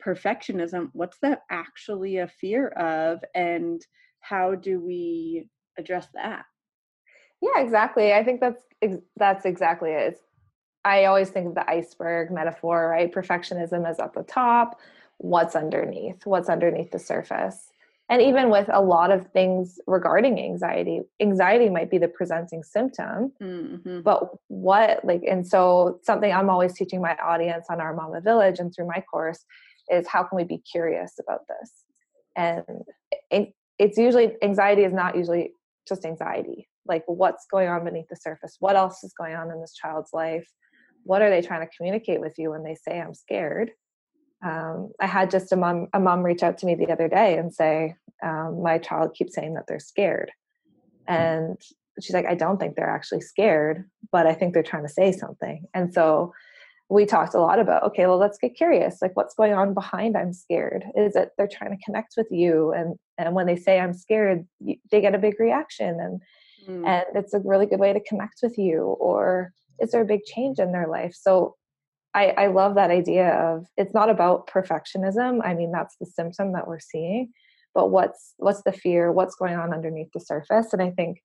perfectionism? 0.04 0.90
What's 0.92 1.18
that 1.22 1.42
actually 1.50 2.18
a 2.18 2.28
fear 2.28 2.68
of? 2.68 3.20
And 3.34 3.84
how 4.20 4.54
do 4.54 4.80
we 4.80 5.48
address 5.78 6.08
that 6.14 6.44
yeah 7.40 7.60
exactly 7.60 8.12
i 8.12 8.24
think 8.24 8.40
that's 8.40 8.62
that's 9.16 9.44
exactly 9.44 9.90
it 9.90 10.12
it's, 10.12 10.20
i 10.84 11.04
always 11.04 11.30
think 11.30 11.48
of 11.48 11.54
the 11.54 11.68
iceberg 11.68 12.30
metaphor 12.30 12.88
right? 12.88 13.12
Perfectionism 13.12 13.90
is 13.90 13.98
at 13.98 14.14
the 14.14 14.22
top 14.22 14.78
what's 15.18 15.56
underneath 15.56 16.26
what's 16.26 16.48
underneath 16.48 16.90
the 16.90 16.98
surface? 16.98 17.70
And 18.08 18.22
even 18.22 18.50
with 18.50 18.70
a 18.72 18.80
lot 18.80 19.10
of 19.10 19.26
things 19.32 19.80
regarding 19.88 20.38
anxiety 20.38 21.00
anxiety 21.20 21.68
might 21.68 21.90
be 21.90 21.98
the 21.98 22.06
presenting 22.06 22.62
symptom 22.62 23.32
mm-hmm. 23.42 24.00
but 24.02 24.30
what 24.46 25.04
like 25.04 25.22
and 25.28 25.44
so 25.46 25.98
something 26.02 26.32
i'm 26.32 26.48
always 26.48 26.74
teaching 26.74 27.00
my 27.00 27.16
audience 27.16 27.66
on 27.68 27.80
our 27.80 27.94
mama 27.94 28.20
village 28.20 28.60
and 28.60 28.72
through 28.72 28.86
my 28.86 29.02
course 29.10 29.44
is 29.90 30.06
how 30.06 30.22
can 30.22 30.36
we 30.36 30.44
be 30.44 30.58
curious 30.58 31.18
about 31.18 31.42
this? 31.48 31.70
And 32.34 32.64
it, 33.30 33.54
it's 33.78 33.98
usually 33.98 34.32
anxiety 34.42 34.84
is 34.84 34.92
not 34.92 35.16
usually 35.16 35.52
just 35.88 36.04
anxiety 36.04 36.68
like 36.88 37.04
what's 37.06 37.46
going 37.50 37.68
on 37.68 37.84
beneath 37.84 38.08
the 38.08 38.16
surface? 38.16 38.56
What 38.60 38.76
else 38.76 39.02
is 39.04 39.14
going 39.18 39.34
on 39.34 39.50
in 39.50 39.60
this 39.60 39.74
child's 39.74 40.12
life? 40.12 40.48
What 41.04 41.22
are 41.22 41.30
they 41.30 41.42
trying 41.42 41.66
to 41.66 41.76
communicate 41.76 42.20
with 42.20 42.34
you 42.38 42.50
when 42.50 42.64
they 42.64 42.74
say 42.74 43.00
i'm 43.00 43.14
scared? 43.14 43.70
Um, 44.44 44.90
i 45.00 45.06
had 45.06 45.30
just 45.30 45.52
a 45.52 45.56
mom 45.56 45.88
a 45.94 46.00
mom 46.00 46.22
reach 46.22 46.42
out 46.42 46.58
to 46.58 46.66
me 46.66 46.74
the 46.74 46.92
other 46.92 47.08
day 47.08 47.38
and 47.38 47.54
say 47.54 47.96
um, 48.22 48.62
my 48.62 48.78
child 48.78 49.14
keeps 49.14 49.34
saying 49.34 49.54
that 49.54 49.64
they're 49.66 49.78
scared. 49.78 50.30
And 51.08 51.56
she's 52.00 52.14
like 52.14 52.26
i 52.26 52.34
don't 52.34 52.58
think 52.58 52.76
they're 52.76 52.90
actually 52.90 53.22
scared 53.22 53.88
but 54.12 54.26
i 54.26 54.34
think 54.34 54.52
they're 54.52 54.62
trying 54.62 54.86
to 54.86 54.92
say 54.92 55.12
something. 55.12 55.64
And 55.74 55.92
so 55.92 56.32
we 56.88 57.04
talked 57.04 57.34
a 57.34 57.40
lot 57.40 57.58
about 57.58 57.82
okay 57.82 58.06
well 58.06 58.18
let's 58.18 58.38
get 58.38 58.54
curious 58.54 59.02
like 59.02 59.16
what's 59.16 59.34
going 59.34 59.54
on 59.54 59.74
behind 59.74 60.16
i'm 60.16 60.32
scared? 60.32 60.84
Is 60.96 61.16
it 61.16 61.30
they're 61.36 61.48
trying 61.48 61.76
to 61.76 61.84
connect 61.84 62.14
with 62.16 62.28
you? 62.30 62.72
And 62.72 62.96
and 63.18 63.34
when 63.34 63.46
they 63.46 63.56
say 63.56 63.80
i'm 63.80 63.94
scared 63.94 64.46
they 64.60 65.00
get 65.00 65.14
a 65.14 65.18
big 65.18 65.38
reaction 65.40 66.00
and 66.00 66.20
mm. 66.66 66.86
and 66.86 67.04
it's 67.14 67.34
a 67.34 67.40
really 67.40 67.66
good 67.66 67.80
way 67.80 67.92
to 67.92 68.00
connect 68.00 68.36
with 68.42 68.58
you 68.58 68.82
or 69.00 69.52
is 69.78 69.90
there 69.90 70.02
a 70.02 70.06
big 70.06 70.24
change 70.24 70.58
in 70.58 70.72
their 70.72 70.88
life 70.88 71.14
so 71.18 71.54
I, 72.14 72.28
I 72.38 72.46
love 72.46 72.76
that 72.76 72.90
idea 72.90 73.28
of 73.28 73.66
it's 73.76 73.94
not 73.94 74.10
about 74.10 74.48
perfectionism 74.48 75.40
i 75.44 75.54
mean 75.54 75.72
that's 75.72 75.96
the 76.00 76.06
symptom 76.06 76.52
that 76.52 76.66
we're 76.66 76.80
seeing 76.80 77.32
but 77.74 77.90
what's 77.90 78.34
what's 78.38 78.62
the 78.62 78.72
fear 78.72 79.12
what's 79.12 79.36
going 79.36 79.54
on 79.54 79.72
underneath 79.72 80.10
the 80.14 80.20
surface 80.20 80.72
and 80.72 80.82
i 80.82 80.90
think 80.90 81.18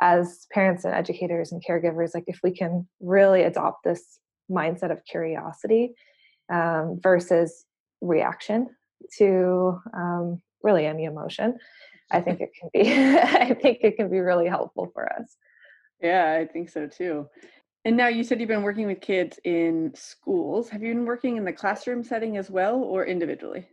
as 0.00 0.46
parents 0.52 0.84
and 0.84 0.94
educators 0.94 1.52
and 1.52 1.62
caregivers 1.68 2.10
like 2.14 2.24
if 2.26 2.40
we 2.42 2.50
can 2.50 2.86
really 3.00 3.42
adopt 3.42 3.84
this 3.84 4.18
mindset 4.50 4.90
of 4.90 4.98
curiosity 5.10 5.94
um, 6.52 6.98
versus 7.02 7.64
reaction 8.00 8.68
to 9.18 9.78
um, 9.96 10.40
really 10.62 10.86
any 10.86 11.04
emotion 11.04 11.56
i 12.10 12.20
think 12.20 12.40
it 12.40 12.50
can 12.58 12.70
be 12.72 12.92
i 13.18 13.54
think 13.54 13.78
it 13.82 13.96
can 13.96 14.10
be 14.10 14.18
really 14.18 14.46
helpful 14.46 14.90
for 14.92 15.10
us. 15.12 15.36
Yeah 16.00 16.38
i 16.40 16.46
think 16.46 16.70
so 16.70 16.86
too. 16.86 17.28
And 17.86 17.98
now 17.98 18.08
you 18.08 18.24
said 18.24 18.40
you've 18.40 18.48
been 18.48 18.62
working 18.62 18.86
with 18.86 19.02
kids 19.02 19.38
in 19.44 19.92
schools. 19.94 20.70
Have 20.70 20.82
you 20.82 20.94
been 20.94 21.04
working 21.04 21.36
in 21.36 21.44
the 21.44 21.52
classroom 21.52 22.02
setting 22.02 22.38
as 22.38 22.50
well 22.50 22.76
or 22.76 23.04
individually? 23.04 23.66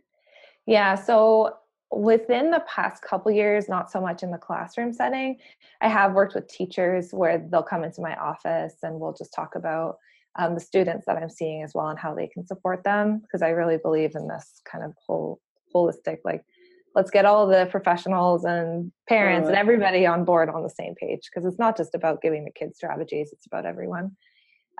Yeah 0.66 0.94
so 0.94 1.56
within 1.92 2.50
the 2.50 2.64
past 2.66 3.02
couple 3.02 3.30
years 3.30 3.68
not 3.68 3.90
so 3.90 4.00
much 4.00 4.22
in 4.22 4.30
the 4.30 4.38
classroom 4.38 4.92
setting. 4.92 5.38
I 5.80 5.88
have 5.88 6.14
worked 6.14 6.34
with 6.34 6.48
teachers 6.48 7.12
where 7.12 7.46
they'll 7.50 7.62
come 7.62 7.84
into 7.84 8.00
my 8.00 8.16
office 8.16 8.76
and 8.82 8.98
we'll 8.98 9.12
just 9.12 9.34
talk 9.34 9.54
about 9.54 9.98
um, 10.38 10.54
the 10.54 10.60
students 10.60 11.04
that 11.06 11.18
I'm 11.18 11.28
seeing 11.28 11.62
as 11.62 11.72
well 11.74 11.88
and 11.88 11.98
how 11.98 12.14
they 12.14 12.26
can 12.26 12.46
support 12.46 12.82
them 12.84 13.18
because 13.18 13.42
I 13.42 13.50
really 13.50 13.76
believe 13.76 14.14
in 14.14 14.26
this 14.26 14.62
kind 14.64 14.82
of 14.82 14.94
whole 15.06 15.40
holistic 15.74 16.18
like 16.24 16.44
let's 16.94 17.10
get 17.10 17.24
all 17.24 17.46
the 17.46 17.66
professionals 17.70 18.44
and 18.44 18.92
parents 19.08 19.48
and 19.48 19.56
everybody 19.56 20.04
on 20.06 20.24
board 20.24 20.48
on 20.48 20.62
the 20.62 20.70
same 20.70 20.94
page 20.94 21.28
because 21.30 21.46
it's 21.46 21.58
not 21.58 21.76
just 21.76 21.94
about 21.94 22.22
giving 22.22 22.44
the 22.44 22.50
kids 22.50 22.76
strategies 22.76 23.32
it's 23.32 23.46
about 23.46 23.66
everyone. 23.66 24.16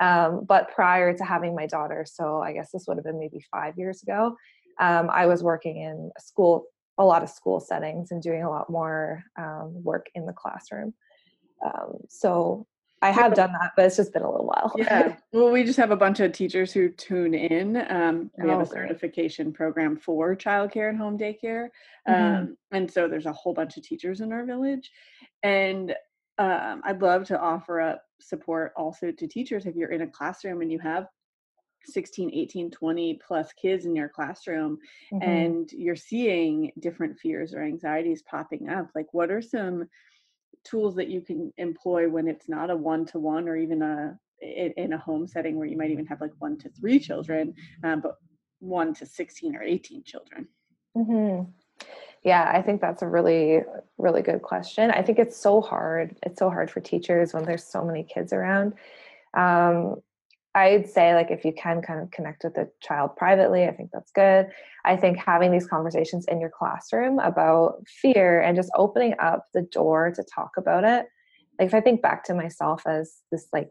Um, 0.01 0.45
but 0.47 0.71
prior 0.75 1.17
to 1.17 1.25
having 1.25 1.55
my 1.55 1.67
daughter 1.67 2.07
so 2.09 2.41
i 2.41 2.53
guess 2.55 2.71
this 2.73 2.87
would 2.89 2.97
have 2.97 3.05
been 3.05 3.19
maybe 3.19 3.45
five 3.51 3.77
years 3.77 4.03
ago 4.03 4.37
um, 4.81 5.11
i 5.13 5.27
was 5.27 5.43
working 5.43 5.77
in 5.77 6.11
a 6.17 6.21
school 6.21 6.67
a 6.99 7.05
lot 7.05 7.23
of 7.23 7.29
school 7.29 7.61
settings 7.61 8.11
and 8.11 8.23
doing 8.23 8.43
a 8.43 8.51
lot 8.51 8.69
more 8.71 9.25
um, 9.39 9.83
work 9.83 10.07
in 10.15 10.27
the 10.27 10.33
classroom. 10.33 10.95
Um, 11.65 11.99
so 12.09 12.67
I 13.03 13.11
have 13.11 13.35
done 13.35 13.53
that, 13.53 13.73
but 13.77 13.87
it's 13.87 13.97
just 13.97 14.13
been 14.13 14.23
a 14.23 14.31
little 14.31 14.47
while. 14.47 14.73
yeah. 14.79 15.17
Well, 15.33 15.51
we 15.51 15.65
just 15.65 15.79
have 15.79 15.91
a 15.91 15.97
bunch 15.97 16.21
of 16.21 16.33
teachers 16.33 16.73
who 16.73 16.89
tune 16.89 17.35
in. 17.35 17.77
Um, 17.91 18.31
we 18.39 18.49
oh, 18.49 18.59
have 18.59 18.61
a 18.61 18.67
certification 18.67 19.53
program 19.53 19.97
for 19.97 20.37
childcare 20.37 20.89
and 20.89 20.97
home 20.97 21.19
daycare. 21.19 21.69
Um, 22.07 22.15
mm-hmm. 22.15 22.53
And 22.71 22.91
so 22.91 23.09
there's 23.09 23.27
a 23.27 23.33
whole 23.33 23.55
bunch 23.55 23.77
of 23.77 23.83
teachers 23.83 24.21
in 24.21 24.33
our 24.33 24.47
village. 24.47 24.91
And 25.43 25.95
um, 26.39 26.83
I'd 26.85 27.03
love 27.03 27.25
to 27.27 27.41
offer 27.41 27.81
up 27.81 28.05
support 28.21 28.73
also 28.77 29.11
to 29.11 29.27
teachers 29.27 29.67
if 29.67 29.75
you're 29.75 29.91
in 29.91 30.03
a 30.03 30.07
classroom 30.07 30.63
and 30.63 30.71
you 30.71 30.79
have 30.79 31.07
16 31.87 32.31
18 32.33 32.71
20 32.71 33.21
plus 33.27 33.53
kids 33.55 33.87
in 33.87 33.97
your 33.97 34.09
classroom 34.09 34.79
mm-hmm. 35.13 35.29
and 35.29 35.73
you're 35.73 35.97
seeing 35.97 36.71
different 36.79 37.19
fears 37.19 37.53
or 37.53 37.63
anxieties 37.63 38.23
popping 38.23 38.69
up 38.69 38.89
like 38.95 39.07
what 39.13 39.33
are 39.33 39.43
some 39.43 39.89
tools 40.65 40.95
that 40.97 41.09
you 41.09 41.21
can 41.21 41.53
employ 41.57 42.09
when 42.09 42.29
it's 42.29 42.49
not 42.49 42.71
a 42.71 42.77
one-to-one 42.77 43.49
or 43.49 43.57
even 43.57 43.83
a 43.83 44.19
in 44.41 44.93
a 44.93 44.99
home 44.99 45.27
setting 45.27 45.57
where 45.57 45.69
you 45.69 45.77
might 45.77 45.91
even 45.91 46.07
have 46.07 46.21
like 46.21 46.33
one 46.41 46.59
to 46.59 46.69
three 46.71 46.99
children 46.99 47.55
um, 47.85 48.01
but 48.01 48.17
1 48.63 48.95
to 48.95 49.07
16 49.07 49.57
or 49.57 49.63
18 49.63 50.05
children? 50.05 50.49
Mm-hmm. 50.97 51.51
Yeah, 52.23 52.51
I 52.55 52.63
think 52.63 52.81
that's 52.81 53.03
a 53.03 53.09
really, 53.09 53.61
really 53.99 54.23
good 54.23 54.43
question. 54.43 54.91
I 54.93 55.03
think 55.03 55.19
it's 55.19 55.37
so 55.37 55.61
hard. 55.61 56.17
It's 56.23 56.39
so 56.39 56.49
hard 56.49 56.71
for 56.71 56.81
teachers 56.81 57.35
when 57.35 57.45
there's 57.45 57.65
so 57.65 57.85
many 57.85 58.05
kids 58.05 58.33
around. 58.33 58.75
Um, 59.35 59.97
I'd 60.55 60.89
say, 60.89 61.15
like, 61.15 61.31
if 61.31 61.45
you 61.45 61.53
can 61.55 61.81
kind 61.81 62.01
of 62.01 62.11
connect 62.11 62.45
with 62.45 62.55
the 62.55 62.71
child 62.81 63.17
privately, 63.17 63.65
I 63.65 63.73
think 63.73 63.91
that's 63.93 64.11
good. 64.11 64.49
I 64.85 64.97
think 64.97 65.17
having 65.17 65.51
these 65.51 65.67
conversations 65.67 66.27
in 66.29 66.41
your 66.41 66.51
classroom 66.51 67.19
about 67.21 67.77
fear 67.87 68.41
and 68.41 68.55
just 68.55 68.71
opening 68.77 69.15
up 69.19 69.47
the 69.55 69.63
door 69.63 70.13
to 70.15 70.23
talk 70.35 70.51
about 70.59 70.85
it. 70.85 71.07
Like, 71.59 71.69
if 71.69 71.75
I 71.75 71.81
think 71.81 72.03
back 72.03 72.25
to 72.25 72.35
myself 72.35 72.83
as 72.87 73.21
this, 73.31 73.47
like, 73.53 73.69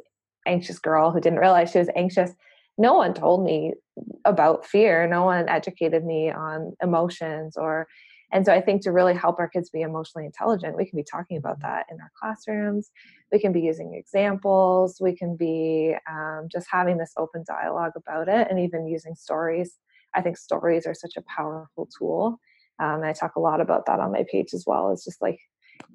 anxious 0.48 0.80
girl 0.80 1.12
who 1.12 1.22
didn't 1.22 1.40
realize 1.40 1.72
she 1.72 1.78
was 1.78 1.90
anxious, 1.96 2.32
no 2.78 2.96
one 2.96 3.14
told 3.14 3.46
me 3.46 3.74
about 4.26 4.66
fear. 4.66 5.08
No 5.08 5.24
one 5.24 5.48
educated 5.50 6.04
me 6.04 6.32
on 6.32 6.74
emotions 6.82 7.58
or 7.58 7.88
and 8.32 8.46
so 8.46 8.54
I 8.54 8.62
think 8.62 8.82
to 8.84 8.92
really 8.92 9.14
help 9.14 9.40
our 9.40 9.50
kids 9.50 9.70
be 9.70 9.82
emotionally 9.82 10.26
intelligent, 10.26 10.78
we 10.78 10.86
can 10.86 10.98
be 10.98 11.04
talking 11.04 11.38
about 11.38 11.62
that 11.62 11.86
in 11.92 12.00
our 12.00 12.12
classrooms. 12.18 12.90
We 13.32 13.40
can 13.40 13.52
be 13.52 13.62
using 13.62 13.94
examples. 13.94 14.98
We 15.02 15.16
can 15.16 15.36
be 15.36 15.96
um, 16.10 16.48
just 16.50 16.68
having 16.72 16.98
this 16.98 17.14
open 17.18 17.44
dialogue 17.46 17.94
about 17.96 18.30
it 18.30 18.48
and 18.50 18.60
even 18.60 18.88
using 18.88 19.16
stories. 19.16 19.78
I 20.16 20.22
think 20.22 20.38
stories 20.38 20.86
are 20.88 20.94
such 20.94 21.18
a 21.18 21.24
powerful 21.24 21.90
tool. 21.98 22.40
Um, 22.80 23.04
I 23.04 23.14
talk 23.14 23.36
a 23.36 23.42
lot 23.42 23.62
about 23.62 23.86
that 23.86 24.00
on 24.00 24.12
my 24.12 24.26
page 24.32 24.54
as 24.54 24.64
well. 24.66 24.92
It's 24.92 25.04
just 25.04 25.22
like 25.22 25.40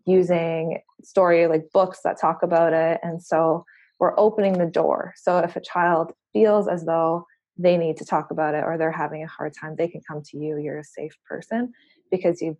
using 0.04 0.80
story 1.02 1.46
like 1.46 1.70
books 1.72 2.00
that 2.04 2.20
talk 2.20 2.42
about 2.42 2.72
it. 2.72 3.00
And 3.02 3.22
so 3.22 3.64
we're 3.98 4.18
opening 4.18 4.54
the 4.54 4.66
door. 4.66 5.14
So 5.16 5.38
if 5.38 5.56
a 5.56 5.60
child 5.60 6.12
feels 6.32 6.68
as 6.68 6.84
though 6.84 7.24
they 7.58 7.78
need 7.78 7.96
to 7.96 8.04
talk 8.04 8.30
about 8.30 8.54
it 8.54 8.62
or 8.64 8.76
they're 8.76 8.92
having 8.92 9.22
a 9.22 9.26
hard 9.26 9.54
time, 9.58 9.74
they 9.76 9.88
can 9.88 10.02
come 10.06 10.22
to 10.26 10.36
you. 10.36 10.58
You're 10.58 10.80
a 10.80 10.84
safe 10.84 11.16
person 11.26 11.72
because 12.10 12.40
you've 12.40 12.56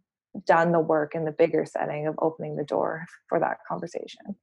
done 0.47 0.73
the 0.73 0.81
work 0.81 1.15
in 1.15 1.25
the 1.25 1.33
bigger 1.33 1.65
setting 1.65 2.07
of 2.07 2.15
opening 2.21 2.57
the 2.57 2.65
door 2.65 3.07
for 3.29 3.41
that 3.41 3.59
conversation. 3.69 4.37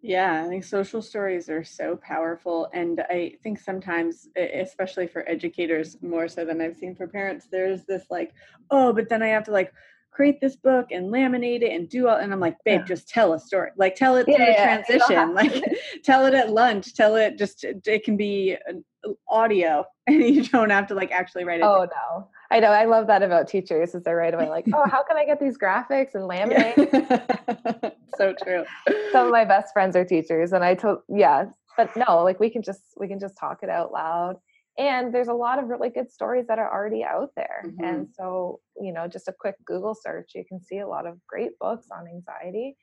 Yeah, 0.00 0.44
I 0.44 0.48
think 0.48 0.62
social 0.62 1.02
stories 1.02 1.48
are 1.48 1.64
so 1.64 1.96
powerful. 1.96 2.68
And 2.72 3.00
I 3.10 3.34
think 3.42 3.58
sometimes, 3.58 4.28
especially 4.36 5.08
for 5.08 5.28
educators, 5.28 5.96
more 6.02 6.28
so 6.28 6.44
than 6.44 6.60
I've 6.60 6.76
seen 6.76 6.94
for 6.94 7.08
parents, 7.08 7.48
there's 7.50 7.84
this 7.84 8.04
like, 8.08 8.32
oh, 8.70 8.92
but 8.92 9.08
then 9.08 9.22
I 9.22 9.28
have 9.28 9.44
to 9.44 9.50
like 9.50 9.72
create 10.12 10.40
this 10.40 10.56
book 10.56 10.86
and 10.90 11.12
laminate 11.12 11.62
it 11.62 11.72
and 11.72 11.88
do 11.88 12.08
all 12.08 12.16
and 12.16 12.32
I'm 12.32 12.40
like, 12.40 12.56
babe, 12.64 12.80
yeah. 12.80 12.86
just 12.86 13.08
tell 13.08 13.32
a 13.34 13.40
story. 13.40 13.70
Like 13.76 13.96
tell 13.96 14.16
it 14.16 14.24
through 14.24 14.34
yeah, 14.38 14.78
the 14.78 14.84
transition. 14.84 15.34
Like 15.34 15.64
tell 16.04 16.26
it 16.26 16.34
at 16.34 16.50
lunch. 16.50 16.94
Tell 16.94 17.16
it 17.16 17.36
just 17.36 17.64
it 17.64 18.04
can 18.04 18.16
be 18.16 18.56
uh, 18.68 19.10
audio 19.28 19.84
and 20.06 20.22
you 20.22 20.44
don't 20.44 20.70
have 20.70 20.86
to 20.88 20.94
like 20.94 21.10
actually 21.10 21.44
write 21.44 21.60
it. 21.60 21.64
Oh 21.66 21.86
down. 21.86 21.88
no. 21.90 22.28
I 22.50 22.60
know. 22.60 22.70
I 22.70 22.86
love 22.86 23.06
that 23.08 23.22
about 23.22 23.46
teachers 23.48 23.94
is 23.94 24.02
they're 24.04 24.16
right 24.16 24.32
away 24.32 24.48
like, 24.48 24.66
oh, 24.72 24.84
how 24.88 25.02
can 25.02 25.16
I 25.16 25.24
get 25.26 25.38
these 25.38 25.58
graphics 25.58 26.14
and 26.14 26.24
laminate? 26.24 27.92
so 28.16 28.34
true. 28.42 28.64
Some 29.12 29.26
of 29.26 29.32
my 29.32 29.44
best 29.44 29.72
friends 29.72 29.94
are 29.96 30.04
teachers, 30.04 30.52
and 30.52 30.64
I 30.64 30.74
told, 30.74 31.00
yeah, 31.08 31.46
but 31.76 31.94
no, 31.96 32.22
like 32.22 32.40
we 32.40 32.50
can 32.50 32.62
just 32.62 32.80
we 32.96 33.06
can 33.06 33.20
just 33.20 33.36
talk 33.36 33.58
it 33.62 33.68
out 33.68 33.92
loud. 33.92 34.36
And 34.78 35.12
there's 35.12 35.28
a 35.28 35.34
lot 35.34 35.58
of 35.58 35.68
really 35.68 35.90
good 35.90 36.10
stories 36.10 36.46
that 36.46 36.60
are 36.60 36.72
already 36.72 37.02
out 37.02 37.30
there. 37.34 37.64
Mm-hmm. 37.66 37.84
And 37.84 38.08
so, 38.16 38.60
you 38.80 38.92
know, 38.92 39.08
just 39.08 39.26
a 39.26 39.32
quick 39.32 39.56
Google 39.64 39.92
search, 39.92 40.30
you 40.36 40.44
can 40.48 40.62
see 40.62 40.78
a 40.78 40.86
lot 40.86 41.04
of 41.04 41.18
great 41.26 41.58
books 41.58 41.88
on 41.90 42.06
anxiety 42.06 42.76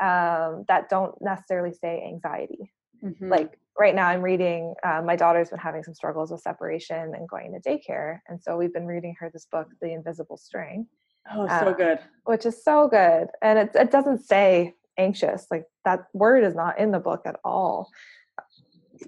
um, 0.00 0.64
that 0.68 0.88
don't 0.88 1.14
necessarily 1.20 1.72
say 1.74 2.04
anxiety. 2.06 2.72
Mm-hmm. 3.04 3.28
Like 3.28 3.58
right 3.78 3.94
now 3.94 4.06
i'm 4.08 4.22
reading 4.22 4.74
uh, 4.84 5.02
my 5.04 5.16
daughter's 5.16 5.50
been 5.50 5.58
having 5.58 5.82
some 5.82 5.94
struggles 5.94 6.30
with 6.30 6.40
separation 6.40 7.14
and 7.14 7.28
going 7.28 7.52
to 7.52 7.68
daycare 7.68 8.18
and 8.28 8.42
so 8.42 8.56
we've 8.56 8.72
been 8.72 8.86
reading 8.86 9.14
her 9.18 9.30
this 9.32 9.46
book 9.50 9.68
the 9.80 9.92
invisible 9.92 10.36
string 10.36 10.86
oh 11.34 11.46
so 11.46 11.54
uh, 11.54 11.72
good. 11.72 11.98
which 12.24 12.46
is 12.46 12.62
so 12.62 12.88
good 12.88 13.28
and 13.42 13.58
it, 13.58 13.70
it 13.74 13.90
doesn't 13.90 14.24
say 14.24 14.74
anxious 14.98 15.46
like 15.50 15.64
that 15.84 16.04
word 16.12 16.44
is 16.44 16.54
not 16.54 16.78
in 16.78 16.90
the 16.90 16.98
book 17.00 17.22
at 17.24 17.36
all 17.44 17.88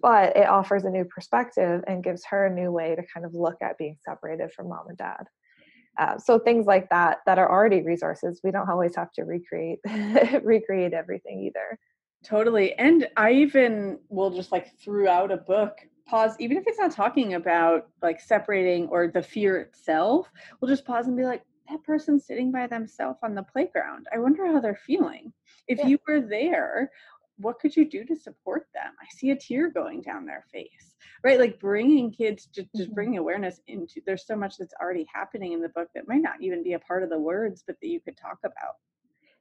but 0.00 0.36
it 0.36 0.48
offers 0.48 0.84
a 0.84 0.90
new 0.90 1.04
perspective 1.04 1.84
and 1.86 2.02
gives 2.02 2.24
her 2.24 2.46
a 2.46 2.54
new 2.54 2.72
way 2.72 2.94
to 2.94 3.02
kind 3.12 3.26
of 3.26 3.34
look 3.34 3.56
at 3.62 3.78
being 3.78 3.96
separated 4.04 4.50
from 4.52 4.68
mom 4.68 4.88
and 4.88 4.98
dad 4.98 5.24
uh, 5.98 6.18
so 6.18 6.38
things 6.38 6.66
like 6.66 6.88
that 6.90 7.18
that 7.26 7.38
are 7.38 7.50
already 7.50 7.82
resources 7.82 8.40
we 8.42 8.50
don't 8.50 8.70
always 8.70 8.96
have 8.96 9.12
to 9.12 9.24
recreate 9.24 9.78
recreate 10.42 10.94
everything 10.94 11.40
either 11.40 11.78
Totally. 12.24 12.72
And 12.74 13.08
I 13.16 13.32
even 13.32 13.98
will 14.08 14.30
just 14.30 14.50
like 14.50 14.76
throughout 14.78 15.30
a 15.30 15.36
book 15.36 15.78
pause, 16.06 16.34
even 16.38 16.56
if 16.56 16.64
it's 16.66 16.78
not 16.78 16.90
talking 16.90 17.34
about 17.34 17.88
like 18.02 18.20
separating 18.20 18.88
or 18.88 19.08
the 19.08 19.22
fear 19.22 19.58
itself, 19.58 20.30
we'll 20.60 20.68
just 20.68 20.84
pause 20.84 21.06
and 21.06 21.16
be 21.16 21.24
like, 21.24 21.42
that 21.68 21.82
person's 21.82 22.26
sitting 22.26 22.52
by 22.52 22.66
themselves 22.66 23.18
on 23.22 23.34
the 23.34 23.42
playground. 23.42 24.06
I 24.12 24.18
wonder 24.18 24.46
how 24.46 24.60
they're 24.60 24.78
feeling. 24.86 25.32
If 25.66 25.78
yeah. 25.78 25.86
you 25.86 25.98
were 26.06 26.20
there, 26.20 26.90
what 27.38 27.58
could 27.58 27.74
you 27.74 27.88
do 27.88 28.04
to 28.04 28.16
support 28.16 28.66
them? 28.74 28.92
I 29.00 29.06
see 29.16 29.30
a 29.30 29.36
tear 29.36 29.70
going 29.70 30.02
down 30.02 30.26
their 30.26 30.44
face, 30.52 30.94
right? 31.22 31.40
Like 31.40 31.58
bringing 31.58 32.12
kids, 32.12 32.46
just, 32.46 32.68
just 32.74 32.88
mm-hmm. 32.88 32.94
bringing 32.94 33.18
awareness 33.18 33.60
into, 33.66 34.02
there's 34.04 34.26
so 34.26 34.36
much 34.36 34.58
that's 34.58 34.74
already 34.80 35.06
happening 35.12 35.52
in 35.52 35.62
the 35.62 35.70
book 35.70 35.88
that 35.94 36.06
might 36.06 36.22
not 36.22 36.40
even 36.40 36.62
be 36.62 36.74
a 36.74 36.78
part 36.78 37.02
of 37.02 37.10
the 37.10 37.18
words, 37.18 37.64
but 37.66 37.76
that 37.80 37.88
you 37.88 38.00
could 38.00 38.16
talk 38.16 38.38
about. 38.44 38.76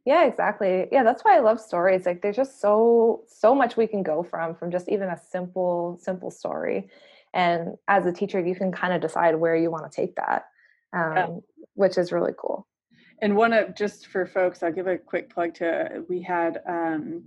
Yeah, 0.05 0.25
exactly. 0.25 0.87
Yeah, 0.91 1.03
that's 1.03 1.23
why 1.23 1.37
I 1.37 1.39
love 1.39 1.61
stories. 1.61 2.05
Like 2.05 2.21
there's 2.21 2.35
just 2.35 2.59
so 2.59 3.23
so 3.27 3.55
much 3.55 3.77
we 3.77 3.87
can 3.87 4.03
go 4.03 4.21
from 4.21 4.53
from 4.55 4.69
just 4.71 4.89
even 4.89 5.09
a 5.09 5.17
simple 5.17 5.97
simple 6.01 6.29
story. 6.29 6.89
And 7.33 7.77
as 7.87 8.05
a 8.05 8.11
teacher, 8.11 8.39
you 8.39 8.53
can 8.53 8.71
kind 8.71 8.93
of 8.93 9.01
decide 9.01 9.35
where 9.35 9.55
you 9.55 9.71
want 9.71 9.89
to 9.89 9.95
take 9.95 10.15
that, 10.15 10.45
um, 10.93 11.15
yeah. 11.15 11.27
which 11.73 11.97
is 11.97 12.11
really 12.11 12.33
cool. 12.37 12.67
And 13.21 13.35
one 13.35 13.53
of 13.53 13.75
just 13.75 14.07
for 14.07 14.25
folks, 14.25 14.61
I'll 14.61 14.73
give 14.73 14.87
a 14.87 14.97
quick 14.97 15.33
plug 15.33 15.53
to 15.55 16.03
we 16.09 16.21
had 16.21 16.59
um, 16.67 17.23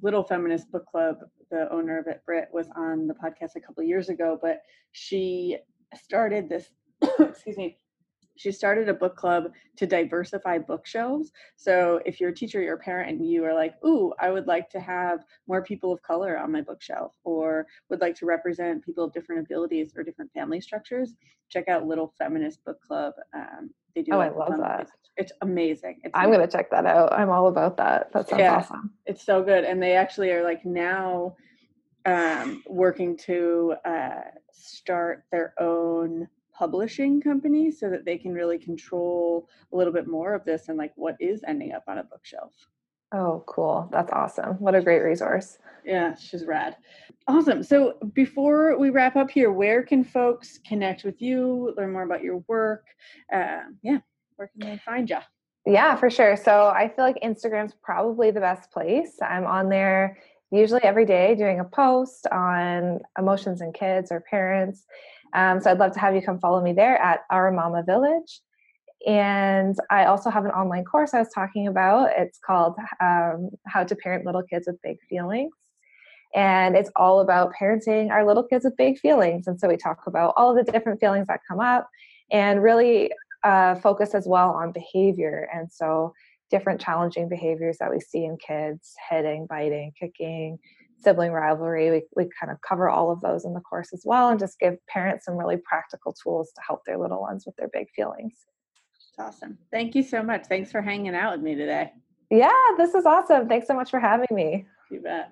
Little 0.00 0.22
Feminist 0.22 0.70
Book 0.70 0.86
Club. 0.86 1.16
The 1.50 1.70
owner 1.72 1.98
of 1.98 2.06
it, 2.06 2.22
Britt, 2.24 2.48
was 2.52 2.68
on 2.76 3.08
the 3.08 3.14
podcast 3.14 3.56
a 3.56 3.60
couple 3.60 3.82
years 3.82 4.08
ago, 4.08 4.38
but 4.40 4.62
she 4.92 5.58
started 5.96 6.48
this. 6.48 6.68
excuse 7.18 7.56
me 7.56 7.78
she 8.40 8.50
started 8.50 8.88
a 8.88 8.94
book 8.94 9.16
club 9.16 9.52
to 9.76 9.86
diversify 9.86 10.56
bookshelves. 10.56 11.30
So 11.56 12.00
if 12.06 12.18
you're 12.18 12.30
a 12.30 12.34
teacher, 12.34 12.62
you're 12.62 12.76
a 12.76 12.78
parent, 12.78 13.10
and 13.10 13.30
you 13.30 13.44
are 13.44 13.52
like, 13.52 13.74
"Ooh, 13.84 14.14
I 14.18 14.30
would 14.30 14.46
like 14.46 14.70
to 14.70 14.80
have 14.80 15.26
more 15.46 15.62
people 15.62 15.92
of 15.92 16.00
color 16.00 16.38
on 16.38 16.50
my 16.50 16.62
bookshelf," 16.62 17.12
or 17.22 17.66
would 17.90 18.00
like 18.00 18.14
to 18.14 18.24
represent 18.24 18.82
people 18.82 19.04
of 19.04 19.12
different 19.12 19.42
abilities 19.42 19.92
or 19.94 20.02
different 20.02 20.32
family 20.32 20.58
structures, 20.58 21.16
check 21.50 21.68
out 21.68 21.86
Little 21.86 22.14
Feminist 22.16 22.64
Book 22.64 22.80
Club. 22.80 23.12
Um, 23.34 23.74
they 23.94 24.00
do. 24.00 24.12
Oh, 24.14 24.20
I 24.20 24.30
love 24.30 24.56
that. 24.56 24.80
It's, 24.80 24.92
it's 25.18 25.32
amazing. 25.42 26.00
It's 26.02 26.12
I'm 26.14 26.32
going 26.32 26.40
to 26.40 26.48
check 26.50 26.70
that 26.70 26.86
out. 26.86 27.12
I'm 27.12 27.28
all 27.28 27.48
about 27.48 27.76
that. 27.76 28.10
That 28.14 28.26
sounds 28.26 28.40
yeah, 28.40 28.56
awesome. 28.56 28.90
It's 29.04 29.22
so 29.22 29.42
good, 29.42 29.64
and 29.64 29.82
they 29.82 29.96
actually 29.96 30.30
are 30.30 30.42
like 30.42 30.64
now 30.64 31.36
um, 32.06 32.62
working 32.66 33.18
to 33.18 33.74
uh, 33.84 34.22
start 34.50 35.24
their 35.30 35.52
own 35.60 36.26
publishing 36.60 37.22
company 37.22 37.70
so 37.70 37.88
that 37.88 38.04
they 38.04 38.18
can 38.18 38.34
really 38.34 38.58
control 38.58 39.48
a 39.72 39.76
little 39.76 39.94
bit 39.94 40.06
more 40.06 40.34
of 40.34 40.44
this 40.44 40.68
and 40.68 40.76
like 40.76 40.92
what 40.94 41.16
is 41.18 41.42
ending 41.48 41.72
up 41.72 41.82
on 41.88 41.96
a 41.96 42.04
bookshelf. 42.04 42.52
Oh, 43.12 43.42
cool. 43.46 43.88
That's 43.90 44.12
awesome. 44.12 44.56
What 44.56 44.74
a 44.74 44.82
great 44.82 45.00
resource. 45.00 45.56
Yeah, 45.86 46.14
she's 46.16 46.44
rad. 46.44 46.76
Awesome. 47.26 47.62
So 47.62 47.94
before 48.12 48.78
we 48.78 48.90
wrap 48.90 49.16
up 49.16 49.30
here, 49.30 49.50
where 49.50 49.82
can 49.82 50.04
folks 50.04 50.58
connect 50.58 51.02
with 51.02 51.22
you, 51.22 51.72
learn 51.78 51.92
more 51.92 52.02
about 52.02 52.22
your 52.22 52.44
work? 52.46 52.84
Uh, 53.32 53.62
yeah, 53.82 54.00
where 54.36 54.48
can 54.48 54.68
they 54.68 54.78
find 54.84 55.08
you? 55.08 55.16
Yeah, 55.64 55.96
for 55.96 56.10
sure. 56.10 56.36
So 56.36 56.66
I 56.66 56.88
feel 56.88 57.06
like 57.06 57.18
Instagram's 57.22 57.74
probably 57.82 58.30
the 58.30 58.40
best 58.40 58.70
place. 58.70 59.16
I'm 59.22 59.46
on 59.46 59.70
there 59.70 60.18
usually 60.50 60.84
every 60.84 61.06
day 61.06 61.34
doing 61.34 61.60
a 61.60 61.64
post 61.64 62.26
on 62.26 63.00
emotions 63.18 63.62
in 63.62 63.72
kids 63.72 64.12
or 64.12 64.20
parents. 64.20 64.84
Um, 65.34 65.60
so 65.60 65.70
I'd 65.70 65.78
love 65.78 65.92
to 65.92 66.00
have 66.00 66.14
you 66.14 66.22
come 66.22 66.38
follow 66.38 66.62
me 66.62 66.72
there 66.72 66.96
at 66.96 67.20
Our 67.30 67.50
Mama 67.50 67.82
Village. 67.84 68.40
And 69.06 69.76
I 69.90 70.04
also 70.04 70.28
have 70.28 70.44
an 70.44 70.50
online 70.50 70.84
course 70.84 71.14
I 71.14 71.18
was 71.18 71.30
talking 71.34 71.66
about. 71.66 72.10
It's 72.16 72.38
called 72.38 72.76
um, 73.00 73.50
How 73.66 73.84
to 73.84 73.96
Parent 73.96 74.26
Little 74.26 74.42
Kids 74.42 74.66
with 74.66 74.80
Big 74.82 74.98
Feelings. 75.08 75.52
And 76.34 76.76
it's 76.76 76.90
all 76.96 77.20
about 77.20 77.52
parenting 77.60 78.10
our 78.10 78.24
little 78.24 78.44
kids 78.44 78.64
with 78.64 78.76
big 78.76 78.98
feelings. 78.98 79.46
And 79.46 79.58
so 79.58 79.68
we 79.68 79.76
talk 79.76 80.06
about 80.06 80.34
all 80.36 80.54
the 80.54 80.62
different 80.62 81.00
feelings 81.00 81.26
that 81.26 81.40
come 81.48 81.58
up 81.60 81.88
and 82.30 82.62
really 82.62 83.10
uh, 83.42 83.74
focus 83.76 84.14
as 84.14 84.28
well 84.28 84.50
on 84.50 84.70
behavior. 84.70 85.48
And 85.52 85.72
so 85.72 86.12
different 86.50 86.80
challenging 86.80 87.28
behaviors 87.28 87.78
that 87.78 87.90
we 87.90 88.00
see 88.00 88.24
in 88.24 88.36
kids 88.36 88.94
hitting, 89.08 89.46
biting, 89.46 89.92
kicking, 89.98 90.58
sibling 91.02 91.32
rivalry. 91.32 91.90
We, 91.90 92.02
we 92.16 92.30
kind 92.38 92.52
of 92.52 92.60
cover 92.60 92.88
all 92.88 93.10
of 93.10 93.20
those 93.20 93.44
in 93.44 93.54
the 93.54 93.60
course 93.60 93.92
as 93.92 94.02
well 94.04 94.28
and 94.28 94.38
just 94.38 94.58
give 94.58 94.76
parents 94.86 95.24
some 95.24 95.36
really 95.36 95.56
practical 95.56 96.12
tools 96.12 96.52
to 96.54 96.62
help 96.66 96.84
their 96.84 96.98
little 96.98 97.20
ones 97.20 97.44
with 97.46 97.56
their 97.56 97.68
big 97.68 97.90
feelings. 97.90 98.34
That's 99.16 99.36
awesome. 99.36 99.58
Thank 99.70 99.94
you 99.94 100.02
so 100.02 100.22
much. 100.22 100.46
Thanks 100.46 100.70
for 100.70 100.82
hanging 100.82 101.14
out 101.14 101.32
with 101.32 101.42
me 101.42 101.54
today. 101.54 101.92
Yeah, 102.30 102.52
this 102.76 102.94
is 102.94 103.06
awesome. 103.06 103.48
Thanks 103.48 103.66
so 103.66 103.74
much 103.74 103.90
for 103.90 103.98
having 103.98 104.28
me. 104.30 104.66
You 104.90 105.00
bet. 105.00 105.30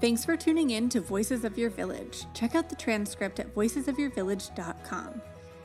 Thanks 0.00 0.24
for 0.24 0.36
tuning 0.36 0.70
in 0.70 0.88
to 0.90 1.00
Voices 1.00 1.44
of 1.44 1.58
Your 1.58 1.70
Village. 1.70 2.26
Check 2.32 2.54
out 2.54 2.68
the 2.68 2.76
transcript 2.76 3.40
at 3.40 3.52
voicesofyourvillage.com. 3.52 5.20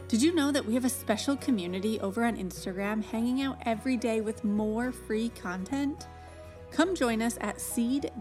Did 0.08 0.22
you 0.22 0.34
know 0.34 0.52
that 0.52 0.66
we 0.66 0.74
have 0.74 0.86
a 0.86 0.90
special 0.90 1.38
community 1.38 2.00
over 2.00 2.24
on 2.26 2.38
Instagram 2.38 3.04
hanging 3.04 3.42
out 3.42 3.58
every 3.66 3.96
day 3.96 4.22
with 4.22 4.44
more 4.44 4.92
free 4.92 5.30
content? 5.30 6.08
Come 6.74 6.96
join 6.96 7.22
us 7.22 7.38
at 7.40 7.62
seed.and.sew, 7.62 8.12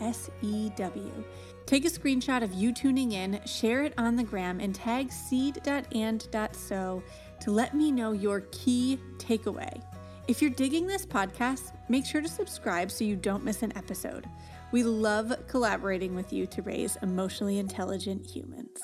S 0.00 0.30
E 0.42 0.70
W. 0.76 1.24
Take 1.64 1.84
a 1.84 1.90
screenshot 1.90 2.42
of 2.42 2.52
you 2.52 2.72
tuning 2.72 3.12
in, 3.12 3.40
share 3.46 3.84
it 3.84 3.94
on 3.96 4.16
the 4.16 4.24
gram, 4.24 4.58
and 4.58 4.74
tag 4.74 5.12
seed.and.sew 5.12 7.02
to 7.40 7.50
let 7.52 7.74
me 7.74 7.92
know 7.92 8.12
your 8.12 8.40
key 8.50 8.98
takeaway. 9.18 9.80
If 10.26 10.42
you're 10.42 10.50
digging 10.50 10.88
this 10.88 11.06
podcast, 11.06 11.72
make 11.88 12.04
sure 12.04 12.20
to 12.20 12.28
subscribe 12.28 12.90
so 12.90 13.04
you 13.04 13.14
don't 13.14 13.44
miss 13.44 13.62
an 13.62 13.76
episode. 13.76 14.28
We 14.72 14.82
love 14.82 15.32
collaborating 15.46 16.16
with 16.16 16.32
you 16.32 16.46
to 16.48 16.62
raise 16.62 16.96
emotionally 17.00 17.58
intelligent 17.58 18.28
humans. 18.28 18.80